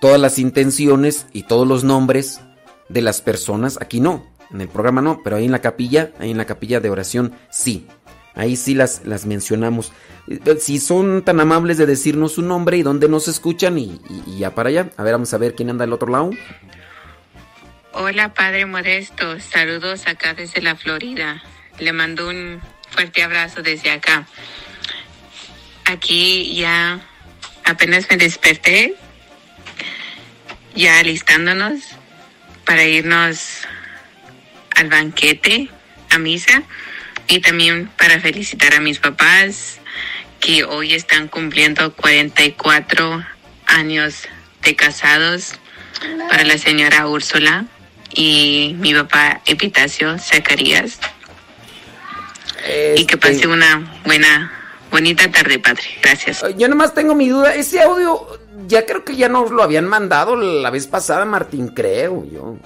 todas 0.00 0.18
las 0.18 0.38
intenciones 0.38 1.26
y 1.34 1.42
todos 1.42 1.68
los 1.68 1.84
nombres 1.84 2.40
de 2.88 3.02
las 3.02 3.20
personas. 3.20 3.78
Aquí 3.82 4.00
no, 4.00 4.26
en 4.50 4.62
el 4.62 4.68
programa 4.68 5.02
no, 5.02 5.20
pero 5.22 5.36
ahí 5.36 5.44
en 5.44 5.52
la 5.52 5.60
capilla, 5.60 6.12
ahí 6.18 6.30
en 6.30 6.38
la 6.38 6.46
capilla 6.46 6.80
de 6.80 6.88
oración 6.88 7.34
sí. 7.50 7.86
Ahí 8.34 8.56
sí 8.56 8.72
las, 8.72 9.04
las 9.04 9.26
mencionamos. 9.26 9.92
Eh, 10.26 10.56
si 10.58 10.78
son 10.78 11.22
tan 11.22 11.38
amables 11.38 11.76
de 11.76 11.84
decirnos 11.84 12.32
su 12.32 12.40
nombre 12.40 12.78
y 12.78 12.82
dónde 12.82 13.10
nos 13.10 13.28
escuchan 13.28 13.78
y, 13.78 14.00
y 14.26 14.38
ya 14.38 14.54
para 14.54 14.70
allá. 14.70 14.88
A 14.96 15.02
ver, 15.02 15.12
vamos 15.12 15.34
a 15.34 15.38
ver 15.38 15.54
quién 15.54 15.68
anda 15.68 15.84
al 15.84 15.92
otro 15.92 16.10
lado. 16.10 16.30
Hola, 17.92 18.32
Padre 18.32 18.64
Modesto. 18.64 19.38
Saludos 19.38 20.06
acá 20.06 20.32
desde 20.32 20.62
la 20.62 20.76
Florida. 20.76 21.42
Le 21.78 21.92
mando 21.92 22.30
un 22.30 22.62
fuerte 22.90 23.22
abrazo 23.22 23.62
desde 23.62 23.90
acá. 23.90 24.26
Aquí 25.84 26.54
ya 26.54 27.00
apenas 27.64 28.06
me 28.10 28.16
desperté, 28.16 28.94
ya 30.74 30.98
alistándonos 30.98 31.80
para 32.64 32.84
irnos 32.84 33.66
al 34.76 34.88
banquete, 34.88 35.68
a 36.10 36.18
misa, 36.18 36.62
y 37.26 37.40
también 37.40 37.88
para 37.98 38.20
felicitar 38.20 38.74
a 38.74 38.80
mis 38.80 38.98
papás 38.98 39.80
que 40.40 40.64
hoy 40.64 40.94
están 40.94 41.28
cumpliendo 41.28 41.94
44 41.94 43.24
años 43.66 44.28
de 44.62 44.76
casados 44.76 45.54
para 46.28 46.44
la 46.44 46.58
señora 46.58 47.06
Úrsula 47.06 47.66
y 48.14 48.74
mi 48.78 48.94
papá 48.94 49.42
Epitacio 49.46 50.18
Zacarías 50.18 51.00
y 52.96 53.04
que 53.06 53.16
pase 53.16 53.34
Este- 53.34 53.48
una 53.48 54.00
buena, 54.04 54.52
bonita 54.90 55.30
tarde, 55.30 55.58
padre. 55.58 55.82
Gracias. 56.02 56.44
Yo 56.56 56.68
nomás 56.68 56.94
tengo 56.94 57.14
mi 57.14 57.28
duda. 57.28 57.54
Ese 57.54 57.80
audio 57.82 58.26
ya 58.66 58.84
creo 58.86 59.04
que 59.04 59.16
ya 59.16 59.28
nos 59.28 59.50
lo 59.50 59.62
habían 59.62 59.86
mandado 59.86 60.36
la 60.36 60.70
vez 60.70 60.86
pasada, 60.86 61.24
Martín, 61.24 61.68
creo 61.68 62.24
yo. 62.30 62.56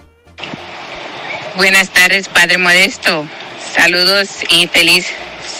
Buenas 1.56 1.90
tardes, 1.90 2.28
Padre 2.28 2.58
Modesto. 2.58 3.26
Saludos 3.74 4.28
y 4.48 4.66
feliz 4.68 5.06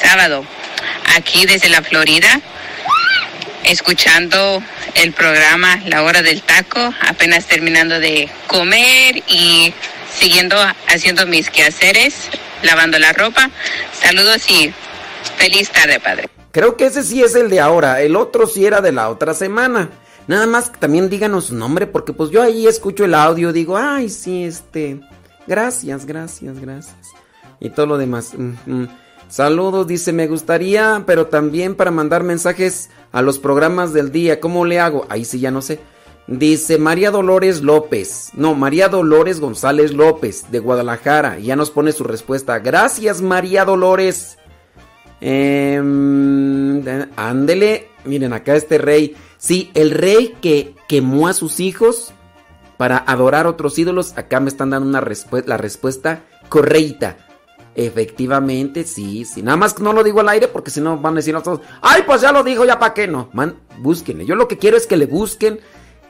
sábado. 0.03 0.45
Aquí 1.17 1.45
desde 1.47 1.69
la 1.69 1.83
Florida, 1.83 2.41
escuchando 3.65 4.63
el 4.95 5.13
programa 5.13 5.81
La 5.87 6.03
Hora 6.03 6.23
del 6.23 6.43
Taco, 6.43 6.93
apenas 7.03 7.47
terminando 7.47 8.01
de 8.01 8.29
comer 8.47 9.23
y 9.29 9.73
siguiendo 10.13 10.57
haciendo 10.89 11.27
mis 11.27 11.51
quehaceres, 11.51 12.15
lavando 12.63 12.99
la 12.99 13.13
ropa. 13.13 13.51
Saludos 13.93 14.49
y 14.51 14.73
feliz 15.37 15.71
tarde, 15.71 16.01
Padre. 16.01 16.29
Creo 16.53 16.77
que 16.77 16.87
ese 16.87 17.03
sí 17.03 17.23
es 17.23 17.35
el 17.35 17.49
de 17.49 17.61
ahora. 17.61 18.03
El 18.03 18.17
otro 18.17 18.47
sí 18.47 18.67
era 18.67 18.81
de 18.81 18.93
la 18.93 19.09
otra 19.09 19.35
semana. 19.35 19.91
Nada 20.27 20.47
más 20.47 20.71
que 20.71 20.79
también 20.79 21.09
díganos 21.09 21.47
su 21.47 21.55
nombre, 21.55 21.87
porque 21.87 22.13
pues 22.13 22.31
yo 22.31 22.43
ahí 22.43 22.67
escucho 22.67 23.05
el 23.05 23.15
audio, 23.15 23.53
digo, 23.53 23.77
ay, 23.77 24.09
sí, 24.09 24.45
este. 24.45 25.01
Gracias, 25.47 26.07
gracias, 26.07 26.61
gracias. 26.61 26.97
Y 27.59 27.71
todo 27.71 27.87
lo 27.87 27.99
demás. 27.99 28.33
Saludos, 29.29 29.87
dice, 29.87 30.13
me 30.13 30.27
gustaría, 30.27 31.05
pero 31.07 31.27
también 31.27 31.75
para 31.75 31.91
mandar 31.91 32.23
mensajes 32.23 32.91
a 33.13 33.23
los 33.23 33.39
programas 33.39 33.93
del 33.93 34.13
día. 34.13 34.41
¿Cómo 34.41 34.65
le 34.65 34.79
hago? 34.79 35.07
Ahí 35.09 35.25
sí 35.25 35.41
ya 35.41 35.51
no 35.51 35.63
sé. 35.63 35.81
Dice 36.27 36.79
María 36.79 37.11
Dolores 37.11 37.63
López. 37.63 38.31
No, 38.35 38.55
María 38.55 38.89
Dolores 38.89 39.41
González 39.41 39.93
López, 39.93 40.51
de 40.51 40.61
Guadalajara. 40.61 41.39
Ya 41.39 41.57
nos 41.57 41.71
pone 41.71 41.93
su 41.93 42.05
respuesta. 42.05 42.59
Gracias, 42.61 43.21
María 43.21 43.65
Dolores. 43.65 44.39
Em, 45.21 46.83
ándele. 47.17 47.89
Miren, 48.05 48.33
acá 48.33 48.55
este 48.55 48.79
rey. 48.79 49.17
Sí, 49.37 49.71
el 49.75 49.91
rey 49.91 50.37
que 50.41 50.75
quemó 50.89 51.29
a 51.29 51.33
sus 51.33 51.59
hijos 51.61 52.13
para 52.77 52.99
adorar 52.99 53.47
otros 53.47 53.79
ídolos. 53.79 54.17
Acá 54.17 54.41
me 54.41 54.49
están 54.49 54.71
dando 54.71 54.89
una 54.89 55.05
la 55.47 55.57
respuesta 55.57 56.23
correcta. 56.49 57.17
Efectivamente, 57.75 58.85
sí, 58.85 59.25
sí. 59.25 59.43
Nada 59.43 59.57
más 59.57 59.79
no 59.81 59.93
lo 59.93 60.05
digo 60.05 60.21
al 60.21 60.29
aire 60.29 60.47
porque 60.47 60.71
si 60.71 60.81
no 60.81 60.99
van 60.99 61.15
a 61.15 61.17
decir 61.17 61.35
todos, 61.41 61.61
ay, 61.81 62.03
pues 62.07 62.21
ya 62.21 62.31
lo 62.31 62.43
dijo, 62.43 62.65
ya 62.65 62.79
para 62.79 62.93
qué 62.93 63.09
no. 63.09 63.31
Man, 63.33 63.57
búsquenle. 63.79 64.27
Yo 64.27 64.37
lo 64.37 64.47
que 64.47 64.59
quiero 64.59 64.77
es 64.77 64.87
que 64.87 64.97
le 64.97 65.07
busquen 65.07 65.61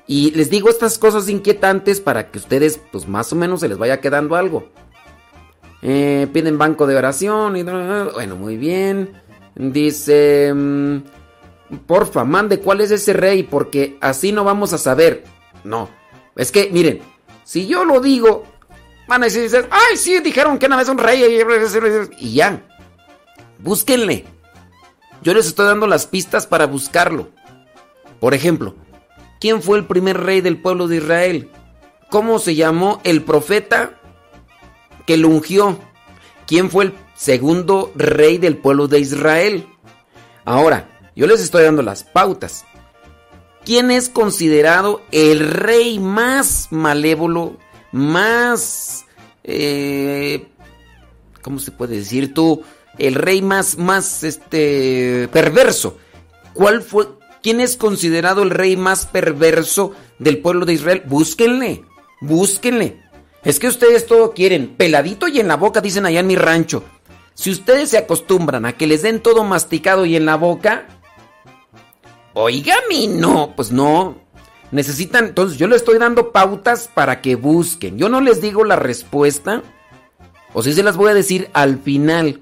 y 0.07 0.33
les 0.33 0.51
digo 0.51 0.69
estas 0.69 0.99
cosas 0.99 1.29
inquietantes 1.29 2.01
para 2.01 2.31
que 2.31 2.39
ustedes, 2.39 2.81
pues 2.91 3.07
más 3.09 3.33
o 3.33 3.37
menos 3.37 3.61
se 3.61 3.69
les 3.69 3.79
vaya 3.79 4.01
quedando 4.01 4.37
algo. 4.37 4.69
Eh, 5.81 6.29
piden 6.33 6.59
banco 6.59 6.87
de 6.87 6.97
oración 6.97 7.57
y 7.57 7.63
bueno, 7.63 8.37
muy 8.37 8.57
bien. 8.57 9.21
Dice, 9.55 10.53
mm, 10.55 10.99
porfa, 11.87 12.25
mande 12.25 12.61
cuál 12.61 12.81
es 12.81 12.91
ese 12.91 13.13
rey 13.13 13.43
porque 13.43 13.99
así 14.01 14.33
no 14.33 14.45
vamos 14.45 14.73
a 14.73 14.79
saber. 14.79 15.25
No, 15.65 15.89
es 16.37 16.51
que 16.51 16.71
miren, 16.73 17.01
si 17.45 17.67
yo 17.67 17.85
lo 17.85 18.01
digo, 18.01 18.45
van 19.09 19.23
a 19.23 19.27
decir, 19.27 19.69
ay, 19.71 19.97
sí, 19.97 20.21
dijeron 20.21 20.59
que 20.59 20.67
una 20.67 20.77
vez 20.77 20.89
un 20.89 20.99
rey. 20.99 21.23
Y 22.19 22.35
ya. 22.35 22.63
Búsquenle. 23.59 24.25
Yo 25.23 25.35
les 25.35 25.47
estoy 25.47 25.67
dando 25.67 25.87
las 25.87 26.07
pistas 26.07 26.47
para 26.47 26.67
buscarlo. 26.67 27.29
Por 28.19 28.35
ejemplo, 28.35 28.75
¿quién 29.43 29.61
fue 29.61 29.77
el 29.77 29.87
primer 29.89 30.19
rey 30.19 30.41
del 30.41 30.57
pueblo 30.57 30.87
de 30.87 30.99
Israel? 30.99 31.51
¿Cómo 32.11 32.39
se 32.39 32.55
llamó 32.55 33.01
el 33.03 33.25
profeta 33.25 33.99
que 35.05 35.17
lo 35.17 35.31
ungió? 35.31 35.81
¿Quién 36.47 36.71
fue 36.71 36.85
el 36.85 36.95
segundo 37.17 37.91
rey 37.97 38.39
del 38.39 38.57
pueblo 38.57 38.87
de 38.87 39.01
Israel? 39.01 39.67
Ahora, 40.45 40.89
yo 41.17 41.27
les 41.27 41.41
estoy 41.41 41.65
dando 41.65 41.83
las 41.83 42.05
pautas. 42.05 42.65
¿Quién 43.65 43.91
es 43.91 44.09
considerado 44.09 45.03
el 45.11 45.41
rey 45.41 45.99
más 45.99 46.69
malévolo, 46.71 47.59
más... 47.91 49.07
Eh, 49.43 50.47
¿Cómo 51.43 51.59
se 51.59 51.73
puede 51.73 51.97
decir 51.97 52.33
tú? 52.33 52.63
El 52.97 53.17
rey 53.17 53.43
más, 53.43 53.77
más, 53.77 54.23
este, 54.23 55.29
perverso. 55.33 55.99
¿Cuál 56.55 56.81
fue, 56.83 57.09
quién 57.43 57.61
es 57.61 57.77
considerado 57.77 58.43
el 58.43 58.51
rey 58.51 58.77
más 58.77 59.07
perverso 59.07 59.93
del 60.19 60.39
pueblo 60.39 60.67
de 60.67 60.75
Israel? 60.75 61.03
Búsquenle, 61.07 61.85
búsquenle. 62.21 63.03
Es 63.45 63.59
que 63.59 63.69
ustedes 63.69 64.07
todo 64.07 64.33
quieren, 64.33 64.75
peladito 64.77 65.29
y 65.29 65.41
en 65.41 65.49
la 65.49 65.57
boca, 65.57 65.81
dicen 65.81 66.07
allá 66.07 66.21
en 66.21 66.29
mi 66.29 66.37
rancho. 66.37 66.85
Si 67.35 67.51
ustedes 67.51 67.91
se 67.91 67.99
acostumbran 67.99 68.65
a 68.67 68.75
que 68.75 68.87
les 68.87 69.03
den 69.03 69.21
todo 69.21 69.43
masticado 69.43 70.07
y 70.07 70.17
en 70.17 70.27
la 70.27 70.37
boca, 70.37 70.87
oiga 72.35 72.77
no, 73.09 73.55
pues 73.57 73.73
no. 73.73 74.21
Necesitan, 74.71 75.27
entonces 75.27 75.59
yo 75.59 75.67
les 75.67 75.79
estoy 75.79 75.99
dando 75.99 76.33
pautas 76.33 76.89
para 76.93 77.21
que 77.21 77.35
busquen. 77.35 77.99
Yo 77.99 78.09
no 78.09 78.21
les 78.21 78.41
digo 78.41 78.65
la 78.65 78.77
respuesta, 78.77 79.63
o 80.55 80.63
si 80.63 80.73
se 80.73 80.83
las 80.83 80.97
voy 80.97 81.11
a 81.11 81.15
decir 81.15 81.51
al 81.53 81.79
final, 81.79 82.41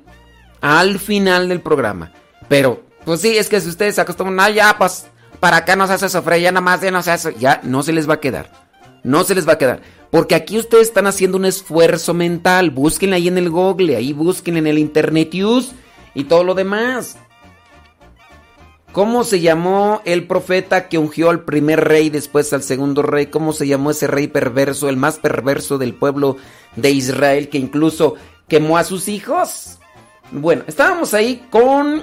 al 0.61 0.99
final 0.99 1.49
del 1.49 1.61
programa. 1.61 2.13
Pero, 2.49 2.85
pues 3.05 3.21
sí, 3.21 3.37
es 3.37 3.49
que 3.49 3.61
si 3.61 3.69
ustedes 3.69 3.95
se 3.95 4.01
acostumbran, 4.01 4.41
ah, 4.41 4.51
ya, 4.51 4.77
pues, 4.79 5.07
para 5.41 5.59
acá 5.59 5.77
no 5.77 5.87
se 5.87 5.95
hace 5.95 6.09
sofre, 6.09 6.41
ya 6.41 6.53
nada 6.53 6.61
más, 6.61 6.81
ya 7.39 7.61
no 7.63 7.83
se 7.83 7.93
les 7.93 8.09
va 8.09 8.15
a 8.15 8.21
quedar. 8.21 8.51
No 9.03 9.25
se 9.25 9.35
les 9.35 9.49
va 9.49 9.55
a 9.55 9.59
quedar. 9.59 9.81
Porque 10.11 10.35
aquí 10.35 10.59
ustedes 10.59 10.89
están 10.89 11.07
haciendo 11.07 11.37
un 11.37 11.45
esfuerzo 11.45 12.15
mental. 12.15 12.71
Búsquenle 12.71 13.17
ahí 13.17 13.29
en 13.29 13.39
el 13.39 13.49
Google, 13.49 13.97
ahí 13.97 14.13
busquen 14.13 14.57
en 14.57 14.67
el 14.67 14.79
Internet 14.79 15.31
News 15.33 15.73
y 16.15 16.25
todo 16.25 16.45
lo 16.45 16.55
demás. 16.55 17.17
¿Cómo 18.93 19.23
se 19.23 19.41
llamó 19.41 20.03
el 20.05 20.27
profeta 20.27 20.89
que 20.89 20.99
ungió 20.99 21.31
al 21.31 21.45
primer 21.45 21.85
rey, 21.85 22.11
después 22.11 22.53
al 22.53 22.65
segundo 22.65 23.03
rey? 23.03 23.27
¿Cómo 23.27 23.53
se 23.53 23.69
llamó 23.69 23.93
ese 23.93 24.09
rey 24.09 24.27
perverso, 24.27 24.89
el 24.89 24.97
más 24.97 25.19
perverso 25.19 25.79
del 25.79 25.95
pueblo 25.95 26.37
de 26.75 26.91
Israel, 26.91 27.49
que 27.49 27.59
incluso 27.59 28.17
quemó 28.49 28.79
a 28.79 28.85
sus 28.85 29.07
hijos? 29.07 29.79
Bueno, 30.33 30.65
estábamos 30.67 31.15
ahí 31.15 31.47
con 31.51 32.03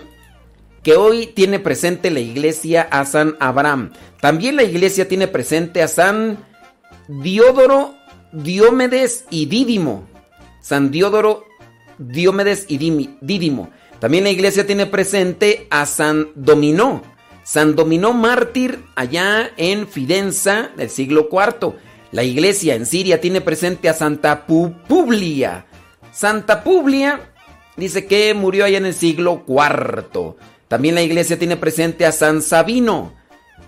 que 0.87 0.95
hoy 0.95 1.27
tiene 1.27 1.59
presente 1.59 2.09
la 2.11 2.21
iglesia 2.21 2.87
a 2.89 3.03
San 3.03 3.35
Abraham. 3.41 3.91
También 4.21 4.55
la 4.55 4.63
iglesia 4.63 5.05
tiene 5.05 5.27
presente 5.27 5.83
a 5.83 5.89
San 5.89 6.45
Diodoro, 7.09 7.93
Diomedes 8.31 9.25
y 9.29 9.47
Dídimo. 9.47 10.07
San 10.61 10.89
Diodoro, 10.89 11.43
Diomedes 11.97 12.67
y 12.69 12.77
Dídimo. 13.19 13.69
También 13.99 14.23
la 14.23 14.29
iglesia 14.29 14.65
tiene 14.65 14.85
presente 14.85 15.67
a 15.71 15.85
San 15.85 16.29
Dominó. 16.35 17.03
San 17.43 17.75
Dominó 17.75 18.13
mártir 18.13 18.79
allá 18.95 19.51
en 19.57 19.89
Fidenza 19.89 20.69
del 20.77 20.89
siglo 20.89 21.27
IV. 21.29 21.73
La 22.13 22.23
iglesia 22.23 22.75
en 22.75 22.85
Siria 22.85 23.19
tiene 23.19 23.41
presente 23.41 23.89
a 23.89 23.93
Santa 23.93 24.45
Publia. 24.45 25.65
Santa 26.13 26.63
Publia 26.63 27.33
dice 27.75 28.05
que 28.05 28.33
murió 28.33 28.63
allá 28.63 28.77
en 28.77 28.85
el 28.85 28.93
siglo 28.93 29.43
IV. 29.45 30.37
También 30.67 30.95
la 30.95 31.01
iglesia 31.01 31.39
tiene 31.39 31.57
presente 31.57 32.05
a 32.05 32.11
San 32.11 32.41
Sabino, 32.41 33.13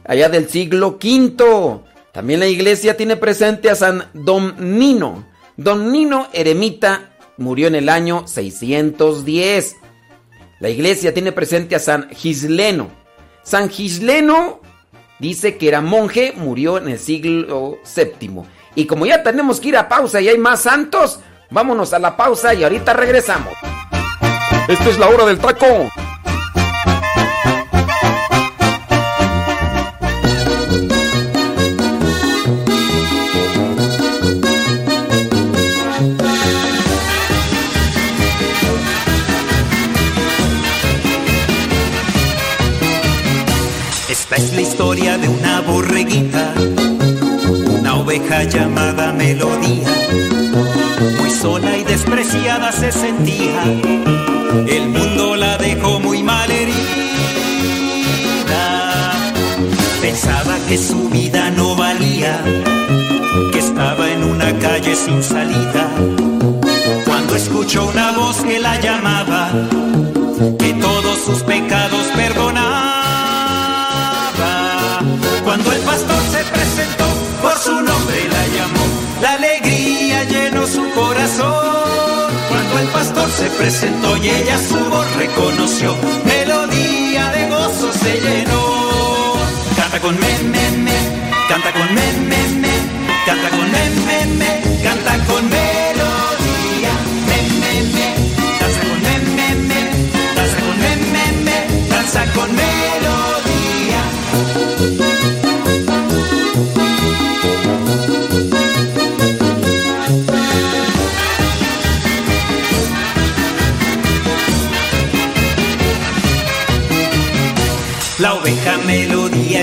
allá 0.06 0.30
del 0.30 0.50
siglo 0.50 1.00
V. 1.02 1.82
También 2.12 2.42
la 2.42 2.48
iglesia 2.48 2.98
tiene 2.98 3.16
presente 3.16 3.70
a 3.70 3.76
San 3.76 4.06
Domnino. 4.14 5.26
Domnino 5.56 6.28
eremita 6.34 7.12
murió 7.38 7.68
en 7.68 7.76
el 7.76 7.90
año 7.90 8.28
610. 8.28 9.78
La 10.60 10.70
iglesia 10.70 11.14
tiene 11.14 11.32
presente 11.32 11.76
a 11.76 11.80
San 11.80 12.10
Gisleno. 12.10 12.90
San 13.44 13.70
Gisleno 13.70 14.60
dice 15.20 15.58
que 15.58 15.70
era 15.70 15.82
monje, 15.82 16.34
murió 16.36 16.78
en 16.78 16.90
el 16.90 17.00
siglo 17.00 17.78
VII. 17.96 18.42
Y 18.76 18.86
como 18.86 19.06
ya 19.06 19.24
tenemos 19.24 19.60
que 19.60 19.70
ir 19.70 19.78
a 19.78 19.88
pausa 19.88 20.20
y 20.22 20.28
hay 20.28 20.38
más 20.38 20.62
santos, 20.62 21.22
vámonos 21.50 21.94
a 21.94 22.00
la 22.00 22.18
pausa 22.18 22.54
y 22.54 22.64
ahorita 22.64 22.94
regresamos. 22.94 23.54
Esta 24.68 24.90
es 24.90 25.00
la 25.00 25.08
hora 25.08 25.26
del 25.26 25.40
taco. 25.40 25.90
Es 44.36 44.54
la 44.54 44.62
historia 44.62 45.18
de 45.18 45.28
una 45.28 45.60
borreguita, 45.62 46.54
una 47.68 47.96
oveja 47.96 48.44
llamada 48.44 49.12
Melodía. 49.12 49.90
Muy 51.20 51.30
sola 51.32 51.76
y 51.78 51.84
despreciada 51.84 52.72
se 52.72 52.92
sentía, 52.92 53.64
el 54.68 54.88
mundo 54.90 55.36
la 55.36 55.58
dejó 55.58 56.00
muy 56.00 56.24
mal 56.24 56.50
herida. 56.50 56.78
Pensaba 60.02 60.58
que 60.68 60.78
su 60.78 61.10
vida 61.10 61.50
no 61.52 61.76
valía, 61.76 62.40
que 63.52 63.60
estaba 63.60 64.10
en 64.10 64.24
una 64.24 64.58
calle 64.60 64.96
sin 64.96 65.22
salida. 65.22 65.90
Cuando 67.06 67.36
escuchó 67.36 67.88
una 67.88 68.12
voz 68.12 68.38
que 68.38 68.60
la 68.60 68.80
llamaba, 68.80 69.52
que 70.58 70.74
todos 70.76 71.20
sus 71.26 71.42
pecados 71.44 72.06
perdonaba. 72.16 72.49
Se 76.40 76.52
presentó, 76.52 77.06
por 77.42 77.58
su 77.58 77.74
nombre 77.82 78.20
la 78.36 78.48
llamó. 78.56 78.86
La 79.22 79.34
alegría 79.34 80.24
llenó 80.24 80.66
su 80.68 80.90
corazón. 80.92 82.30
Cuando 82.50 82.80
el 82.80 82.88
pastor 82.88 83.30
se 83.32 83.48
presentó 83.58 84.18
y 84.18 84.30
ella 84.30 84.58
su 84.58 84.80
voz 84.90 85.08
reconoció, 85.16 85.96
melodía 86.26 87.30
de 87.32 87.50
gozo 87.50 87.92
se 87.94 88.22
llenó. 88.22 88.64
Canta 89.76 90.00
con 90.00 90.16
me, 90.20 90.34
me, 90.54 90.66
me, 90.86 90.98
canta 91.50 91.72
con 91.74 91.94
me, 91.94 92.08
me, 92.32 92.42
me, 92.64 92.76
canta 93.26 93.50
con 93.50 93.72
me, 93.74 93.84
me, 94.08 94.20
me, 94.40 94.84
canta 94.84 95.14
con 95.28 95.44
melodía. 95.58 96.94
Me, 97.30 97.40
me, 97.62 97.74
me, 97.96 98.08
danza 98.62 98.82
con 98.88 99.00
me, 99.06 99.14
me, 99.38 99.48
me, 99.70 99.82
danza 100.36 100.58
con 100.66 100.76
me, 100.84 100.92
me, 101.14 101.26
me, 101.46 101.58
danza 101.90 102.22
con 102.34 102.50
melodía. 102.56 102.69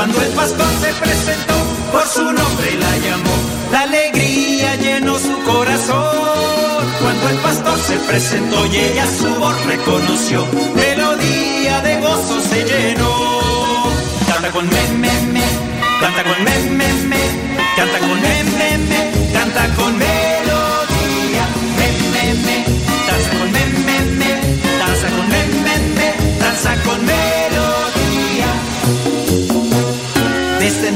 Cuando 0.00 0.22
el 0.22 0.32
pastor 0.32 0.66
se 0.80 0.94
presentó 0.94 1.54
por 1.92 2.06
su 2.06 2.22
nombre 2.22 2.72
la 2.78 2.96
llamó, 3.04 3.36
la 3.70 3.80
alegría 3.82 4.74
llenó 4.76 5.18
su 5.18 5.38
corazón. 5.42 6.86
Cuando 7.02 7.28
el 7.28 7.36
pastor 7.36 7.78
se 7.78 7.96
presentó 8.08 8.64
y 8.64 8.76
ella 8.78 9.04
su 9.18 9.28
voz 9.34 9.62
reconoció, 9.66 10.46
melodía 10.74 11.82
de 11.82 12.00
gozo 12.00 12.40
se 12.40 12.64
llenó. 12.64 13.12
Canta 14.26 14.50
con 14.52 14.66
me, 14.70 14.82
me, 15.02 15.12
me, 15.34 15.44
canta 16.00 16.24
con 16.24 16.44
me, 16.44 16.60
me, 16.78 16.92
me, 17.10 17.22
canta 17.76 17.98
con 17.98 18.22
me, 18.22 18.44
me, 18.56 18.78
me, 18.78 19.32
canta 19.34 19.68
con 19.76 19.98
melodía, 19.98 21.44
me, 21.76 21.88
me, 22.12 22.34
me, 22.46 22.64
danza 23.06 23.30
con 23.38 23.52
me, 23.52 23.66
me, 23.84 24.00
me, 24.16 24.30
danza 24.78 25.08
con 25.14 25.28
me, 25.28 25.44
me, 25.60 25.78
me, 25.94 26.38
danza 26.40 26.74
con 26.84 27.04
me. 27.04 27.49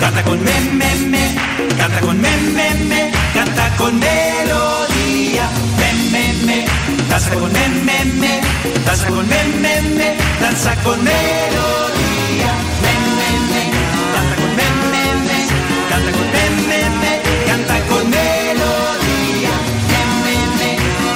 canta 0.00 0.22
con 0.24 0.42
me, 0.42 0.60
me, 0.72 0.94
me, 1.12 1.36
canta 1.76 2.00
con 2.00 2.20
me, 2.20 2.30
me, 2.56 2.74
me, 2.88 3.12
canta 3.34 3.76
con 3.76 3.98
melodía, 3.98 5.46
me, 5.78 5.88
me, 6.12 6.24
me, 6.46 6.64
danza 7.08 7.30
con 7.34 7.52
me, 7.52 7.68
me, 7.86 8.04
me, 8.20 8.40
danza 8.86 9.06
con 9.08 9.28
me, 9.28 9.44
me, 9.62 9.74
me, 9.98 10.16
danza 10.40 10.74
con 10.82 10.98
melodía, 11.04 12.52
me, 12.82 12.92
me, 13.18 13.28
me, 13.52 13.62
canta 14.14 14.34
con 14.40 14.50
me, 14.58 14.66
me, 14.92 15.04
me, 15.28 15.38
canta 15.90 16.10
con 16.16 16.26
me, 16.34 16.44
me, 16.68 16.80
me, 17.02 17.12
canta 17.48 17.76
con 17.90 18.04
melodía, 18.10 19.54
me, 19.90 20.00
me, 20.24 20.34
me, 20.58 20.70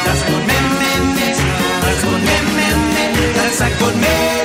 danza 0.06 0.24
con 0.30 0.42
me, 0.48 0.58
me, 0.80 0.92
me, 1.16 1.26
danza 1.84 2.06
con 2.10 2.20
me, 2.28 2.36
me, 2.56 2.68
me, 2.92 3.04
danza 3.38 3.66
con 3.78 3.94
melodía, 4.00 4.43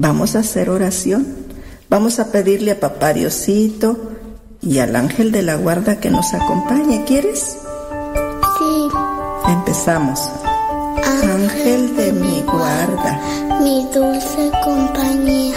Vamos 0.00 0.36
a 0.36 0.38
hacer 0.40 0.70
oración. 0.70 1.26
Vamos 1.90 2.20
a 2.20 2.30
pedirle 2.30 2.70
a 2.70 2.78
papá 2.78 3.12
Diosito 3.12 4.12
y 4.62 4.78
al 4.78 4.94
ángel 4.94 5.32
de 5.32 5.42
la 5.42 5.56
guarda 5.56 5.98
que 5.98 6.08
nos 6.08 6.32
acompañe. 6.34 7.04
¿Quieres? 7.04 7.56
Sí, 8.58 8.88
Empezamos. 9.48 10.20
Ángel 11.04 11.96
de 11.96 12.12
mi 12.12 12.42
guarda. 12.42 13.20
mi 13.60 13.88
dulce 13.92 14.52
compañía, 14.62 15.56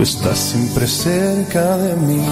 tú 0.00 0.04
estás 0.04 0.38
siempre 0.38 0.86
cerca 0.86 1.76
de 1.76 1.94
mí, 1.94 2.24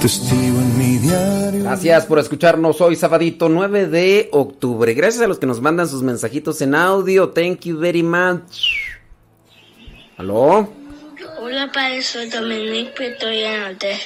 testigo 0.00 0.58
en 0.58 0.76
mi 0.76 0.98
diario. 0.98 1.62
Gracias 1.62 2.06
por 2.06 2.18
escucharnos 2.18 2.80
hoy, 2.80 2.96
sabadito 2.96 3.48
9 3.48 3.86
de 3.86 4.28
octubre. 4.32 4.94
Gracias 4.94 5.22
a 5.22 5.28
los 5.28 5.38
que 5.38 5.46
nos 5.46 5.60
mandan 5.60 5.86
sus 5.88 6.02
mensajitos 6.02 6.60
en 6.60 6.74
audio. 6.74 7.30
Thank 7.30 7.66
you 7.66 7.78
very 7.78 8.02
much. 8.02 8.58
¿Aló? 10.16 10.72
Hola, 11.38 11.70
Padre, 11.72 12.02
soy 12.02 12.28
Dominique 12.28 12.90
Pretoriano. 12.96 13.78
Te, 13.78 13.96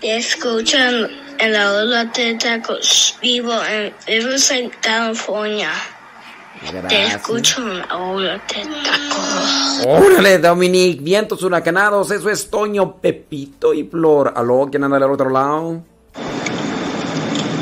te 0.00 0.16
escucho 0.16 0.78
en, 0.78 1.10
en 1.40 1.52
la 1.52 1.72
ola 1.74 2.04
de 2.06 2.36
tacos. 2.36 3.18
Vivo 3.20 3.52
en 3.66 3.92
Riverside, 4.06 4.70
California. 4.80 5.72
Te 6.88 7.06
escucho 7.06 7.62
ola 7.62 8.32
de 8.32 8.38
tacos. 8.38 9.86
Órale, 9.86 10.38
Dominique, 10.38 11.00
vientos 11.02 11.42
huracanados, 11.42 12.10
eso 12.10 12.28
es 12.30 12.50
Toño, 12.50 12.96
Pepito 12.96 13.72
y 13.72 13.84
Flor. 13.84 14.32
¿Aló? 14.36 14.68
¿Quién 14.70 14.84
anda 14.84 14.96
al 14.96 15.04
otro 15.04 15.30
lado? 15.30 15.82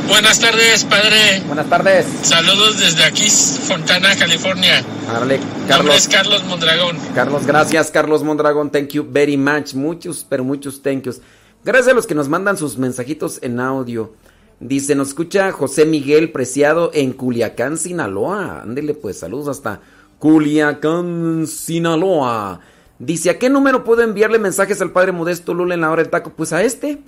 Buenas 0.08 0.38
tardes, 0.38 0.84
padre. 0.84 1.42
Buenas 1.46 1.68
tardes. 1.68 2.06
Saludos 2.22 2.78
desde 2.78 3.04
aquí, 3.04 3.28
Fontana, 3.28 4.16
California. 4.16 4.82
Mi 5.08 5.12
nombre 5.12 5.40
Carlos. 5.68 5.96
es 5.96 6.08
Carlos 6.08 6.44
Mondragón. 6.44 6.96
Carlos, 7.14 7.46
gracias, 7.46 7.90
Carlos 7.90 8.22
Mondragón. 8.22 8.70
Thank 8.70 8.90
you 8.90 9.06
very 9.08 9.36
much. 9.36 9.74
Muchos, 9.74 10.24
pero 10.28 10.44
muchos 10.44 10.80
thank 10.80 11.02
yous. 11.04 11.20
Gracias 11.64 11.92
a 11.92 11.94
los 11.94 12.06
que 12.06 12.14
nos 12.14 12.28
mandan 12.28 12.56
sus 12.56 12.78
mensajitos 12.78 13.40
en 13.42 13.58
audio. 13.58 14.14
Dice, 14.58 14.94
nos 14.94 15.08
escucha 15.08 15.52
José 15.52 15.84
Miguel 15.84 16.32
Preciado 16.32 16.90
en 16.94 17.12
Culiacán, 17.12 17.76
Sinaloa. 17.76 18.62
Ándele, 18.62 18.94
pues, 18.94 19.18
saludos 19.18 19.48
hasta 19.48 19.82
Culiacán, 20.18 21.46
Sinaloa. 21.46 22.60
Dice, 22.98 23.28
¿a 23.30 23.38
qué 23.38 23.50
número 23.50 23.84
puedo 23.84 24.02
enviarle 24.02 24.38
mensajes 24.38 24.80
al 24.80 24.92
Padre 24.92 25.12
Modesto 25.12 25.52
Lula 25.52 25.74
en 25.74 25.82
la 25.82 25.90
hora 25.90 26.02
del 26.02 26.10
taco? 26.10 26.32
Pues 26.34 26.54
a 26.54 26.62
este. 26.62 26.98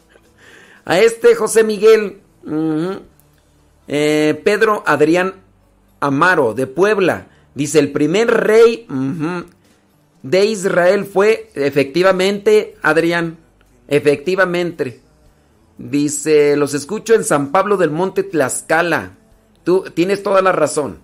a 0.84 0.98
este, 0.98 1.34
José 1.34 1.64
Miguel. 1.64 2.18
Eh, 3.88 4.40
Pedro 4.44 4.82
Adrián 4.86 5.36
Amaro, 6.00 6.52
de 6.52 6.66
Puebla. 6.66 7.28
Dice, 7.54 7.78
el 7.78 7.90
primer 7.90 8.28
rey 8.28 8.86
de 10.22 10.44
Israel 10.44 11.06
fue, 11.06 11.50
efectivamente, 11.54 12.76
Adrián, 12.82 13.38
efectivamente. 13.88 15.00
Dice, 15.80 16.58
los 16.58 16.74
escucho 16.74 17.14
en 17.14 17.24
San 17.24 17.52
Pablo 17.52 17.78
del 17.78 17.90
Monte 17.90 18.22
Tlaxcala. 18.22 19.16
Tú 19.64 19.84
tienes 19.94 20.22
toda 20.22 20.42
la 20.42 20.52
razón. 20.52 20.98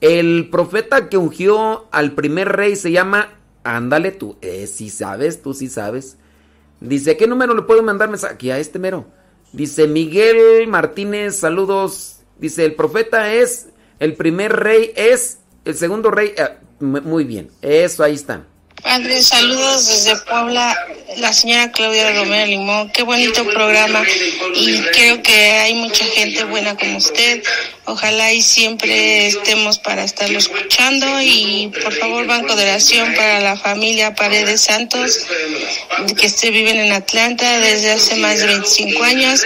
El 0.00 0.48
profeta 0.50 1.08
que 1.08 1.16
ungió 1.16 1.86
al 1.92 2.16
primer 2.16 2.48
rey 2.48 2.74
se 2.74 2.90
llama, 2.90 3.38
ándale 3.62 4.10
tú, 4.10 4.36
eh, 4.42 4.66
si 4.66 4.90
sabes, 4.90 5.40
tú 5.40 5.54
sí 5.54 5.68
sabes. 5.68 6.16
Dice, 6.80 7.16
¿qué 7.16 7.28
número 7.28 7.54
le 7.54 7.62
puedo 7.62 7.80
mandar 7.84 8.08
mensaje? 8.08 8.34
Aquí 8.34 8.50
a 8.50 8.58
este 8.58 8.80
mero. 8.80 9.06
Dice 9.52 9.86
Miguel 9.86 10.66
Martínez, 10.66 11.36
saludos. 11.36 12.22
Dice, 12.40 12.64
el 12.64 12.74
profeta 12.74 13.32
es, 13.32 13.68
el 14.00 14.14
primer 14.14 14.52
rey 14.52 14.90
es, 14.96 15.38
el 15.64 15.76
segundo 15.76 16.10
rey. 16.10 16.34
eh, 16.36 16.58
muy 16.80 17.22
bien, 17.22 17.52
eso 17.62 18.02
ahí 18.02 18.14
está. 18.14 18.48
Padre, 18.82 19.22
saludos 19.22 19.88
desde 19.88 20.16
Puebla, 20.16 20.76
la 21.16 21.32
señora 21.32 21.72
Claudia 21.72 22.12
Romero 22.12 22.46
Limón. 22.46 22.90
Qué 22.90 23.02
bonito 23.02 23.44
programa 23.44 24.02
y 24.54 24.80
creo 24.92 25.20
que 25.22 25.32
hay 25.32 25.74
mucha 25.74 26.04
gente 26.04 26.44
buena 26.44 26.76
como 26.76 26.98
usted. 26.98 27.42
Ojalá 27.86 28.32
y 28.32 28.42
siempre 28.42 29.26
estemos 29.26 29.78
para 29.78 30.04
estarlo 30.04 30.38
escuchando 30.38 31.06
y 31.20 31.72
por 31.82 31.92
favor 31.92 32.26
Banco 32.26 32.54
de 32.54 32.64
Oración 32.64 33.14
para 33.14 33.40
la 33.40 33.56
familia 33.56 34.14
Paredes 34.14 34.60
Santos 34.62 35.26
que 36.16 36.28
se 36.28 36.50
viven 36.50 36.76
en 36.76 36.92
Atlanta 36.92 37.58
desde 37.58 37.92
hace 37.92 38.16
más 38.16 38.38
de 38.38 38.46
25 38.46 39.02
años 39.02 39.42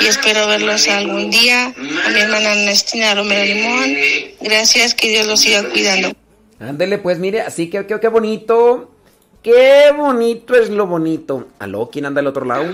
y 0.00 0.06
espero 0.06 0.46
verlos 0.46 0.88
algún 0.88 1.30
día. 1.30 1.72
A 2.04 2.08
mi 2.10 2.20
hermana 2.20 2.52
Ernestina 2.52 3.14
Romero 3.14 3.44
Limón. 3.44 3.96
Gracias, 4.40 4.94
que 4.94 5.08
Dios 5.08 5.26
los 5.26 5.40
siga 5.40 5.62
cuidando. 5.62 6.14
Ándele, 6.60 6.98
pues 6.98 7.18
mire, 7.18 7.40
así 7.42 7.68
que 7.70 7.86
qué, 7.86 8.00
qué 8.00 8.08
bonito. 8.08 8.90
Qué 9.42 9.92
bonito 9.94 10.54
es 10.54 10.70
lo 10.70 10.86
bonito. 10.86 11.48
¿Aló? 11.58 11.90
¿Quién 11.92 12.06
anda 12.06 12.20
al 12.20 12.26
otro 12.28 12.46
lado? 12.46 12.64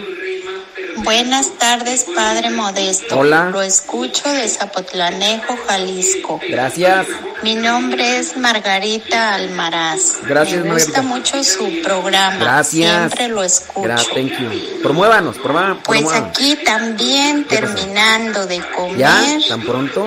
Buenas 1.02 1.50
tardes, 1.58 2.06
Padre 2.14 2.50
Modesto. 2.50 3.18
Hola. 3.18 3.48
Lo 3.50 3.62
escucho 3.62 4.28
de 4.30 4.46
Zapotlanejo, 4.48 5.56
Jalisco. 5.66 6.40
Gracias. 6.48 7.06
Mi 7.42 7.54
nombre 7.54 8.18
es 8.18 8.36
Margarita 8.36 9.34
Almaraz. 9.34 10.18
Gracias, 10.28 10.62
Me 10.62 10.72
gusta 10.72 11.02
Margarita. 11.02 11.36
mucho 11.38 11.42
su 11.44 11.82
programa. 11.82 12.36
Gracias. 12.38 12.90
Siempre 13.12 13.28
lo 13.28 13.42
escucho. 13.42 13.88
Gra- 13.88 14.04
thank 14.14 14.38
you. 14.38 14.80
Promuévanos, 14.82 15.38
promueva- 15.38 15.78
Pues 15.82 16.12
aquí 16.12 16.56
también 16.64 17.44
terminando 17.46 18.46
de 18.46 18.58
¿Ya? 18.58 18.64
comer 18.76 19.42
¿Tan 19.48 19.62
pronto? 19.62 20.06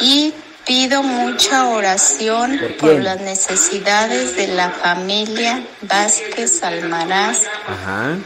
y 0.00 0.32
pido 0.66 1.02
mucha 1.02 1.68
oración 1.68 2.58
¿Por 2.78 3.00
las 3.00 3.20
necesidades 3.20 4.36
de 4.36 4.48
la 4.48 4.70
familia 4.70 5.64
Vázquez 5.82 6.62
Almaraz 6.62 7.42
Ajá. 7.66 8.16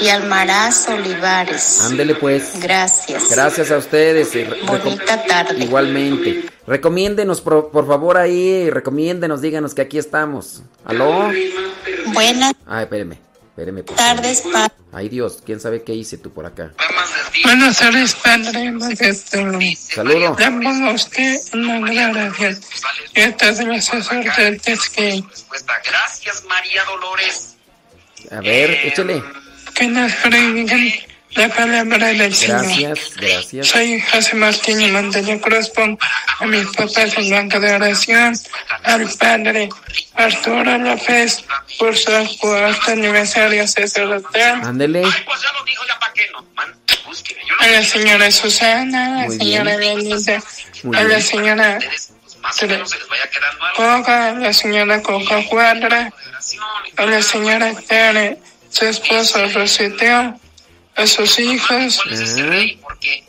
y 0.00 0.08
Almaraz 0.08 0.88
Olivares. 0.88 1.80
Ándele, 1.82 2.14
pues. 2.14 2.60
Gracias. 2.60 3.30
Gracias 3.30 3.70
a 3.70 3.78
ustedes. 3.78 4.30
Bonita 4.66 5.22
tarde. 5.24 5.64
Igualmente. 5.64 6.44
Recomiéndenos, 6.66 7.40
por, 7.40 7.70
por 7.70 7.86
favor, 7.86 8.16
ahí. 8.16 8.70
Recomiéndenos, 8.70 9.40
díganos 9.40 9.74
que 9.74 9.82
aquí 9.82 9.98
estamos. 9.98 10.62
¿Aló? 10.84 11.30
Buenas. 12.12 12.52
Ay, 12.66 12.84
espéreme. 12.84 13.29
Espéreme. 13.50 13.82
por 13.82 13.96
Tardes, 13.96 14.42
padre. 14.52 14.74
Ay 14.92 15.08
Dios, 15.08 15.42
quién 15.44 15.60
sabe 15.60 15.82
qué 15.84 15.94
hice 15.94 16.18
tú 16.18 16.32
por 16.32 16.46
acá. 16.46 16.72
Buenas 17.44 17.78
tardes, 17.78 18.14
Padre 18.14 18.72
Modesto. 18.72 19.38
Saludo. 19.94 20.36
Le 20.38 20.50
pongo 20.50 20.90
a 20.90 20.94
usted 20.94 21.36
una 21.52 21.78
gran 21.80 22.12
gracias. 22.12 22.60
Y 23.14 23.20
estas 23.20 23.58
de 23.58 23.64
los 23.66 23.84
sacerdotes 23.84 24.88
que, 24.90 25.22
Gracias, 25.86 26.44
María 26.48 26.84
Dolores. 26.84 27.56
A 28.30 28.40
ver, 28.40 28.70
échale. 28.86 29.22
que 29.74 29.86
nos 29.88 30.12
predican 30.14 30.92
la 31.32 31.48
palabra 31.48 32.08
del 32.08 32.34
Señor. 32.34 32.64
Gracias, 32.64 33.14
gracias. 33.16 33.68
Soy 33.68 34.00
José 34.00 34.36
Martín 34.36 34.80
y 34.80 34.88
Montaña 34.88 35.38
Cruz. 35.40 35.68
Pongo 35.70 35.98
a 36.38 36.46
mis 36.46 36.66
papás 36.68 37.16
en 37.16 37.30
banco 37.30 37.60
de 37.60 37.72
oración, 37.72 38.34
al 38.84 39.08
padre 39.10 39.68
Arturo 40.14 40.78
López 40.78 41.44
por 41.78 41.96
su 41.96 42.10
cuarto 42.40 42.90
aniversario 42.90 43.66
sacerdotal, 43.66 44.60
Ándele. 44.64 45.04
a 47.58 47.66
la 47.66 47.84
señora 47.84 48.30
Susana, 48.30 49.22
a 49.22 49.28
la 49.28 49.30
señora 49.30 49.76
Muy 50.82 50.96
a 50.96 51.02
la 51.04 51.20
señora 51.20 51.78
Coca, 53.76 54.30
a 54.30 54.32
la 54.32 54.52
señora 54.52 55.02
Coca 55.02 55.44
Cuadra, 55.48 56.12
a 56.96 57.06
la 57.06 57.22
señora 57.22 57.74
Tere, 57.86 58.38
su 58.70 58.86
esposo 58.86 59.46
Roseteo, 59.48 60.40
a 61.00 61.06
sus 61.06 61.38
hijos, 61.38 62.00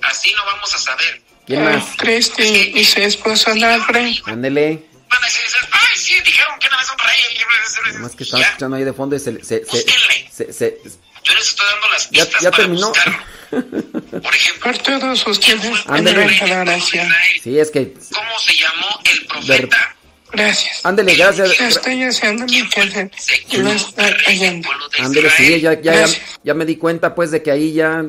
Así 0.04 0.34
no 0.34 0.46
vamos 0.46 0.76
a 0.76 0.78
saber. 0.78 1.22
¿Quién 1.46 1.64
más? 1.64 1.84
Cristi 1.98 2.44
y 2.76 2.86
su 2.86 3.00
esposo 3.00 3.54
Nafre. 3.56 4.22
Ándele. 4.26 4.86
Ay, 5.10 5.98
sí, 5.98 6.16
dijeron 6.24 6.58
que 6.60 6.70
no 6.70 6.78
me 6.78 6.84
sonreí. 6.86 8.00
Más 8.02 8.16
que 8.16 8.24
estaba 8.24 8.44
escuchando 8.44 8.78
ahí 8.78 8.84
de 8.84 8.94
fondo 8.94 9.16
y 9.16 9.20
se... 9.20 9.44
se, 9.44 9.66
se, 9.66 9.84
se- 10.32 10.54
se- 10.54 10.78
Yo 11.24 11.34
les 11.34 11.48
estoy 11.50 11.66
dando 11.72 11.90
las 11.90 12.10
ya, 12.12 12.24
pistas 12.26 12.42
ya 12.42 12.52
terminó. 12.52 12.92
Por 14.64 14.78
todos 14.80 15.28
ustedes, 15.28 15.84
Ándele. 15.88 16.40
Sí, 17.44 17.60
es 17.60 17.70
que... 17.72 17.94
¿Cómo 18.14 18.40
se 18.40 18.54
llamó 18.56 19.00
el 19.12 19.26
profeta? 19.26 19.96
Gracias. 20.32 20.86
Ándele, 20.86 21.16
gracias. 21.16 21.60
Estoy 21.60 22.04
haciendo 22.04 22.46
mi 22.46 22.68
quehacer 22.70 23.12
y 23.50 23.58
lo 23.58 23.72
estoy 23.72 24.14
oyendo. 24.28 24.70
Ándele, 25.00 25.30
sí, 25.30 25.60
ya, 25.60 25.74
ya, 25.82 26.06
ya, 26.06 26.14
ya 26.44 26.54
me 26.54 26.66
di 26.66 26.78
cuenta 26.78 27.14
pues 27.16 27.32
de 27.32 27.42
que 27.42 27.52
ahí 27.52 27.74
ya... 27.74 28.06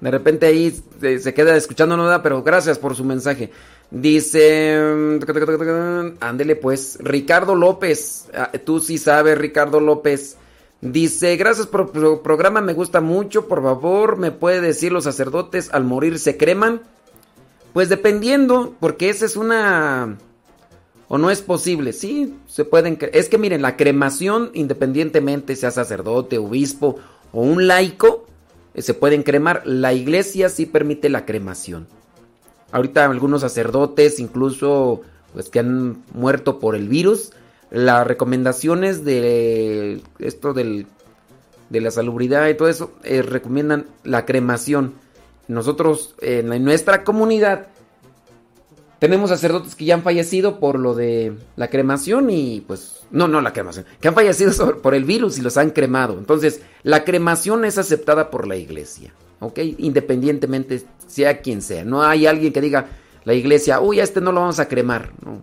De 0.00 0.10
repente 0.10 0.46
ahí 0.46 0.74
se, 1.00 1.20
se 1.20 1.32
queda 1.32 1.56
escuchando 1.56 1.96
nada, 1.96 2.24
pero 2.24 2.42
gracias 2.42 2.78
por 2.78 2.96
su 2.96 3.04
mensaje. 3.04 3.50
Dice... 3.90 4.74
Ándele 6.20 6.56
pues. 6.56 6.98
Ricardo 7.00 7.54
López. 7.54 8.26
Ah, 8.34 8.50
Tú 8.64 8.80
sí 8.80 8.98
sabes, 8.98 9.38
Ricardo 9.38 9.78
López. 9.78 10.36
Dice, 10.80 11.36
gracias 11.36 11.68
por 11.68 11.92
el 11.94 12.18
programa, 12.24 12.60
me 12.60 12.72
gusta 12.72 13.00
mucho. 13.00 13.46
Por 13.46 13.62
favor, 13.62 14.16
¿me 14.16 14.32
puede 14.32 14.60
decir 14.60 14.90
los 14.90 15.04
sacerdotes 15.04 15.70
al 15.72 15.84
morir 15.84 16.18
se 16.18 16.36
creman? 16.36 16.82
Pues 17.72 17.88
dependiendo, 17.88 18.74
porque 18.80 19.08
esa 19.08 19.24
es 19.24 19.36
una... 19.36 20.18
¿O 21.14 21.18
no 21.18 21.30
es 21.30 21.42
posible? 21.42 21.92
Sí, 21.92 22.38
se 22.46 22.64
pueden... 22.64 22.98
Es 23.12 23.28
que 23.28 23.36
miren, 23.36 23.60
la 23.60 23.76
cremación, 23.76 24.50
independientemente 24.54 25.56
sea 25.56 25.70
sacerdote, 25.70 26.38
obispo 26.38 26.96
o 27.32 27.42
un 27.42 27.66
laico, 27.66 28.24
eh, 28.72 28.80
se 28.80 28.94
pueden 28.94 29.22
cremar. 29.22 29.60
La 29.66 29.92
iglesia 29.92 30.48
sí 30.48 30.64
permite 30.64 31.10
la 31.10 31.26
cremación. 31.26 31.86
Ahorita 32.70 33.04
algunos 33.04 33.42
sacerdotes, 33.42 34.20
incluso 34.20 35.02
pues 35.34 35.50
que 35.50 35.58
han 35.58 36.02
muerto 36.14 36.58
por 36.58 36.76
el 36.76 36.88
virus, 36.88 37.32
las 37.70 38.06
recomendaciones 38.06 39.04
de 39.04 40.00
esto 40.18 40.54
del, 40.54 40.86
de 41.68 41.80
la 41.82 41.90
salubridad 41.90 42.48
y 42.48 42.54
todo 42.54 42.68
eso, 42.68 42.90
eh, 43.04 43.20
recomiendan 43.20 43.84
la 44.02 44.24
cremación. 44.24 44.94
Nosotros 45.46 46.14
en 46.22 46.64
nuestra 46.64 47.04
comunidad 47.04 47.66
tenemos 49.02 49.30
sacerdotes 49.30 49.74
que 49.74 49.84
ya 49.84 49.94
han 49.94 50.04
fallecido 50.04 50.60
por 50.60 50.78
lo 50.78 50.94
de 50.94 51.32
la 51.56 51.66
cremación 51.66 52.30
y 52.30 52.60
pues 52.60 53.00
no, 53.10 53.26
no 53.26 53.40
la 53.40 53.52
cremación, 53.52 53.84
que 54.00 54.06
han 54.06 54.14
fallecido 54.14 54.80
por 54.80 54.94
el 54.94 55.04
virus 55.04 55.38
y 55.38 55.42
los 55.42 55.56
han 55.56 55.70
cremado. 55.70 56.16
Entonces, 56.16 56.60
la 56.84 57.02
cremación 57.02 57.64
es 57.64 57.78
aceptada 57.78 58.30
por 58.30 58.46
la 58.46 58.54
iglesia, 58.54 59.12
¿ok? 59.40 59.58
Independientemente 59.78 60.84
sea 61.08 61.40
quien 61.40 61.62
sea. 61.62 61.84
No 61.84 62.04
hay 62.04 62.28
alguien 62.28 62.52
que 62.52 62.60
diga 62.60 62.86
la 63.24 63.34
iglesia, 63.34 63.80
uy, 63.80 63.98
a 63.98 64.04
este 64.04 64.20
no 64.20 64.30
lo 64.30 64.38
vamos 64.38 64.60
a 64.60 64.68
cremar, 64.68 65.10
no. 65.24 65.42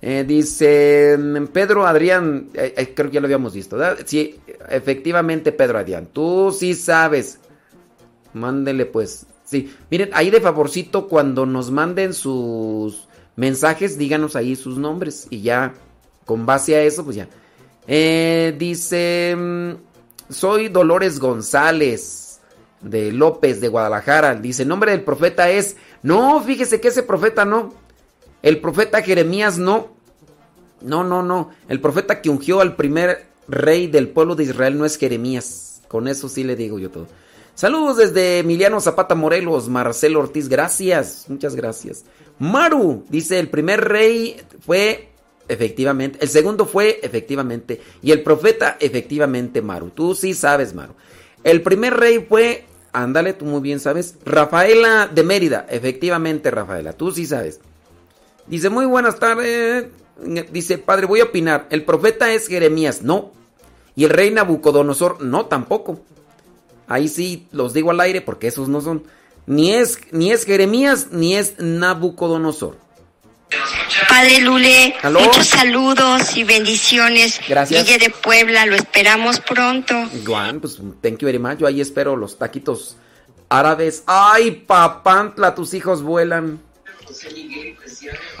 Eh, 0.00 0.24
dice 0.24 1.18
mm, 1.18 1.46
Pedro 1.46 1.88
Adrián, 1.88 2.50
eh, 2.54 2.72
eh, 2.76 2.94
creo 2.94 3.10
que 3.10 3.14
ya 3.14 3.20
lo 3.20 3.26
habíamos 3.26 3.52
visto, 3.52 3.78
¿verdad? 3.78 3.98
Sí, 4.06 4.38
efectivamente 4.68 5.50
Pedro 5.50 5.76
Adrián, 5.76 6.06
tú 6.12 6.54
sí 6.56 6.74
sabes. 6.74 7.40
Mándele 8.32 8.86
pues. 8.86 9.26
Sí, 9.50 9.74
miren, 9.90 10.10
ahí 10.12 10.30
de 10.30 10.40
favorcito 10.40 11.08
cuando 11.08 11.44
nos 11.44 11.72
manden 11.72 12.14
sus 12.14 13.08
mensajes, 13.34 13.98
díganos 13.98 14.36
ahí 14.36 14.54
sus 14.54 14.78
nombres 14.78 15.26
y 15.28 15.40
ya 15.42 15.74
con 16.24 16.46
base 16.46 16.76
a 16.76 16.82
eso, 16.82 17.02
pues 17.02 17.16
ya. 17.16 17.26
Eh, 17.88 18.54
dice, 18.56 19.34
mm, 19.36 19.72
soy 20.32 20.68
Dolores 20.68 21.18
González 21.18 22.38
de 22.80 23.10
López 23.10 23.60
de 23.60 23.66
Guadalajara. 23.66 24.36
Dice, 24.36 24.64
nombre 24.64 24.92
del 24.92 25.02
profeta 25.02 25.50
es... 25.50 25.76
No, 26.04 26.40
fíjese 26.40 26.80
que 26.80 26.86
ese 26.86 27.02
profeta 27.02 27.44
no. 27.44 27.74
El 28.42 28.60
profeta 28.60 29.02
Jeremías 29.02 29.58
no. 29.58 29.88
No, 30.80 31.02
no, 31.02 31.24
no. 31.24 31.50
El 31.68 31.80
profeta 31.80 32.22
que 32.22 32.30
ungió 32.30 32.60
al 32.60 32.76
primer 32.76 33.26
rey 33.48 33.88
del 33.88 34.08
pueblo 34.10 34.36
de 34.36 34.44
Israel 34.44 34.78
no 34.78 34.84
es 34.84 34.96
Jeremías. 34.96 35.82
Con 35.88 36.06
eso 36.06 36.28
sí 36.28 36.44
le 36.44 36.54
digo 36.54 36.78
yo 36.78 36.90
todo. 36.90 37.08
Saludos 37.54 37.98
desde 37.98 38.38
Emiliano 38.38 38.80
Zapata 38.80 39.14
Morelos, 39.14 39.68
Marcelo 39.68 40.20
Ortiz, 40.20 40.48
gracias, 40.48 41.26
muchas 41.28 41.54
gracias. 41.54 42.04
Maru 42.38 43.04
dice, 43.08 43.38
el 43.38 43.48
primer 43.48 43.86
rey 43.86 44.40
fue 44.60 45.10
efectivamente, 45.48 46.18
el 46.22 46.28
segundo 46.28 46.64
fue 46.64 47.00
efectivamente, 47.02 47.80
y 48.02 48.12
el 48.12 48.22
profeta 48.22 48.76
efectivamente 48.80 49.62
Maru. 49.62 49.90
Tú 49.90 50.14
sí 50.14 50.32
sabes, 50.32 50.74
Maru. 50.74 50.94
El 51.44 51.62
primer 51.62 51.94
rey 51.94 52.24
fue, 52.26 52.64
ándale, 52.92 53.34
tú 53.34 53.44
muy 53.44 53.60
bien 53.60 53.80
sabes, 53.80 54.16
Rafaela 54.24 55.08
de 55.08 55.22
Mérida, 55.22 55.66
efectivamente 55.68 56.50
Rafaela, 56.50 56.92
tú 56.92 57.10
sí 57.10 57.26
sabes. 57.26 57.60
Dice, 58.46 58.68
muy 58.68 58.84
buenas 58.84 59.18
tardes. 59.18 59.86
Dice, 60.50 60.76
padre, 60.78 61.06
voy 61.06 61.20
a 61.20 61.24
opinar. 61.24 61.68
El 61.70 61.84
profeta 61.84 62.32
es 62.32 62.48
Jeremías, 62.48 63.02
no. 63.02 63.32
Y 63.94 64.04
el 64.04 64.10
rey 64.10 64.30
Nabucodonosor, 64.32 65.22
no, 65.22 65.46
tampoco. 65.46 66.00
Ahí 66.90 67.06
sí 67.08 67.46
los 67.52 67.72
digo 67.72 67.92
al 67.92 68.00
aire 68.00 68.20
porque 68.20 68.48
esos 68.48 68.68
no 68.68 68.80
son. 68.80 69.04
Ni 69.46 69.72
es, 69.72 69.98
ni 70.10 70.32
es 70.32 70.44
Jeremías 70.44 71.08
ni 71.12 71.36
es 71.36 71.54
Nabucodonosor. 71.60 72.76
Padre 74.08 74.40
Lule, 74.40 74.94
¿Aló? 75.02 75.20
muchos 75.20 75.46
saludos 75.46 76.36
y 76.36 76.42
bendiciones. 76.42 77.40
Gracias. 77.48 77.84
Guille 77.86 77.98
de 77.98 78.10
Puebla, 78.10 78.66
lo 78.66 78.74
esperamos 78.74 79.38
pronto. 79.40 79.94
Juan, 80.26 80.60
pues 80.60 80.78
thank 81.00 81.18
you 81.18 81.26
very 81.26 81.38
much. 81.38 81.58
Yo 81.58 81.68
ahí 81.68 81.80
espero 81.80 82.16
los 82.16 82.36
taquitos 82.38 82.96
árabes. 83.48 84.02
¡Ay, 84.06 84.50
papantla! 84.50 85.54
Tus 85.54 85.74
hijos 85.74 86.02
vuelan. 86.02 86.60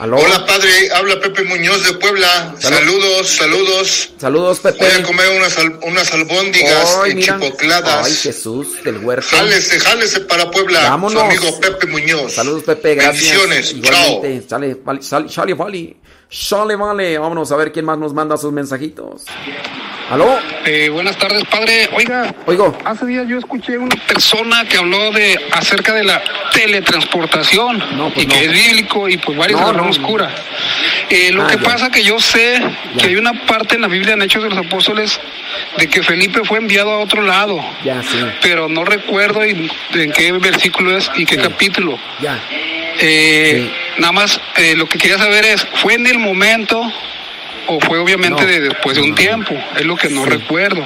¿Aló? 0.00 0.16
Hola 0.16 0.46
padre, 0.46 0.70
habla 0.94 1.20
Pepe 1.20 1.44
Muñoz 1.44 1.84
de 1.84 1.92
Puebla. 1.92 2.54
Saludos, 2.58 3.28
saludos. 3.28 4.10
Saludos, 4.18 4.60
Pepe. 4.60 4.78
Voy 4.78 4.94
a 4.94 5.02
comer 5.02 5.28
unas, 5.36 5.58
al- 5.58 5.78
unas 5.82 6.10
albóndigas 6.14 6.96
Ay, 7.04 7.14
mira. 7.16 7.34
enchipocladas. 7.34 8.06
Ay, 8.06 8.14
Jesús 8.14 8.82
del 8.82 8.96
huerto. 9.04 9.26
Jálese, 9.30 9.78
jálese 9.78 10.20
para 10.20 10.50
Puebla. 10.50 10.88
Vámonos. 10.88 11.12
Su 11.12 11.26
amigo 11.28 11.60
Pepe 11.60 11.86
Muñoz. 11.86 12.32
Saludos, 12.32 12.62
Pepe, 12.64 12.94
gracias. 12.94 13.36
Bendiciones, 13.38 13.72
Igualmente. 13.74 14.48
Sale, 14.48 14.74
vale, 14.82 15.02
sale, 15.02 15.28
sale, 15.28 15.52
vale. 15.52 15.96
Sale, 16.30 16.76
vale. 16.76 17.18
Vámonos 17.18 17.50
a 17.52 17.56
ver 17.56 17.72
quién 17.72 17.84
más 17.84 17.98
nos 17.98 18.14
manda 18.14 18.36
sus 18.36 18.52
mensajitos. 18.52 19.24
¿Aló? 20.10 20.38
Eh, 20.64 20.88
buenas 20.88 21.16
tardes, 21.18 21.44
padre. 21.44 21.88
Oiga, 21.94 22.34
Oigo. 22.46 22.76
hace 22.84 23.06
días 23.06 23.26
yo 23.28 23.38
escuché 23.38 23.78
una 23.78 23.94
persona 24.08 24.64
que 24.64 24.76
habló 24.76 25.12
de 25.12 25.38
acerca 25.52 25.92
de 25.94 26.02
la 26.04 26.20
teletransportación 26.52 27.80
y 28.16 28.26
que 28.26 28.44
es 28.44 28.52
bíblico 28.52 29.08
y 29.08 29.18
pues 29.18 29.38
varios 29.38 29.60
No, 29.60 29.72
no. 29.72 30.06
cura. 30.06 30.30
Eh, 31.08 31.30
lo 31.32 31.44
Ah, 31.44 31.46
que 31.48 31.56
ya. 31.58 31.62
pasa 31.62 31.90
que 31.90 32.02
yo 32.02 32.18
sé 32.18 32.60
que 32.98 33.06
hay 33.06 33.16
una 33.16 33.32
parte 33.46 33.76
en 33.76 33.82
la 33.82 33.88
Biblia 33.88 34.14
en 34.14 34.22
Hechos 34.22 34.42
de 34.42 34.48
los 34.50 34.58
Apóstoles 34.66 35.20
de 35.78 35.88
que 35.88 36.02
Felipe 36.02 36.40
fue 36.44 36.58
enviado 36.58 36.90
a 36.92 36.98
otro 36.98 37.22
lado, 37.22 37.60
Ya, 37.84 38.02
sí. 38.02 38.18
pero 38.42 38.68
no 38.68 38.84
recuerdo 38.84 39.42
en 39.44 39.68
qué 40.12 40.32
versículo 40.32 40.96
es 40.96 41.08
y 41.16 41.24
qué 41.24 41.36
capítulo. 41.36 41.96
Ya. 42.20 42.40
Eh, 43.00 43.70
Nada 43.98 44.12
más 44.12 44.40
eh, 44.56 44.74
lo 44.76 44.86
que 44.86 44.98
quería 44.98 45.18
saber 45.18 45.44
es, 45.44 45.66
¿fue 45.82 45.94
en 45.94 46.06
el 46.06 46.18
momento 46.18 46.80
o 47.66 47.80
fue 47.80 47.98
obviamente 47.98 48.42
No. 48.42 48.48
de 48.48 48.60
después 48.60 48.96
de 48.96 49.02
un 49.02 49.14
tiempo? 49.14 49.54
Es 49.76 49.84
lo 49.84 49.96
que 49.96 50.08
no 50.08 50.24
recuerdo. 50.24 50.82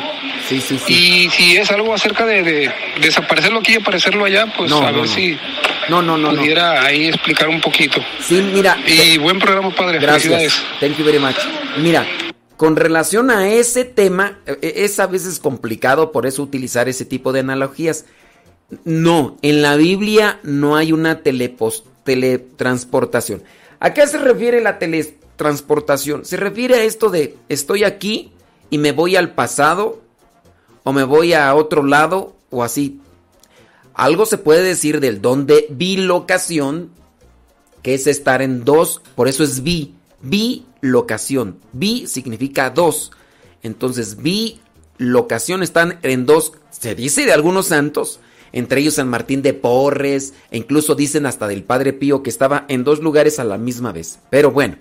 Sí, 0.49 0.61
sí, 0.61 0.79
Y 0.89 1.31
si 1.31 1.57
es 1.57 1.71
algo 1.71 1.95
acerca 1.95 2.27
de, 2.27 2.43
de 2.43 2.73
desaparecerlo 3.01 3.61
aquí 3.61 3.73
y 3.73 3.77
aparecerlo 3.77 4.25
allá, 4.25 4.53
pues 4.57 4.71
No, 4.71 4.87
a 4.87 4.91
ver 4.93 5.09
si 5.09 5.39
No, 5.89 6.03
no, 6.03 6.19
no. 6.19 6.31
pudiera 6.35 6.83
ahí 6.85 7.07
explicar 7.09 7.49
un 7.49 7.61
poquito. 7.61 8.03
Sí, 8.21 8.43
mira. 8.53 8.77
Y 8.87 9.17
buen 9.19 9.39
programa, 9.39 9.71
padre. 9.75 9.99
Gracias. 9.99 10.63
Thank 10.81 10.99
you 10.99 11.05
very 11.05 11.19
much. 11.19 11.37
Mira, 11.79 12.07
con 12.57 12.77
relación 12.77 13.31
a 13.31 13.49
ese 13.49 13.85
tema, 13.85 14.39
e, 14.47 14.59
e, 14.61 14.85
es 14.85 14.99
a 15.01 15.07
veces 15.07 15.39
complicado 15.39 16.13
por 16.13 16.27
eso 16.27 16.43
utilizar 16.43 16.89
ese 16.89 17.05
tipo 17.05 17.33
de 17.33 17.41
analogías. 17.41 18.05
No, 18.85 19.37
en 19.43 19.63
la 19.63 19.77
Biblia 19.77 20.41
no 20.43 20.77
hay 20.77 20.93
una 20.93 21.23
teletransportación. 22.05 23.43
¿A 23.81 23.93
qué 23.93 24.07
se 24.07 24.19
refiere 24.19 24.61
la 24.61 24.79
teletransportación? 24.79 26.25
Se 26.25 26.37
refiere 26.37 26.77
a 26.77 26.85
esto 26.85 27.11
de 27.11 27.37
estoy 27.49 27.85
aquí 27.85 28.33
y 28.71 28.79
me 28.79 28.93
voy 28.93 29.17
al 29.17 29.35
pasado 29.35 30.01
o 30.85 30.93
me 30.93 31.05
voy 31.05 31.33
a 31.33 31.55
otro 31.55 31.83
lado 31.83 32.37
o 32.51 32.63
así. 32.63 33.01
Algo 33.95 34.27
se 34.27 34.39
puede 34.39 34.63
decir 34.63 35.01
del 35.01 35.21
don 35.21 35.47
de 35.47 35.67
bilocación, 35.71 36.91
que 37.83 37.95
es 37.95 38.07
estar 38.07 38.43
en 38.43 38.65
dos, 38.65 39.01
por 39.15 39.29
eso 39.29 39.45
es 39.45 39.63
bi, 39.63 39.95
bilocación. 40.21 41.59
Bi 41.73 42.07
significa 42.07 42.71
dos. 42.71 43.13
Entonces, 43.63 44.17
bilocación 44.17 45.63
están 45.63 45.99
en 46.03 46.27
dos, 46.27 46.53
se 46.71 46.95
dice 46.95 47.25
de 47.25 47.33
algunos 47.33 47.67
santos, 47.67 48.19
entre 48.55 48.81
ellos 48.81 48.95
San 48.95 49.09
Martín 49.09 49.43
de 49.43 49.53
Porres, 49.53 50.33
e 50.51 50.57
incluso 50.57 50.95
dicen 50.95 51.27
hasta 51.27 51.49
del 51.49 51.65
Padre 51.65 51.93
Pío 51.93 52.23
que 52.23 52.31
estaba 52.31 52.65
en 52.69 52.85
dos 52.85 53.01
lugares 53.01 53.39
a 53.39 53.45
la 53.45 53.59
misma 53.59 53.93
vez. 53.93 54.21
Pero 54.31 54.53
bueno, 54.53 54.77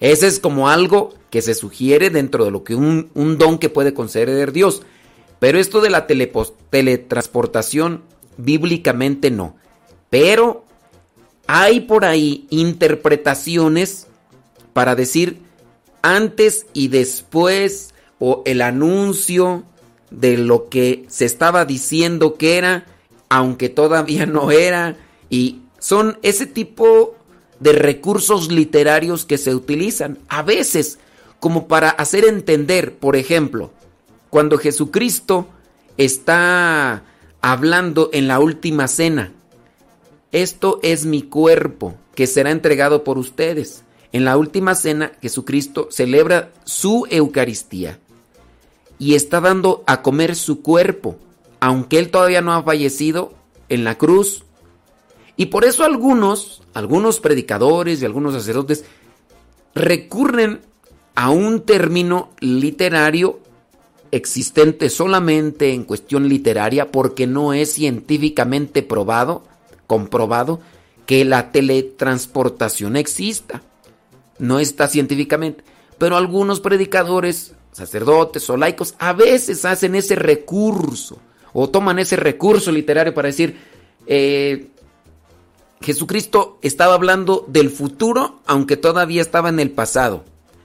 ese 0.00 0.26
es 0.26 0.40
como 0.40 0.68
algo 0.68 1.14
que 1.30 1.40
se 1.40 1.54
sugiere 1.54 2.10
dentro 2.10 2.44
de 2.44 2.50
lo 2.50 2.64
que 2.64 2.74
un, 2.74 3.10
un 3.14 3.38
don 3.38 3.58
que 3.58 3.70
puede 3.70 3.94
conceder 3.94 4.52
Dios. 4.52 4.82
Pero 5.38 5.58
esto 5.58 5.80
de 5.80 5.90
la 5.90 6.06
teletransportación, 6.06 8.02
bíblicamente 8.36 9.30
no. 9.30 9.56
Pero 10.10 10.64
hay 11.46 11.80
por 11.80 12.04
ahí 12.04 12.46
interpretaciones 12.50 14.08
para 14.72 14.96
decir 14.96 15.38
antes 16.02 16.66
y 16.72 16.88
después 16.88 17.94
o 18.18 18.42
el 18.46 18.62
anuncio 18.62 19.64
de 20.10 20.36
lo 20.36 20.68
que 20.68 21.04
se 21.08 21.24
estaba 21.24 21.64
diciendo 21.64 22.34
que 22.34 22.58
era, 22.58 22.86
aunque 23.32 23.70
todavía 23.70 24.26
no 24.26 24.50
era. 24.50 24.94
Y 25.30 25.62
son 25.78 26.18
ese 26.20 26.44
tipo 26.44 27.16
de 27.60 27.72
recursos 27.72 28.52
literarios 28.52 29.24
que 29.24 29.38
se 29.38 29.54
utilizan 29.54 30.18
a 30.28 30.42
veces 30.42 30.98
como 31.40 31.66
para 31.66 31.88
hacer 31.88 32.26
entender, 32.26 32.94
por 32.94 33.16
ejemplo, 33.16 33.70
cuando 34.28 34.58
Jesucristo 34.58 35.46
está 35.96 37.04
hablando 37.40 38.10
en 38.12 38.28
la 38.28 38.38
última 38.38 38.86
cena. 38.86 39.32
Esto 40.30 40.78
es 40.82 41.06
mi 41.06 41.22
cuerpo 41.22 41.94
que 42.14 42.26
será 42.26 42.50
entregado 42.50 43.02
por 43.02 43.16
ustedes. 43.16 43.82
En 44.12 44.26
la 44.26 44.36
última 44.36 44.74
cena 44.74 45.12
Jesucristo 45.22 45.88
celebra 45.90 46.52
su 46.64 47.06
Eucaristía 47.08 47.98
y 48.98 49.14
está 49.14 49.40
dando 49.40 49.84
a 49.86 50.02
comer 50.02 50.36
su 50.36 50.60
cuerpo, 50.60 51.16
aunque 51.62 52.00
él 52.00 52.10
todavía 52.10 52.40
no 52.40 52.52
ha 52.52 52.64
fallecido 52.64 53.34
en 53.68 53.84
la 53.84 53.96
cruz. 53.96 54.42
Y 55.36 55.46
por 55.46 55.64
eso 55.64 55.84
algunos, 55.84 56.60
algunos 56.74 57.20
predicadores 57.20 58.02
y 58.02 58.04
algunos 58.04 58.34
sacerdotes 58.34 58.84
recurren 59.72 60.62
a 61.14 61.30
un 61.30 61.60
término 61.60 62.30
literario 62.40 63.38
existente 64.10 64.90
solamente 64.90 65.72
en 65.72 65.84
cuestión 65.84 66.28
literaria 66.28 66.90
porque 66.90 67.28
no 67.28 67.52
es 67.52 67.74
científicamente 67.74 68.82
probado, 68.82 69.44
comprobado, 69.86 70.58
que 71.06 71.24
la 71.24 71.52
teletransportación 71.52 72.96
exista. 72.96 73.62
No 74.40 74.58
está 74.58 74.88
científicamente. 74.88 75.62
Pero 75.96 76.16
algunos 76.16 76.58
predicadores, 76.58 77.54
sacerdotes 77.70 78.50
o 78.50 78.56
laicos 78.56 78.96
a 78.98 79.12
veces 79.12 79.64
hacen 79.64 79.94
ese 79.94 80.16
recurso 80.16 81.20
o 81.52 81.68
toman 81.68 81.98
ese 81.98 82.16
recurso 82.16 82.72
literario 82.72 83.14
para 83.14 83.28
decir, 83.28 83.58
eh, 84.06 84.68
Jesucristo 85.80 86.58
estaba 86.62 86.94
hablando 86.94 87.44
del 87.48 87.70
futuro 87.70 88.40
aunque 88.46 88.76
todavía 88.76 89.22
estaba 89.22 89.48
en 89.48 89.60
el 89.60 89.70
pasado. 89.70 90.24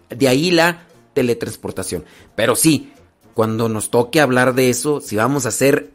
De 0.10 0.28
ahí 0.28 0.52
la 0.52 0.88
teletransportación. 1.14 2.06
Pero 2.36 2.56
sí, 2.56 2.92
cuando 3.34 3.70
nos 3.70 3.90
toque 3.90 4.22
hablar 4.22 4.56
de 4.56 4.70
eso, 4.70 5.02
si 5.02 5.16
vamos 5.16 5.46
a 5.46 5.50
hacer 5.50 5.92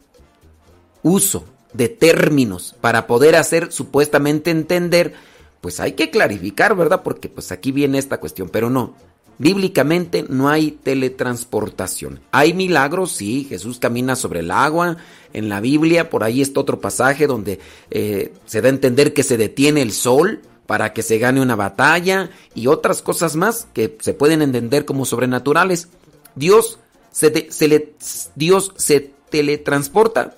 uso 1.01 1.45
de 1.73 1.89
términos 1.89 2.75
para 2.79 3.07
poder 3.07 3.35
hacer 3.35 3.71
supuestamente 3.71 4.51
entender, 4.51 5.13
pues 5.61 5.79
hay 5.79 5.93
que 5.93 6.09
clarificar, 6.09 6.75
¿verdad? 6.75 7.03
Porque 7.03 7.29
pues 7.29 7.51
aquí 7.51 7.71
viene 7.71 7.97
esta 7.97 8.19
cuestión, 8.19 8.49
pero 8.49 8.69
no. 8.69 8.95
Bíblicamente 9.39 10.25
no 10.29 10.49
hay 10.49 10.71
teletransportación. 10.71 12.19
Hay 12.31 12.53
milagros, 12.53 13.13
sí, 13.13 13.45
Jesús 13.49 13.79
camina 13.79 14.15
sobre 14.15 14.41
el 14.41 14.51
agua. 14.51 14.97
En 15.33 15.49
la 15.49 15.59
Biblia, 15.59 16.09
por 16.09 16.23
ahí 16.23 16.41
está 16.41 16.59
otro 16.59 16.79
pasaje 16.79 17.25
donde 17.25 17.59
eh, 17.89 18.33
se 18.45 18.61
da 18.61 18.67
a 18.67 18.71
entender 18.71 19.13
que 19.13 19.23
se 19.23 19.37
detiene 19.37 19.81
el 19.81 19.91
sol 19.91 20.41
para 20.67 20.93
que 20.93 21.01
se 21.01 21.17
gane 21.17 21.41
una 21.41 21.55
batalla 21.55 22.29
y 22.55 22.67
otras 22.67 23.01
cosas 23.01 23.35
más 23.35 23.67
que 23.73 23.97
se 23.99 24.13
pueden 24.13 24.41
entender 24.41 24.85
como 24.85 25.05
sobrenaturales. 25.05 25.89
Dios 26.35 26.79
se, 27.11 27.31
le, 27.67 27.93
Dios 28.35 28.71
se 28.75 29.11
teletransporta. 29.29 30.35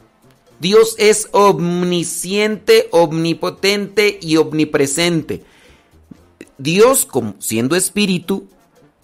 Dios 0.60 0.96
es 0.98 1.28
omnisciente, 1.32 2.88
omnipotente 2.92 4.18
y 4.22 4.38
omnipresente. 4.38 5.44
Dios, 6.58 7.06
como 7.06 7.36
siendo 7.40 7.76
espíritu, 7.76 8.48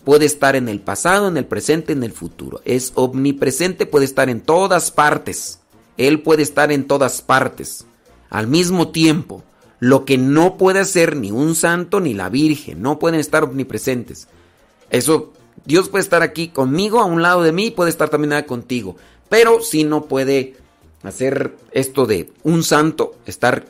puede 0.03 0.25
estar 0.25 0.55
en 0.55 0.69
el 0.69 0.79
pasado, 0.79 1.27
en 1.27 1.37
el 1.37 1.45
presente, 1.45 1.93
en 1.93 2.03
el 2.03 2.11
futuro. 2.11 2.61
Es 2.65 2.91
omnipresente, 2.95 3.85
puede 3.85 4.05
estar 4.05 4.29
en 4.29 4.41
todas 4.41 4.91
partes. 4.91 5.59
Él 5.97 6.21
puede 6.21 6.43
estar 6.43 6.71
en 6.71 6.87
todas 6.87 7.21
partes 7.21 7.85
al 8.29 8.47
mismo 8.47 8.89
tiempo. 8.89 9.43
Lo 9.79 10.05
que 10.05 10.17
no 10.17 10.57
puede 10.57 10.79
hacer 10.79 11.15
ni 11.15 11.31
un 11.31 11.55
santo 11.55 11.99
ni 11.99 12.13
la 12.13 12.29
Virgen, 12.29 12.81
no 12.81 12.99
pueden 12.99 13.19
estar 13.19 13.43
omnipresentes. 13.43 14.27
Eso 14.89 15.33
Dios 15.65 15.89
puede 15.89 16.03
estar 16.03 16.21
aquí 16.23 16.49
conmigo, 16.49 16.99
a 16.99 17.05
un 17.05 17.21
lado 17.21 17.43
de 17.43 17.51
mí, 17.51 17.71
puede 17.71 17.89
estar 17.89 18.09
también 18.09 18.43
contigo. 18.43 18.95
Pero 19.29 19.61
si 19.61 19.83
no 19.83 20.05
puede 20.05 20.55
hacer 21.03 21.55
esto 21.71 22.05
de 22.05 22.31
un 22.43 22.63
santo, 22.63 23.15
estar, 23.25 23.65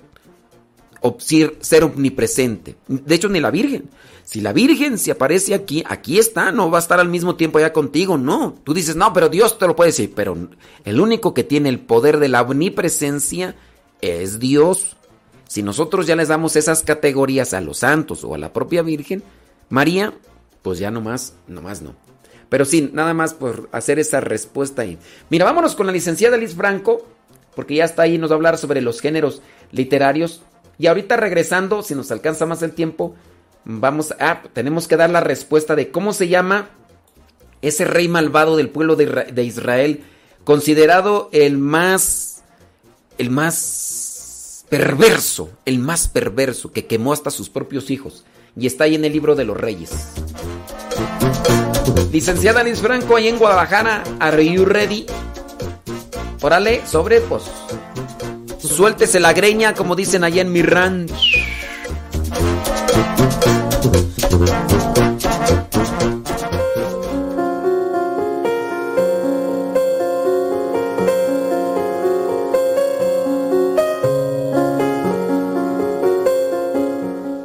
ser 1.60 1.84
omnipresente. 1.84 2.76
De 2.88 3.16
hecho, 3.16 3.30
ni 3.30 3.40
la 3.40 3.52
Virgen. 3.52 3.90
Si 4.32 4.40
la 4.40 4.54
Virgen 4.54 4.98
se 4.98 5.12
aparece 5.12 5.54
aquí, 5.54 5.84
aquí 5.86 6.18
está, 6.18 6.54
no 6.54 6.72
va 6.72 6.78
a 6.78 6.80
estar 6.80 7.02
al 7.02 7.10
mismo 7.10 7.36
tiempo 7.36 7.58
allá 7.58 7.74
contigo, 7.74 8.18
no. 8.18 8.56
Tú 8.64 8.74
dices, 8.74 8.96
no, 8.96 9.12
pero 9.12 9.28
Dios 9.28 9.60
te 9.60 9.68
lo 9.68 9.76
puede 9.76 9.90
decir. 9.90 10.14
Pero 10.16 10.38
el 10.86 11.02
único 11.02 11.34
que 11.34 11.44
tiene 11.44 11.68
el 11.68 11.82
poder 11.82 12.18
de 12.18 12.30
la 12.30 12.42
omnipresencia 12.42 13.56
es 14.00 14.40
Dios. 14.40 14.96
Si 15.50 15.64
nosotros 15.64 16.08
ya 16.08 16.16
les 16.16 16.30
damos 16.30 16.56
esas 16.56 16.82
categorías 16.82 17.54
a 17.54 17.60
los 17.60 17.80
santos 17.80 18.24
o 18.24 18.34
a 18.34 18.38
la 18.38 18.54
propia 18.54 18.84
Virgen, 18.84 19.22
María 19.68 20.14
pues 20.62 20.80
ya 20.80 20.92
nomás, 20.92 21.34
nomás 21.48 21.82
no. 21.82 21.94
Pero 22.48 22.64
sí, 22.64 22.90
nada 22.94 23.14
más 23.14 23.34
por 23.34 23.68
hacer 23.74 24.00
esa 24.00 24.22
respuesta 24.22 24.84
ahí. 24.84 24.98
Mira, 25.30 25.44
vámonos 25.44 25.76
con 25.76 25.88
la 25.88 25.92
licenciada 25.92 26.38
Liz 26.38 26.56
Franco, 26.56 27.06
porque 27.54 27.76
ya 27.76 27.84
está 27.84 28.04
ahí, 28.04 28.18
nos 28.18 28.30
va 28.30 28.36
a 28.36 28.38
hablar 28.38 28.58
sobre 28.58 28.80
los 28.80 29.02
géneros 29.02 29.42
literarios. 29.74 30.42
Y 30.78 30.88
ahorita 30.88 31.18
regresando, 31.18 31.84
si 31.84 31.96
nos 31.96 32.12
alcanza 32.12 32.46
más 32.46 32.62
el 32.62 32.72
tiempo, 32.72 33.14
vamos 33.66 34.14
a, 34.20 34.42
tenemos 34.54 34.88
que 34.88 34.98
dar 34.98 35.10
la 35.10 35.22
respuesta 35.22 35.76
de 35.76 35.92
cómo 35.92 36.14
se 36.14 36.28
llama 36.28 36.70
ese 37.62 37.86
rey 37.86 38.08
malvado 38.08 38.58
del 38.58 38.70
pueblo 38.70 38.96
de, 38.96 39.44
Israel, 39.44 40.04
considerado 40.44 41.30
el 41.32 41.58
más, 41.58 42.44
el 43.18 43.30
más 43.30 44.66
perverso, 44.70 45.52
el 45.66 45.80
más 45.80 46.08
perverso, 46.08 46.72
que 46.72 46.88
quemó 46.88 47.14
hasta 47.14 47.30
sus 47.30 47.50
propios 47.50 47.92
hijos 47.92 48.26
y 48.58 48.68
está 48.68 48.86
ahí 48.86 48.96
en 48.96 49.06
el 49.06 49.14
libro 49.14 49.36
de 49.36 49.46
los 49.46 49.58
reyes. 49.58 49.92
Licenciada 52.12 52.64
Liz 52.64 52.80
Franco, 52.80 53.16
ahí 53.16 53.28
en 53.28 53.38
Guadalajara, 53.38 54.04
¿are 54.20 54.46
you 54.46 54.66
ready? 54.66 55.06
Órale, 56.42 56.86
sobre, 56.88 57.22
pues. 57.22 57.44
Suéltese 58.58 59.20
la 59.20 59.34
greña, 59.34 59.74
como 59.76 59.96
dicen 59.96 60.24
allá 60.24 60.42
en 60.42 60.52
mi 60.52 60.62
ranch. 60.62 61.51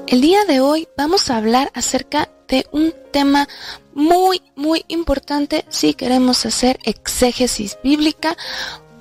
El 0.07 0.23
día 0.23 0.45
de 0.47 0.61
hoy 0.61 0.89
vamos 0.97 1.31
a 1.31 1.37
hablar 1.37 1.71
acerca 1.75 2.31
de 2.49 2.65
un 2.73 2.95
tema 3.13 3.49
muy, 3.93 4.41
muy 4.55 4.85
importante 4.89 5.65
si 5.69 5.95
queremos 5.95 6.47
hacer 6.47 6.79
exégesis 6.85 7.77
bíblica 7.83 8.37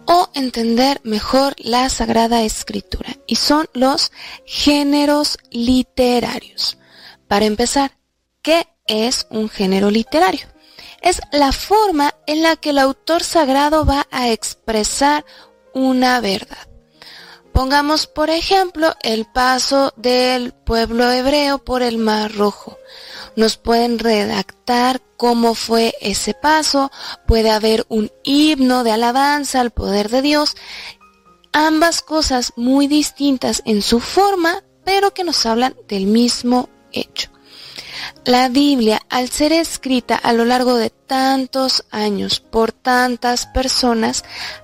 o 0.05 0.29
entender 0.33 1.01
mejor 1.03 1.55
la 1.57 1.89
Sagrada 1.89 2.43
Escritura, 2.43 3.17
y 3.27 3.35
son 3.35 3.67
los 3.73 4.11
géneros 4.45 5.37
literarios. 5.51 6.77
Para 7.27 7.45
empezar, 7.45 7.97
¿qué 8.41 8.67
es 8.87 9.27
un 9.29 9.49
género 9.49 9.89
literario? 9.89 10.47
es 11.05 11.21
la 11.31 11.51
forma 11.51 12.15
en 12.25 12.41
la 12.41 12.55
que 12.55 12.71
el 12.71 12.79
autor 12.79 13.23
sagrado 13.23 13.85
va 13.85 14.07
a 14.09 14.29
expresar 14.29 15.23
una 15.71 16.19
verdad. 16.19 16.67
Pongamos, 17.53 18.07
por 18.07 18.31
ejemplo, 18.31 18.91
el 19.03 19.25
paso 19.25 19.93
del 19.97 20.51
pueblo 20.51 21.09
hebreo 21.11 21.59
por 21.59 21.83
el 21.83 21.99
Mar 21.99 22.33
Rojo. 22.33 22.79
Nos 23.35 23.57
pueden 23.57 23.99
redactar 23.99 25.01
cómo 25.17 25.55
fue 25.55 25.93
ese 26.01 26.33
paso, 26.33 26.91
puede 27.27 27.51
haber 27.51 27.85
un 27.89 28.11
himno 28.23 28.83
de 28.83 28.91
alabanza 28.91 29.61
al 29.61 29.71
poder 29.71 30.09
de 30.09 30.21
Dios, 30.21 30.55
ambas 31.51 32.01
cosas 32.01 32.53
muy 32.55 32.87
distintas 32.87 33.61
en 33.65 33.81
su 33.81 33.99
forma, 33.99 34.63
pero 34.83 35.13
que 35.13 35.23
nos 35.23 35.45
hablan 35.45 35.75
del 35.87 36.05
mismo 36.05 36.69
hecho. 36.91 37.29
La 38.25 38.49
Biblia, 38.49 39.01
al 39.09 39.29
ser 39.29 39.53
escrita 39.53 40.15
a 40.15 40.33
lo 40.33 40.45
largo 40.45 40.75
de 40.75 40.89
tantos 40.89 41.85
años 41.91 42.39
por 42.39 42.71
tantas 42.71 43.45
personas, 43.47 44.23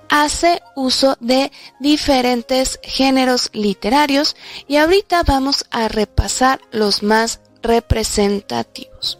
hace 0.09 0.61
uso 0.75 1.15
de 1.19 1.51
diferentes 1.79 2.79
géneros 2.81 3.49
literarios. 3.53 4.35
Y 4.67 4.77
ahorita 4.77 5.23
vamos 5.23 5.65
a 5.69 5.87
repasar 5.87 6.59
los 6.71 7.03
más 7.03 7.39
representativos. 7.61 9.19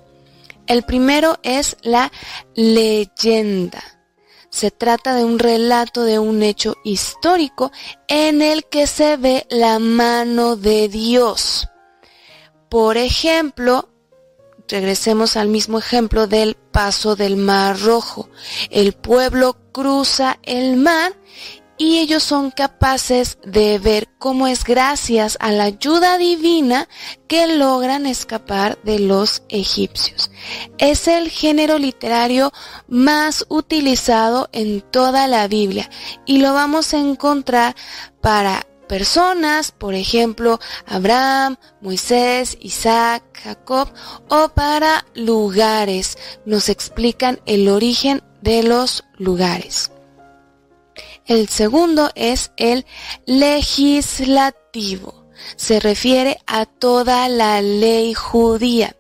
El 0.68 0.84
primero 0.84 1.39
es 1.43 1.77
la 1.81 2.11
leyenda. 2.55 3.84
Se 4.49 4.69
trata 4.72 5.15
de 5.15 5.23
un 5.23 5.39
relato 5.39 6.03
de 6.03 6.19
un 6.19 6.43
hecho 6.43 6.76
histórico 6.84 7.72
en 8.07 8.41
el 8.41 8.65
que 8.65 8.88
se 8.88 9.18
ve 9.18 9.47
la 9.49 9.80
mano 9.80 10.55
de 10.55 10.89
Dios. 10.89 11.68
Por 12.69 12.97
ejemplo, 12.97 13.89
regresemos 14.68 15.35
al 15.35 15.47
mismo 15.47 15.80
ejemplo 15.80 16.27
del 16.27 16.55
paso 16.55 17.15
del 17.15 17.35
Mar 17.38 17.80
Rojo. 17.80 18.30
El 18.69 18.93
pueblo 18.93 19.57
cruza 19.72 20.39
el 20.43 20.77
mar 20.77 21.13
y 21.81 21.97
ellos 21.97 22.21
son 22.21 22.51
capaces 22.51 23.39
de 23.43 23.79
ver 23.79 24.07
cómo 24.19 24.45
es 24.45 24.63
gracias 24.63 25.35
a 25.39 25.51
la 25.51 25.63
ayuda 25.63 26.19
divina 26.19 26.87
que 27.27 27.47
logran 27.47 28.05
escapar 28.05 28.77
de 28.83 28.99
los 28.99 29.41
egipcios. 29.49 30.29
Es 30.77 31.07
el 31.07 31.31
género 31.31 31.79
literario 31.79 32.53
más 32.87 33.47
utilizado 33.49 34.47
en 34.51 34.81
toda 34.81 35.27
la 35.27 35.47
Biblia 35.47 35.89
y 36.27 36.37
lo 36.37 36.53
vamos 36.53 36.93
a 36.93 36.99
encontrar 36.99 37.75
para 38.21 38.67
personas, 38.87 39.71
por 39.71 39.95
ejemplo, 39.95 40.59
Abraham, 40.85 41.57
Moisés, 41.81 42.59
Isaac, 42.61 43.23
Jacob, 43.43 43.87
o 44.29 44.49
para 44.49 45.03
lugares. 45.15 46.19
Nos 46.45 46.69
explican 46.69 47.39
el 47.47 47.67
origen 47.69 48.21
de 48.43 48.61
los 48.61 49.03
lugares. 49.17 49.89
El 51.31 51.47
segundo 51.47 52.11
es 52.15 52.51
el 52.57 52.85
legislativo. 53.25 55.13
Se 55.55 55.79
refiere 55.79 56.41
a 56.45 56.65
toda 56.65 57.29
la 57.29 57.61
ley 57.61 58.13
judía. 58.13 58.97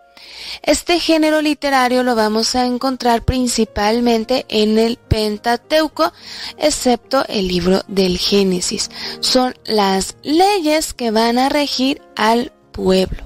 Este 0.63 1.01
género 1.01 1.41
literario 1.41 2.03
lo 2.03 2.15
vamos 2.15 2.55
a 2.55 2.65
encontrar 2.65 3.25
principalmente 3.25 4.45
en 4.47 4.79
el 4.79 4.95
Pentateuco, 4.95 6.13
excepto 6.57 7.25
el 7.27 7.49
libro 7.49 7.81
del 7.89 8.17
Génesis. 8.17 8.89
Son 9.19 9.53
las 9.65 10.15
leyes 10.23 10.93
que 10.93 11.11
van 11.11 11.37
a 11.37 11.49
regir 11.49 12.01
al 12.15 12.53
pueblo. 12.71 13.23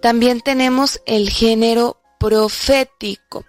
También 0.00 0.40
tenemos 0.40 1.02
el 1.04 1.28
género 1.28 2.00
profético. 2.18 3.44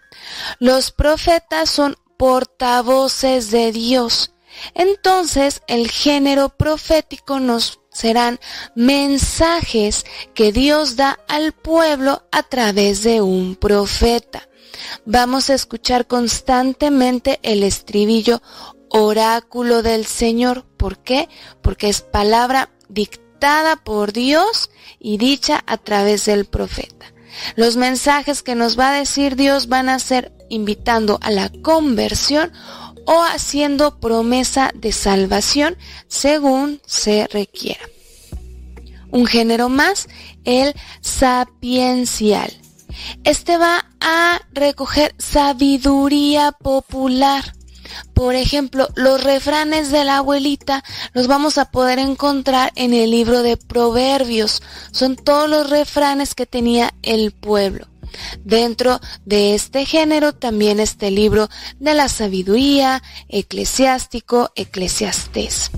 Los 0.59 0.91
profetas 0.91 1.69
son 1.69 1.95
portavoces 2.17 3.49
de 3.49 3.71
Dios. 3.71 4.33
Entonces 4.73 5.61
el 5.67 5.89
género 5.89 6.49
profético 6.49 7.39
nos 7.39 7.79
serán 7.91 8.39
mensajes 8.75 10.05
que 10.33 10.51
Dios 10.51 10.95
da 10.95 11.19
al 11.27 11.51
pueblo 11.51 12.23
a 12.31 12.43
través 12.43 13.03
de 13.03 13.21
un 13.21 13.55
profeta. 13.55 14.47
Vamos 15.05 15.49
a 15.49 15.55
escuchar 15.55 16.05
constantemente 16.05 17.39
el 17.41 17.63
estribillo 17.63 18.41
oráculo 18.89 19.81
del 19.81 20.05
Señor. 20.05 20.65
¿Por 20.77 20.99
qué? 20.99 21.27
Porque 21.61 21.89
es 21.89 22.01
palabra 22.01 22.69
dictada 22.87 23.77
por 23.77 24.13
Dios 24.13 24.69
y 24.99 25.17
dicha 25.17 25.63
a 25.65 25.77
través 25.77 26.25
del 26.25 26.45
profeta. 26.45 27.13
Los 27.55 27.77
mensajes 27.77 28.43
que 28.43 28.55
nos 28.55 28.79
va 28.79 28.89
a 28.89 28.99
decir 28.99 29.35
Dios 29.35 29.67
van 29.67 29.89
a 29.89 29.99
ser 29.99 30.33
invitando 30.49 31.19
a 31.21 31.31
la 31.31 31.49
conversión 31.61 32.51
o 33.07 33.23
haciendo 33.23 33.99
promesa 33.99 34.71
de 34.75 34.91
salvación 34.91 35.77
según 36.07 36.81
se 36.85 37.25
requiera. 37.27 37.81
Un 39.11 39.25
género 39.25 39.69
más, 39.69 40.07
el 40.43 40.75
sapiencial. 40.99 42.51
Este 43.23 43.57
va 43.57 43.85
a 44.01 44.41
recoger 44.51 45.15
sabiduría 45.17 46.51
popular. 46.51 47.53
Por 48.13 48.35
ejemplo, 48.35 48.89
los 48.95 49.23
refranes 49.23 49.89
de 49.89 50.03
la 50.03 50.17
abuelita 50.17 50.83
los 51.13 51.27
vamos 51.27 51.57
a 51.57 51.71
poder 51.71 51.99
encontrar 51.99 52.73
en 52.75 52.93
el 52.93 53.11
libro 53.11 53.41
de 53.41 53.55
Proverbios. 53.55 54.61
Son 54.91 55.15
todos 55.15 55.49
los 55.49 55.69
refranes 55.69 56.35
que 56.35 56.45
tenía 56.45 56.93
el 57.03 57.31
pueblo. 57.31 57.87
Dentro 58.43 58.99
de 59.25 59.55
este 59.55 59.85
género 59.85 60.33
también 60.33 60.79
este 60.79 61.11
libro 61.11 61.49
de 61.79 61.93
la 61.93 62.09
sabiduría, 62.09 63.03
eclesiástico, 63.29 64.51
eclesiastés. 64.55 65.71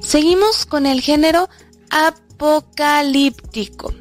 Seguimos 0.00 0.66
con 0.66 0.86
el 0.86 1.00
género 1.00 1.48
apocalíptico. 1.90 3.92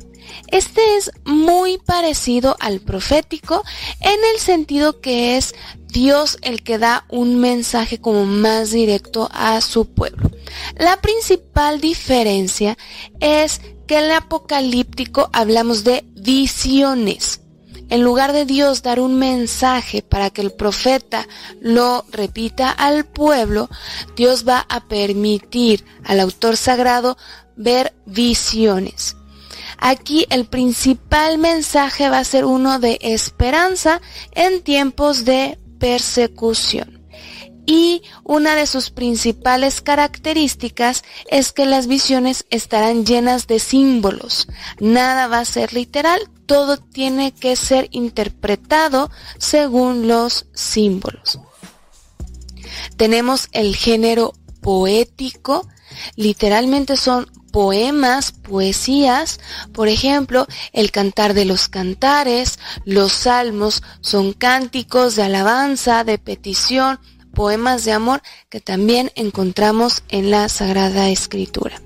Este 0.48 0.98
es 0.98 1.12
muy 1.26 1.78
parecido 1.78 2.56
al 2.60 2.80
profético 2.80 3.64
en 4.00 4.20
el 4.34 4.40
sentido 4.40 5.00
que 5.00 5.38
es 5.38 5.54
Dios 5.88 6.38
el 6.42 6.64
que 6.64 6.78
da 6.78 7.06
un 7.10 7.40
mensaje 7.40 8.00
como 8.00 8.26
más 8.26 8.72
directo 8.72 9.30
a 9.32 9.62
su 9.62 9.86
pueblo. 9.86 10.32
La 10.78 11.02
principal 11.02 11.82
diferencia 11.82 12.78
es 13.20 13.62
que 13.88 13.98
en 13.98 14.06
el 14.06 14.12
apocalíptico 14.12 15.30
hablamos 15.34 15.84
de 15.84 16.06
visiones. 16.22 17.42
En 17.90 18.04
lugar 18.04 18.34
de 18.34 18.46
Dios 18.46 18.84
dar 18.84 19.00
un 19.00 19.18
mensaje 19.18 20.04
para 20.04 20.30
que 20.30 20.42
el 20.42 20.52
profeta 20.52 21.28
lo 21.60 22.06
repita 22.12 22.70
al 22.70 23.06
pueblo, 23.06 23.68
Dios 24.16 24.48
va 24.48 24.66
a 24.70 24.88
permitir 24.88 25.84
al 26.04 26.20
autor 26.20 26.56
sagrado 26.56 27.18
ver 27.56 27.94
visiones. 28.06 29.16
Aquí 29.80 30.28
el 30.30 30.46
principal 30.46 31.40
mensaje 31.40 32.10
va 32.10 32.20
a 32.20 32.24
ser 32.24 32.46
uno 32.46 32.80
de 32.80 33.00
esperanza 33.02 34.02
en 34.34 34.62
tiempos 34.62 35.26
de 35.26 35.58
persecución 35.80 36.99
y 37.70 38.02
una 38.24 38.56
de 38.56 38.66
sus 38.66 38.90
principales 38.90 39.82
características 39.82 41.04
es 41.30 41.52
que 41.52 41.68
las 41.68 41.86
visiones 41.86 42.48
estarán 42.50 43.06
llenas 43.06 43.46
de 43.46 43.60
símbolos. 43.60 44.48
Nada 44.80 45.28
va 45.28 45.38
a 45.38 45.46
ser 45.46 45.72
literal, 45.72 46.20
todo 46.48 46.78
tiene 46.78 47.32
que 47.32 47.56
ser 47.56 47.88
interpretado 47.92 49.12
según 49.38 50.08
los 50.08 50.48
símbolos. 50.52 51.42
Tenemos 52.98 53.50
el 53.52 53.76
género 53.76 54.34
poético, 54.62 55.68
literalmente 56.16 56.98
son 56.98 57.32
poemas, 57.52 58.32
poesías, 58.32 59.40
por 59.74 59.90
ejemplo, 59.90 60.48
el 60.74 60.90
cantar 60.90 61.36
de 61.36 61.46
los 61.46 61.70
cantares, 61.70 62.58
los 62.84 63.12
salmos 63.12 63.84
son 64.02 64.34
cánticos 64.34 65.16
de 65.16 65.22
alabanza, 65.22 66.04
de 66.04 66.18
petición, 66.18 67.00
poemas 67.34 67.86
de 67.86 67.92
amor 67.92 68.22
que 68.50 68.60
también 68.60 69.12
encontramos 69.16 70.04
en 70.10 70.32
la 70.32 70.50
Sagrada 70.50 71.10
Escritura. 71.10 71.82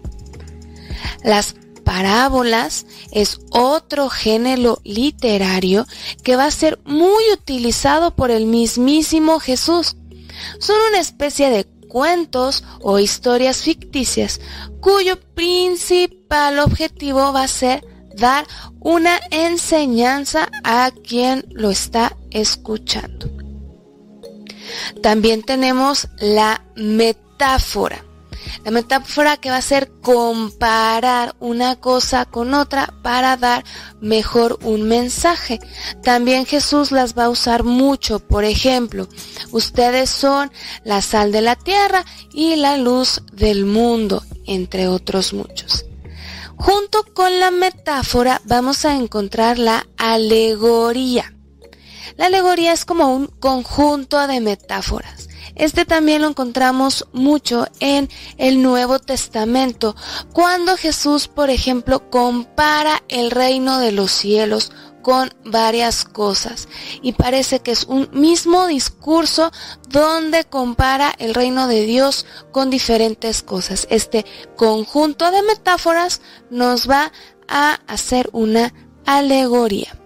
Las 1.23 1.55
parábolas 1.83 2.85
es 3.11 3.39
otro 3.51 4.09
género 4.09 4.79
literario 4.83 5.85
que 6.23 6.35
va 6.35 6.45
a 6.45 6.51
ser 6.51 6.79
muy 6.85 7.23
utilizado 7.31 8.15
por 8.15 8.31
el 8.31 8.45
mismísimo 8.45 9.39
Jesús. 9.39 9.95
Son 10.59 10.75
una 10.89 10.99
especie 10.99 11.49
de 11.49 11.65
cuentos 11.87 12.63
o 12.81 12.97
historias 12.97 13.61
ficticias 13.61 14.41
cuyo 14.81 15.19
principal 15.35 16.59
objetivo 16.59 17.31
va 17.31 17.43
a 17.43 17.47
ser 17.47 17.85
dar 18.15 18.47
una 18.79 19.19
enseñanza 19.31 20.49
a 20.63 20.91
quien 21.07 21.45
lo 21.51 21.69
está 21.69 22.15
escuchando. 22.31 23.42
También 25.01 25.43
tenemos 25.43 26.07
la 26.19 26.63
metáfora. 26.75 28.03
La 28.63 28.71
metáfora 28.71 29.37
que 29.37 29.49
va 29.49 29.57
a 29.57 29.61
ser 29.61 29.91
comparar 30.01 31.35
una 31.39 31.75
cosa 31.75 32.25
con 32.25 32.53
otra 32.53 32.93
para 33.01 33.35
dar 33.35 33.63
mejor 33.99 34.59
un 34.63 34.83
mensaje. 34.83 35.59
También 36.01 36.45
Jesús 36.45 36.91
las 36.91 37.17
va 37.17 37.25
a 37.25 37.29
usar 37.29 37.63
mucho. 37.63 38.19
Por 38.19 38.45
ejemplo, 38.45 39.07
ustedes 39.51 40.09
son 40.09 40.51
la 40.83 41.01
sal 41.01 41.31
de 41.31 41.41
la 41.41 41.55
tierra 41.55 42.05
y 42.33 42.55
la 42.55 42.77
luz 42.77 43.21
del 43.33 43.65
mundo, 43.65 44.23
entre 44.45 44.87
otros 44.87 45.33
muchos. 45.33 45.85
Junto 46.55 47.03
con 47.13 47.39
la 47.39 47.51
metáfora 47.51 48.41
vamos 48.45 48.85
a 48.85 48.95
encontrar 48.95 49.59
la 49.59 49.85
alegoría. 49.97 51.33
La 52.17 52.27
alegoría 52.27 52.73
es 52.73 52.85
como 52.85 53.13
un 53.13 53.27
conjunto 53.27 54.25
de 54.27 54.39
metáforas. 54.39 55.29
Este 55.55 55.85
también 55.85 56.21
lo 56.21 56.29
encontramos 56.29 57.07
mucho 57.13 57.67
en 57.79 58.09
el 58.37 58.61
Nuevo 58.63 58.99
Testamento, 58.99 59.95
cuando 60.33 60.77
Jesús, 60.77 61.27
por 61.27 61.49
ejemplo, 61.49 62.09
compara 62.09 63.03
el 63.07 63.29
reino 63.29 63.77
de 63.77 63.91
los 63.91 64.11
cielos 64.11 64.71
con 65.03 65.31
varias 65.43 66.05
cosas 66.05 66.69
y 67.01 67.11
parece 67.11 67.59
que 67.59 67.71
es 67.71 67.83
un 67.83 68.09
mismo 68.13 68.65
discurso 68.67 69.51
donde 69.89 70.45
compara 70.45 71.13
el 71.19 71.35
reino 71.35 71.67
de 71.67 71.85
Dios 71.85 72.25
con 72.51 72.69
diferentes 72.69 73.43
cosas. 73.43 73.85
Este 73.91 74.25
conjunto 74.55 75.29
de 75.29 75.43
metáforas 75.43 76.21
nos 76.49 76.89
va 76.89 77.11
a 77.47 77.79
hacer 77.85 78.29
una 78.31 78.73
alegoría. 79.05 80.02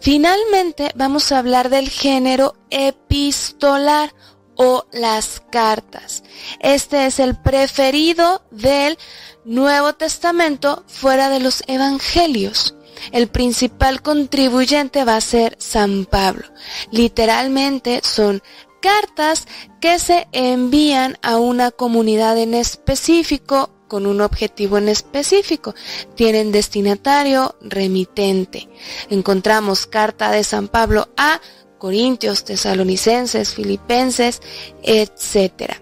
Finalmente 0.00 0.90
vamos 0.94 1.32
a 1.32 1.38
hablar 1.38 1.70
del 1.70 1.88
género 1.88 2.54
epistolar 2.70 4.14
o 4.56 4.84
las 4.92 5.42
cartas. 5.50 6.22
Este 6.60 7.06
es 7.06 7.18
el 7.18 7.36
preferido 7.36 8.42
del 8.50 8.98
Nuevo 9.44 9.94
Testamento 9.94 10.84
fuera 10.86 11.30
de 11.30 11.40
los 11.40 11.64
Evangelios. 11.66 12.74
El 13.12 13.28
principal 13.28 14.02
contribuyente 14.02 15.04
va 15.04 15.16
a 15.16 15.22
ser 15.22 15.56
San 15.58 16.04
Pablo. 16.04 16.46
Literalmente 16.90 18.00
son 18.04 18.42
cartas 18.82 19.46
que 19.80 19.98
se 19.98 20.28
envían 20.32 21.18
a 21.22 21.38
una 21.38 21.70
comunidad 21.70 22.36
en 22.38 22.54
específico 22.54 23.70
con 23.90 24.06
un 24.06 24.20
objetivo 24.20 24.78
en 24.78 24.88
específico. 24.88 25.74
Tienen 26.14 26.52
destinatario 26.52 27.56
remitente. 27.60 28.68
Encontramos 29.10 29.86
carta 29.86 30.30
de 30.30 30.44
San 30.44 30.68
Pablo 30.68 31.08
a 31.16 31.40
Corintios, 31.78 32.44
Tesalonicenses, 32.44 33.52
Filipenses, 33.52 34.40
etc. 34.84 35.72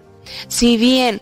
Si 0.47 0.75
bien 0.77 1.21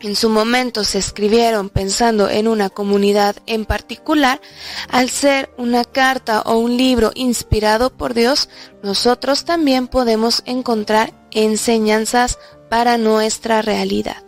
en 0.00 0.14
su 0.14 0.28
momento 0.28 0.84
se 0.84 0.98
escribieron 0.98 1.68
pensando 1.68 2.28
en 2.28 2.46
una 2.46 2.70
comunidad 2.70 3.34
en 3.46 3.64
particular, 3.64 4.40
al 4.88 5.10
ser 5.10 5.50
una 5.58 5.84
carta 5.84 6.42
o 6.42 6.58
un 6.58 6.76
libro 6.76 7.10
inspirado 7.16 7.90
por 7.90 8.14
Dios, 8.14 8.48
nosotros 8.84 9.44
también 9.44 9.88
podemos 9.88 10.44
encontrar 10.46 11.12
enseñanzas 11.32 12.38
para 12.70 12.98
nuestra 12.98 13.62
realidad. 13.62 14.27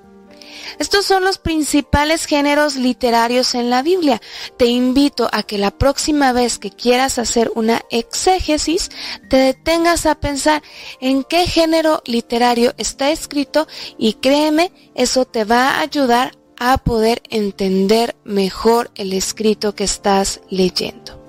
Estos 0.80 1.04
son 1.04 1.24
los 1.24 1.36
principales 1.36 2.24
géneros 2.24 2.76
literarios 2.76 3.54
en 3.54 3.68
la 3.68 3.82
Biblia. 3.82 4.18
Te 4.56 4.64
invito 4.64 5.28
a 5.30 5.42
que 5.42 5.58
la 5.58 5.72
próxima 5.72 6.32
vez 6.32 6.58
que 6.58 6.70
quieras 6.70 7.18
hacer 7.18 7.52
una 7.54 7.82
exégesis, 7.90 8.90
te 9.28 9.36
detengas 9.36 10.06
a 10.06 10.14
pensar 10.14 10.62
en 11.02 11.22
qué 11.22 11.46
género 11.46 12.02
literario 12.06 12.72
está 12.78 13.10
escrito 13.10 13.68
y 13.98 14.14
créeme, 14.14 14.72
eso 14.94 15.26
te 15.26 15.44
va 15.44 15.68
a 15.68 15.80
ayudar 15.80 16.32
a 16.58 16.78
poder 16.78 17.20
entender 17.28 18.16
mejor 18.24 18.90
el 18.94 19.12
escrito 19.12 19.74
que 19.74 19.84
estás 19.84 20.40
leyendo. 20.48 21.22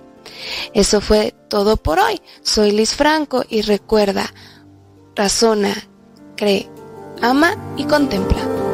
Eso 0.73 1.01
fue 1.01 1.35
todo 1.49 1.75
por 1.75 1.99
hoy. 1.99 2.21
Soy 2.41 2.71
Liz 2.71 2.95
Franco 2.95 3.43
y 3.49 3.63
recuerda, 3.63 4.33
razona, 5.13 5.89
cree, 6.37 6.69
ama 7.21 7.57
y 7.75 7.83
contempla. 7.83 8.70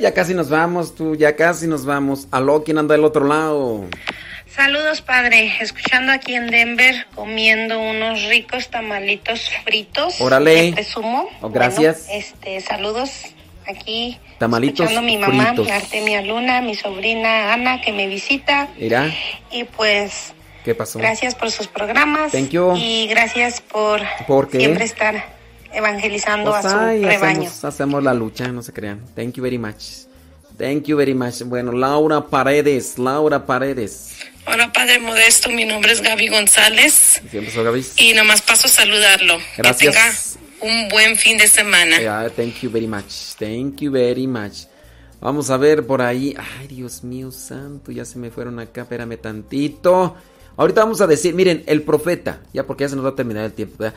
Ya 0.00 0.12
casi 0.14 0.34
nos 0.34 0.48
vamos, 0.48 0.94
tú, 0.94 1.16
ya 1.16 1.34
casi 1.36 1.66
nos 1.66 1.84
vamos. 1.84 2.28
Aló, 2.30 2.62
¿quién 2.64 2.78
anda 2.78 2.94
del 2.94 3.04
otro 3.04 3.24
lado? 3.26 3.84
Saludos, 4.46 5.02
padre. 5.02 5.52
Escuchando 5.60 6.12
aquí 6.12 6.34
en 6.34 6.48
Denver, 6.48 7.06
comiendo 7.14 7.78
unos 7.80 8.24
ricos 8.24 8.68
tamalitos 8.70 9.50
fritos. 9.64 10.20
Órale. 10.20 10.72
De 10.72 10.84
sumo. 10.84 11.28
Oh, 11.40 11.48
gracias. 11.50 12.06
Bueno, 12.06 12.20
este, 12.20 12.60
saludos 12.60 13.10
aquí. 13.66 14.18
Tamalitos 14.38 14.86
escuchando 14.86 15.02
mi 15.06 15.18
mamá, 15.18 15.48
fritos. 15.54 15.70
Artemia 15.70 16.22
Luna, 16.22 16.60
mi 16.60 16.74
sobrina 16.74 17.52
Ana, 17.52 17.80
que 17.80 17.92
me 17.92 18.06
visita. 18.06 18.68
Mira, 18.78 19.12
Y 19.50 19.64
pues, 19.64 20.32
¿qué 20.64 20.74
pasó? 20.74 20.98
gracias 20.98 21.34
por 21.34 21.50
sus 21.50 21.66
programas. 21.68 22.32
Thank 22.32 22.50
you. 22.50 22.74
Y 22.76 23.06
gracias 23.08 23.60
por 23.60 24.00
¿Por 24.26 24.48
qué? 24.48 24.58
siempre 24.58 24.84
estar 24.84 25.37
evangelizando 25.72 26.50
Pues, 26.50 26.64
a 26.64 26.70
su 26.70 26.76
ay, 26.78 27.02
rebaño. 27.04 27.40
hacemos, 27.48 27.64
hacemos 27.64 28.02
la 28.02 28.14
lucha, 28.14 28.48
no 28.48 28.62
se 28.62 28.72
crean. 28.72 29.00
Thank 29.14 29.34
you 29.34 29.42
very 29.42 29.58
much. 29.58 30.06
Thank 30.58 30.84
you 30.86 30.96
very 30.96 31.14
much. 31.14 31.42
Bueno, 31.44 31.72
Laura 31.72 32.26
Paredes, 32.26 32.98
Laura 32.98 33.46
Paredes. 33.46 34.12
Hola, 34.46 34.72
Padre 34.72 34.98
Modesto. 34.98 35.50
Mi 35.50 35.64
nombre 35.64 35.92
es 35.92 36.00
Gaby 36.00 36.28
González 36.28 37.20
Siempre 37.30 37.52
soy 37.52 37.64
Gaby. 37.64 37.84
y 37.96 38.14
nomás 38.14 38.42
paso 38.42 38.66
a 38.66 38.70
saludarlo. 38.70 39.38
Gracias. 39.56 39.94
Que 39.94 40.00
tenga 40.60 40.74
un 40.74 40.88
buen 40.88 41.16
fin 41.16 41.38
de 41.38 41.46
semana. 41.46 42.00
Yeah, 42.00 42.30
thank 42.34 42.60
you 42.62 42.70
very 42.70 42.86
much. 42.88 43.36
Thank 43.38 43.80
you 43.82 43.92
very 43.92 44.26
much. 44.26 44.64
Vamos 45.20 45.50
a 45.50 45.56
ver 45.58 45.86
por 45.86 46.00
ahí. 46.02 46.34
Ay, 46.58 46.66
Dios 46.68 47.04
mío 47.04 47.30
santo, 47.30 47.92
ya 47.92 48.04
se 48.04 48.18
me 48.18 48.30
fueron 48.30 48.58
acá. 48.58 48.80
Espérame 48.82 49.16
tantito. 49.18 50.16
Ahorita 50.56 50.80
vamos 50.80 51.00
a 51.00 51.06
decir, 51.06 51.34
miren, 51.34 51.62
el 51.66 51.82
profeta. 51.82 52.40
Ya 52.52 52.66
porque 52.66 52.82
ya 52.84 52.88
se 52.88 52.96
nos 52.96 53.04
va 53.04 53.10
a 53.10 53.14
terminar 53.14 53.44
el 53.44 53.52
tiempo. 53.52 53.76
¿verdad? 53.78 53.94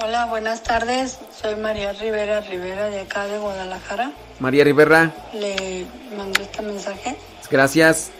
Hola, 0.00 0.26
buenas 0.26 0.62
tardes. 0.62 1.18
Soy 1.40 1.56
María 1.56 1.92
Rivera 1.92 2.40
Rivera 2.40 2.88
de 2.88 3.00
acá 3.00 3.26
de 3.26 3.36
Guadalajara. 3.38 4.12
María 4.38 4.62
Rivera, 4.62 5.12
Le 5.32 5.86
mandé 6.16 6.42
este 6.42 6.62
mensaje. 6.62 7.16
gracias. 7.50 8.10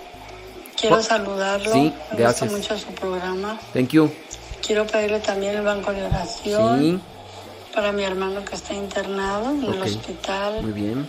Quiero 0.80 0.96
Oh, 0.96 1.02
saludarlo. 1.02 1.72
sí, 1.72 1.92
Me 2.12 2.18
gracias. 2.18 2.50
gusta 2.52 2.72
mucho 2.74 2.84
su 2.84 2.92
programa. 2.94 3.60
Thank 3.72 3.90
you. 3.90 4.10
Quiero 4.66 4.86
pedirle 4.88 5.20
también 5.20 5.56
el 5.56 5.62
banco 5.62 5.92
de 5.92 6.02
oración 6.04 6.80
Sí, 6.80 7.00
para 7.74 7.92
mi 7.92 8.02
hermano 8.02 8.44
que 8.44 8.56
está 8.56 8.74
internado 8.74 9.50
en 9.50 9.64
el 9.64 9.80
hospital, 9.82 10.62
muy 10.62 10.72
bien. 10.72 11.08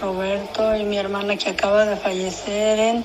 Roberto, 0.00 0.74
y 0.76 0.82
mi 0.84 0.98
hermana 0.98 1.36
que 1.36 1.50
acaba 1.50 1.84
de 1.84 1.96
fallecer 1.96 2.78
en 2.80 3.04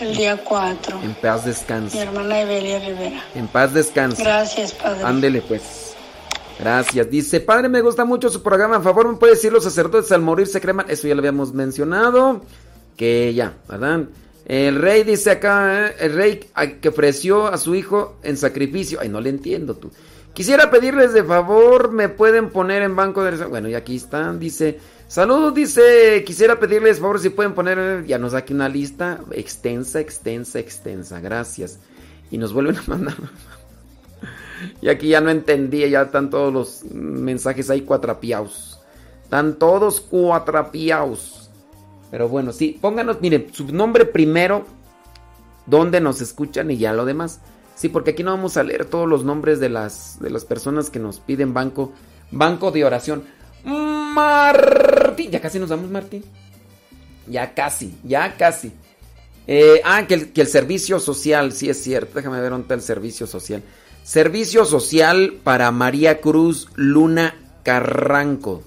el 0.00 0.16
día 0.16 0.36
4. 0.42 1.00
En 1.02 1.14
paz 1.14 1.42
Mi 1.44 1.50
descanse. 1.50 1.98
hermana 2.00 2.40
Evelia 2.40 2.78
Rivera. 2.78 3.24
En 3.34 3.48
paz 3.48 3.72
descanse. 3.72 4.22
Gracias, 4.22 4.72
Padre. 4.72 5.04
Ándele 5.04 5.42
pues. 5.42 5.94
Gracias. 6.58 7.10
Dice, 7.10 7.40
padre, 7.40 7.68
me 7.68 7.80
gusta 7.80 8.04
mucho 8.04 8.28
su 8.28 8.42
programa. 8.42 8.76
A 8.76 8.80
favor, 8.80 9.08
¿me 9.08 9.16
puede 9.16 9.34
decir 9.34 9.52
los 9.52 9.64
sacerdotes 9.64 10.12
al 10.12 10.20
morir 10.20 10.46
se 10.46 10.60
creman? 10.60 10.86
Eso 10.88 11.08
ya 11.08 11.14
lo 11.14 11.20
habíamos 11.20 11.52
mencionado. 11.52 12.42
Que 12.96 13.34
ya, 13.34 13.54
¿verdad? 13.68 14.04
El 14.46 14.80
rey 14.80 15.02
dice 15.02 15.32
acá, 15.32 15.88
eh, 15.88 15.96
el 16.00 16.14
rey 16.14 16.48
que 16.80 16.88
ofreció 16.88 17.46
a 17.46 17.58
su 17.58 17.74
hijo 17.74 18.16
en 18.22 18.36
sacrificio. 18.36 18.98
Ay, 19.00 19.08
no 19.08 19.20
le 19.20 19.30
entiendo 19.30 19.74
tú. 19.74 19.90
Quisiera 20.32 20.70
pedirles 20.70 21.12
de 21.12 21.24
favor, 21.24 21.90
me 21.92 22.08
pueden 22.08 22.50
poner 22.50 22.82
en 22.82 22.94
banco 22.94 23.22
de... 23.24 23.46
Bueno, 23.46 23.68
y 23.68 23.74
aquí 23.74 23.96
están, 23.96 24.38
dice... 24.38 24.78
Saludos, 25.06 25.54
dice, 25.54 26.24
quisiera 26.26 26.58
pedirles 26.58 26.96
de 26.96 27.02
favor 27.02 27.20
si 27.20 27.28
pueden 27.30 27.54
poner... 27.54 28.04
Ya 28.06 28.18
nos 28.18 28.32
da 28.32 28.38
aquí 28.38 28.54
una 28.54 28.68
lista 28.68 29.20
extensa, 29.32 30.00
extensa, 30.00 30.58
extensa. 30.58 31.20
Gracias. 31.20 31.78
Y 32.30 32.38
nos 32.38 32.52
vuelven 32.52 32.76
a 32.76 32.82
mandar... 32.86 33.16
Y 34.80 34.88
aquí 34.88 35.08
ya 35.08 35.20
no 35.20 35.30
entendía, 35.30 35.86
ya 35.88 36.02
están 36.02 36.30
todos 36.30 36.52
los 36.52 36.84
mensajes 36.92 37.68
ahí 37.70 37.82
cuatrapiados. 37.82 38.80
Están 39.22 39.56
todos 39.58 40.00
cuatrapiados. 40.00 41.50
Pero 42.10 42.28
bueno, 42.28 42.52
sí, 42.52 42.78
pónganos, 42.80 43.20
miren, 43.20 43.48
su 43.52 43.66
nombre 43.66 44.06
primero, 44.06 44.64
dónde 45.66 46.00
nos 46.00 46.20
escuchan 46.20 46.70
y 46.70 46.78
ya 46.78 46.92
lo 46.92 47.04
demás. 47.04 47.40
Sí, 47.74 47.88
porque 47.88 48.12
aquí 48.12 48.22
no 48.22 48.30
vamos 48.30 48.56
a 48.56 48.62
leer 48.62 48.84
todos 48.84 49.08
los 49.08 49.24
nombres 49.24 49.58
de 49.58 49.68
las, 49.68 50.18
de 50.20 50.30
las 50.30 50.44
personas 50.44 50.90
que 50.90 51.00
nos 51.00 51.18
piden 51.18 51.52
banco, 51.52 51.92
banco 52.30 52.70
de 52.70 52.84
oración. 52.84 53.24
Martín, 54.14 55.30
ya 55.30 55.40
casi 55.40 55.58
nos 55.58 55.68
vamos, 55.68 55.90
Martín. 55.90 56.24
Ya 57.26 57.52
casi, 57.54 57.94
ya 58.04 58.36
casi. 58.36 58.72
Eh, 59.46 59.80
ah, 59.84 60.06
que 60.06 60.14
el, 60.14 60.32
que 60.32 60.40
el, 60.42 60.46
servicio 60.46 61.00
social, 61.00 61.52
sí 61.52 61.68
es 61.68 61.82
cierto. 61.82 62.12
Déjame 62.14 62.40
ver 62.40 62.50
dónde 62.50 62.64
está 62.64 62.74
el 62.74 62.82
servicio 62.82 63.26
social. 63.26 63.62
Servicio 64.02 64.64
social 64.64 65.34
para 65.42 65.70
María 65.70 66.20
Cruz 66.20 66.68
Luna 66.74 67.34
Carranco. 67.62 68.62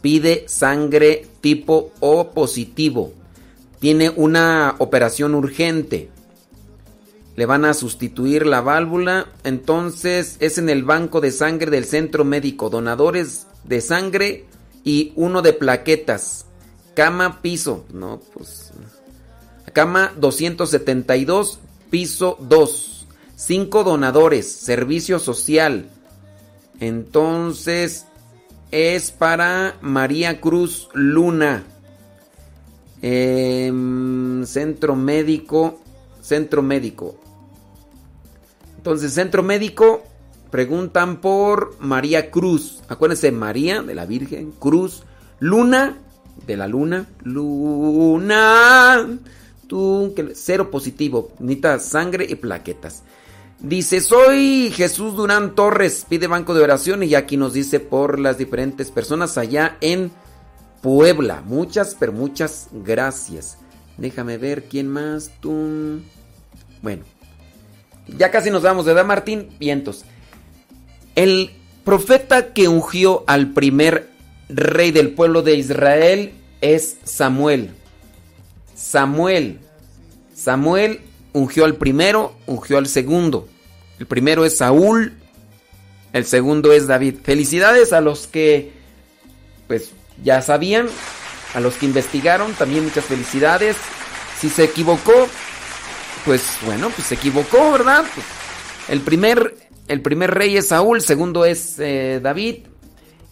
Pide 0.00 0.44
sangre 0.48 1.26
tipo 1.40 1.92
O 2.00 2.30
positivo. 2.30 3.12
Tiene 3.80 4.10
una 4.10 4.76
operación 4.78 5.34
urgente. 5.34 6.08
Le 7.36 7.46
van 7.46 7.64
a 7.64 7.74
sustituir 7.74 8.46
la 8.46 8.60
válvula. 8.60 9.26
Entonces 9.44 10.36
es 10.40 10.58
en 10.58 10.68
el 10.68 10.84
banco 10.84 11.20
de 11.20 11.32
sangre 11.32 11.70
del 11.70 11.84
centro 11.84 12.24
médico. 12.24 12.70
Donadores 12.70 13.46
de 13.64 13.80
sangre 13.80 14.44
y 14.88 15.12
uno 15.16 15.42
de 15.42 15.52
plaquetas. 15.52 16.46
Cama, 16.94 17.42
piso. 17.42 17.84
No, 17.92 18.22
pues. 18.32 18.72
Cama 19.74 20.14
272, 20.16 21.58
piso 21.90 22.38
2. 22.40 23.06
Cinco 23.36 23.84
donadores, 23.84 24.50
servicio 24.50 25.18
social. 25.18 25.90
Entonces 26.80 28.06
es 28.70 29.10
para 29.10 29.76
María 29.82 30.40
Cruz 30.40 30.88
Luna. 30.94 31.64
Eh, 33.02 33.70
centro 34.46 34.96
médico. 34.96 35.80
Centro 36.22 36.62
médico. 36.62 37.20
Entonces, 38.78 39.12
centro 39.12 39.42
médico. 39.42 40.02
Preguntan 40.50 41.20
por 41.20 41.76
María 41.80 42.30
Cruz. 42.30 42.82
Acuérdense, 42.88 43.30
María 43.32 43.82
de 43.82 43.94
la 43.94 44.06
Virgen. 44.06 44.52
Cruz. 44.52 45.02
Luna 45.40 45.98
de 46.46 46.56
la 46.56 46.66
luna. 46.66 47.06
Luna. 47.22 49.06
Tú, 49.66 50.14
cero 50.34 50.70
positivo. 50.70 51.32
Necesita 51.38 51.78
sangre 51.78 52.26
y 52.28 52.34
plaquetas. 52.36 53.02
Dice, 53.60 54.00
soy 54.00 54.72
Jesús 54.74 55.16
Durán 55.16 55.54
Torres. 55.54 56.06
Pide 56.08 56.26
banco 56.28 56.54
de 56.54 56.62
oración 56.62 57.02
y 57.02 57.14
aquí 57.14 57.36
nos 57.36 57.52
dice 57.52 57.80
por 57.80 58.18
las 58.18 58.38
diferentes 58.38 58.90
personas 58.90 59.36
allá 59.36 59.76
en 59.80 60.10
Puebla. 60.80 61.42
Muchas, 61.44 61.96
pero 61.98 62.12
muchas 62.12 62.68
gracias. 62.72 63.58
Déjame 63.96 64.38
ver 64.38 64.64
quién 64.64 64.88
más. 64.88 65.32
Tú. 65.40 66.00
Bueno. 66.82 67.04
Ya 68.16 68.30
casi 68.30 68.50
nos 68.50 68.62
vamos, 68.62 68.86
¿verdad, 68.86 69.04
Martín? 69.04 69.48
Vientos. 69.58 70.04
El 71.18 71.50
profeta 71.82 72.52
que 72.52 72.68
ungió 72.68 73.24
al 73.26 73.52
primer 73.52 74.08
rey 74.48 74.92
del 74.92 75.10
pueblo 75.10 75.42
de 75.42 75.56
Israel 75.56 76.32
es 76.60 76.96
Samuel. 77.02 77.70
Samuel. 78.76 79.58
Samuel 80.32 81.00
ungió 81.32 81.64
al 81.64 81.74
primero, 81.74 82.36
ungió 82.46 82.78
al 82.78 82.86
segundo. 82.86 83.48
El 83.98 84.06
primero 84.06 84.44
es 84.44 84.58
Saúl, 84.58 85.12
el 86.12 86.24
segundo 86.24 86.70
es 86.70 86.86
David. 86.86 87.16
Felicidades 87.24 87.92
a 87.92 88.00
los 88.00 88.28
que, 88.28 88.70
pues, 89.66 89.90
ya 90.22 90.40
sabían, 90.40 90.86
a 91.52 91.58
los 91.58 91.74
que 91.74 91.86
investigaron, 91.86 92.52
también 92.52 92.84
muchas 92.84 93.06
felicidades. 93.06 93.76
Si 94.40 94.48
se 94.48 94.62
equivocó, 94.62 95.26
pues 96.24 96.44
bueno, 96.64 96.90
pues 96.90 97.08
se 97.08 97.16
equivocó, 97.16 97.72
¿verdad? 97.72 98.04
Pues, 98.14 98.24
el, 98.88 99.00
primer, 99.00 99.67
el 99.88 100.02
primer 100.02 100.32
rey 100.32 100.56
es 100.56 100.68
Saúl, 100.68 101.00
segundo 101.00 101.44
es 101.44 101.78
eh, 101.78 102.20
David 102.22 102.58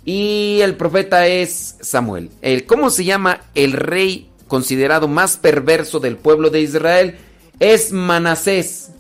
y 0.05 0.61
el 0.62 0.77
profeta 0.77 1.27
es 1.27 1.77
Samuel. 1.81 2.31
El, 2.41 2.65
¿Cómo 2.65 2.91
se 2.91 3.05
llama 3.05 3.43
el 3.55 3.73
rey 3.73 4.31
considerado 4.49 5.09
más 5.09 5.37
perverso 5.37 6.01
del 6.01 6.16
pueblo 6.16 6.51
de 6.51 6.61
Israel? 6.61 7.19
Es 7.59 7.93
Manasés. 7.93 8.91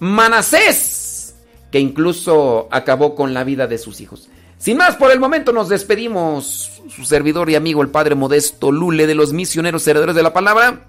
Manasés, 0.00 1.34
que 1.70 1.78
incluso 1.78 2.68
acabó 2.70 3.14
con 3.14 3.34
la 3.34 3.44
vida 3.44 3.66
de 3.66 3.78
sus 3.78 4.00
hijos. 4.00 4.28
Sin 4.58 4.78
más, 4.78 4.96
por 4.96 5.10
el 5.10 5.20
momento 5.20 5.52
nos 5.52 5.68
despedimos. 5.68 6.72
Su 6.88 7.04
servidor 7.04 7.50
y 7.50 7.56
amigo, 7.56 7.82
el 7.82 7.88
Padre 7.88 8.14
Modesto 8.14 8.72
Lule 8.72 9.06
de 9.06 9.14
los 9.14 9.32
misioneros 9.32 9.86
herederos 9.86 10.14
de 10.14 10.22
la 10.22 10.32
palabra. 10.32 10.86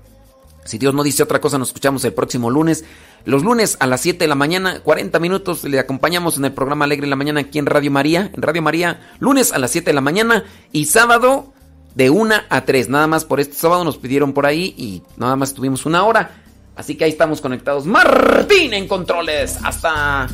Si 0.63 0.77
Dios 0.77 0.93
no 0.93 1.03
dice 1.03 1.23
otra 1.23 1.41
cosa, 1.41 1.57
nos 1.57 1.69
escuchamos 1.69 2.05
el 2.05 2.13
próximo 2.13 2.49
lunes. 2.49 2.85
Los 3.25 3.43
lunes 3.43 3.77
a 3.79 3.87
las 3.87 4.01
7 4.01 4.19
de 4.19 4.27
la 4.27 4.35
mañana, 4.35 4.79
40 4.79 5.19
minutos, 5.19 5.63
le 5.63 5.79
acompañamos 5.79 6.37
en 6.37 6.45
el 6.45 6.53
programa 6.53 6.85
Alegre 6.85 7.05
en 7.05 7.09
la 7.09 7.15
Mañana 7.15 7.41
aquí 7.41 7.59
en 7.59 7.65
Radio 7.65 7.91
María. 7.91 8.31
En 8.33 8.41
Radio 8.41 8.61
María, 8.61 9.01
lunes 9.19 9.51
a 9.51 9.59
las 9.59 9.71
7 9.71 9.89
de 9.89 9.93
la 9.93 10.01
mañana 10.01 10.45
y 10.71 10.85
sábado 10.85 11.53
de 11.95 12.09
1 12.09 12.35
a 12.49 12.61
3. 12.61 12.89
Nada 12.89 13.07
más 13.07 13.25
por 13.25 13.39
este 13.39 13.55
sábado 13.55 13.83
nos 13.83 13.97
pidieron 13.97 14.33
por 14.33 14.45
ahí 14.45 14.73
y 14.77 15.03
nada 15.17 15.35
más 15.35 15.53
tuvimos 15.53 15.85
una 15.85 16.03
hora. 16.03 16.31
Así 16.75 16.95
que 16.95 17.05
ahí 17.05 17.09
estamos 17.09 17.41
conectados. 17.41 17.85
Martín 17.85 18.73
en 18.73 18.87
controles. 18.87 19.57
Hasta 19.63 20.27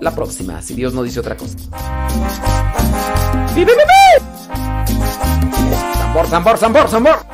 la 0.00 0.14
próxima, 0.14 0.62
si 0.62 0.74
Dios 0.74 0.94
no 0.94 1.02
dice 1.02 1.20
otra 1.20 1.36
cosa. 1.36 1.56
¡Bi, 3.54 3.64
Zambor, 6.14 6.26
zambor, 6.26 6.58
zambor, 6.58 6.88
zambor. 6.88 7.26
pues 7.26 7.33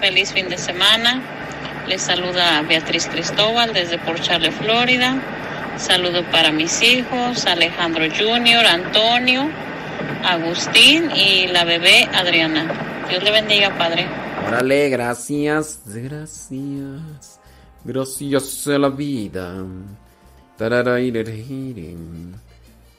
feliz 0.00 0.32
fin 0.32 0.48
de 0.48 0.58
semana. 0.58 1.22
Les 1.86 2.00
saluda 2.02 2.62
Beatriz 2.62 3.06
Cristóbal 3.06 3.72
desde 3.72 3.98
Port 3.98 4.22
Charlotte, 4.22 4.52
Florida. 4.52 5.20
Saludo 5.76 6.24
para 6.30 6.50
mis 6.52 6.82
hijos, 6.82 7.46
Alejandro 7.46 8.04
Junior, 8.18 8.66
Antonio, 8.66 9.48
Agustín 10.24 11.10
y 11.14 11.46
la 11.48 11.64
bebé 11.64 12.08
Adriana. 12.12 12.66
Dios 13.08 13.22
le 13.22 13.30
bendiga, 13.30 13.76
Padre. 13.76 14.06
Órale, 14.46 14.88
gracias, 14.88 15.80
gracias, 15.86 17.40
gracias 17.84 18.66
a 18.66 18.78
la 18.78 18.88
vida. 18.88 19.64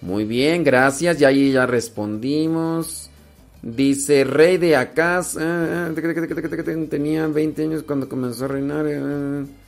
Muy 0.02 0.26
bien, 0.26 0.64
gracias, 0.64 1.20
ya 1.20 1.28
ahí 1.28 1.52
ya 1.52 1.66
respondimos. 1.68 3.11
Dice, 3.62 4.24
rey 4.24 4.58
de 4.58 4.76
Acaz, 4.76 5.38
ah, 5.40 5.90
tenía 6.90 7.28
20 7.28 7.62
años 7.62 7.84
cuando 7.86 8.10
comenzó 8.10 8.46
a 8.46 8.48
reinar. 8.48 8.86
ah, 8.88 8.90
ah, 8.90 9.44
ah. 9.44 9.62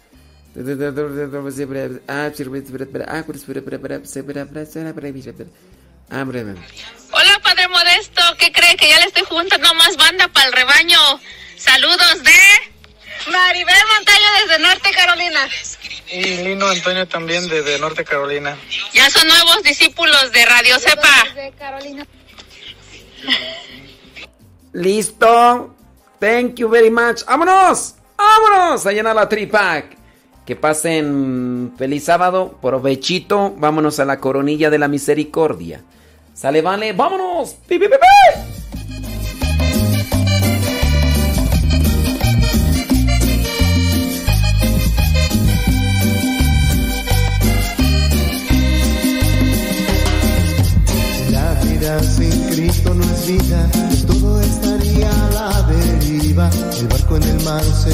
Hola, 7.12 7.40
Padre 7.44 7.68
Modesto. 7.68 8.22
¿Qué 8.40 8.52
cree? 8.52 8.76
Que 8.78 8.90
ya 8.90 9.00
le 9.00 9.06
estoy 9.06 9.24
juntando 9.24 9.74
más 9.76 9.96
banda 9.96 10.28
para 10.28 10.48
el 10.48 10.54
rebaño. 10.54 11.00
Saludos 11.56 12.24
de 12.24 13.32
Maribel 13.32 13.76
Montaño 13.96 14.26
desde 14.42 14.60
Norte 14.60 14.92
Carolina. 14.92 15.50
Y 16.12 16.24
Lino 16.38 16.68
Antonio 16.68 17.08
también 17.08 17.48
desde 17.48 17.78
Norte 17.78 18.04
Carolina. 18.04 18.58
Ya 18.94 19.08
son 19.12 19.28
nuevos 19.28 19.62
discípulos 19.62 20.32
de 20.32 20.46
Radio 20.46 20.80
Cepa. 20.80 21.28
Listo. 24.74 25.76
Thank 26.20 26.56
you 26.56 26.70
very 26.70 26.90
much. 26.90 27.24
¡Vámonos! 27.26 27.96
¡Vámonos! 28.18 28.86
A 28.86 28.92
llenar 28.92 29.16
la 29.16 29.30
tripack. 29.30 29.98
Que 30.46 30.56
pasen 30.56 31.74
feliz 31.78 32.06
sábado, 32.06 32.58
provechito. 32.62 33.54
Vámonos 33.58 34.00
a 34.00 34.06
la 34.06 34.20
coronilla 34.20 34.70
de 34.70 34.80
la 34.80 34.88
misericordia. 34.88 35.82
Sale, 36.34 36.62
vale, 36.62 36.94
vámonos. 36.94 37.56
¡Pi, 37.68 37.80
pi, 37.80 37.88
pi, 37.88 37.96
La 51.32 51.54
vida 51.64 52.00
el 56.36 56.88
barco 56.88 57.18
en 57.18 57.24
el 57.24 57.44
mar 57.44 57.64
se 57.64 57.92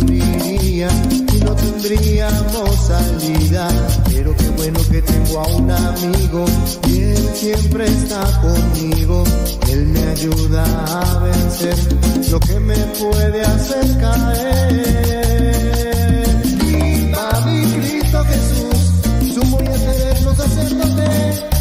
hundiría 0.00 0.88
y 1.34 1.40
no 1.44 1.54
tendríamos 1.54 2.86
salida. 2.86 3.68
Pero 4.06 4.34
qué 4.34 4.48
bueno 4.56 4.80
que 4.90 5.02
tengo 5.02 5.40
a 5.40 5.46
un 5.48 5.70
amigo 5.70 6.46
y 6.88 7.02
él 7.02 7.28
siempre 7.34 7.84
está 7.84 8.22
conmigo. 8.40 9.24
Él 9.68 9.86
me 9.88 10.02
ayuda 10.04 10.64
a 10.86 11.18
vencer 11.18 11.76
lo 12.30 12.40
que 12.40 12.60
me 12.60 12.76
puede 12.98 13.42
hacer 13.42 13.98
caer. 13.98 14.72
Viva 16.64 17.40
mi 17.44 17.66
Cristo 17.72 18.24
Jesús, 18.24 19.34
sumo 19.34 19.58
y 19.60 19.66
eterno 19.66 20.34
sacerdote. 20.34 21.51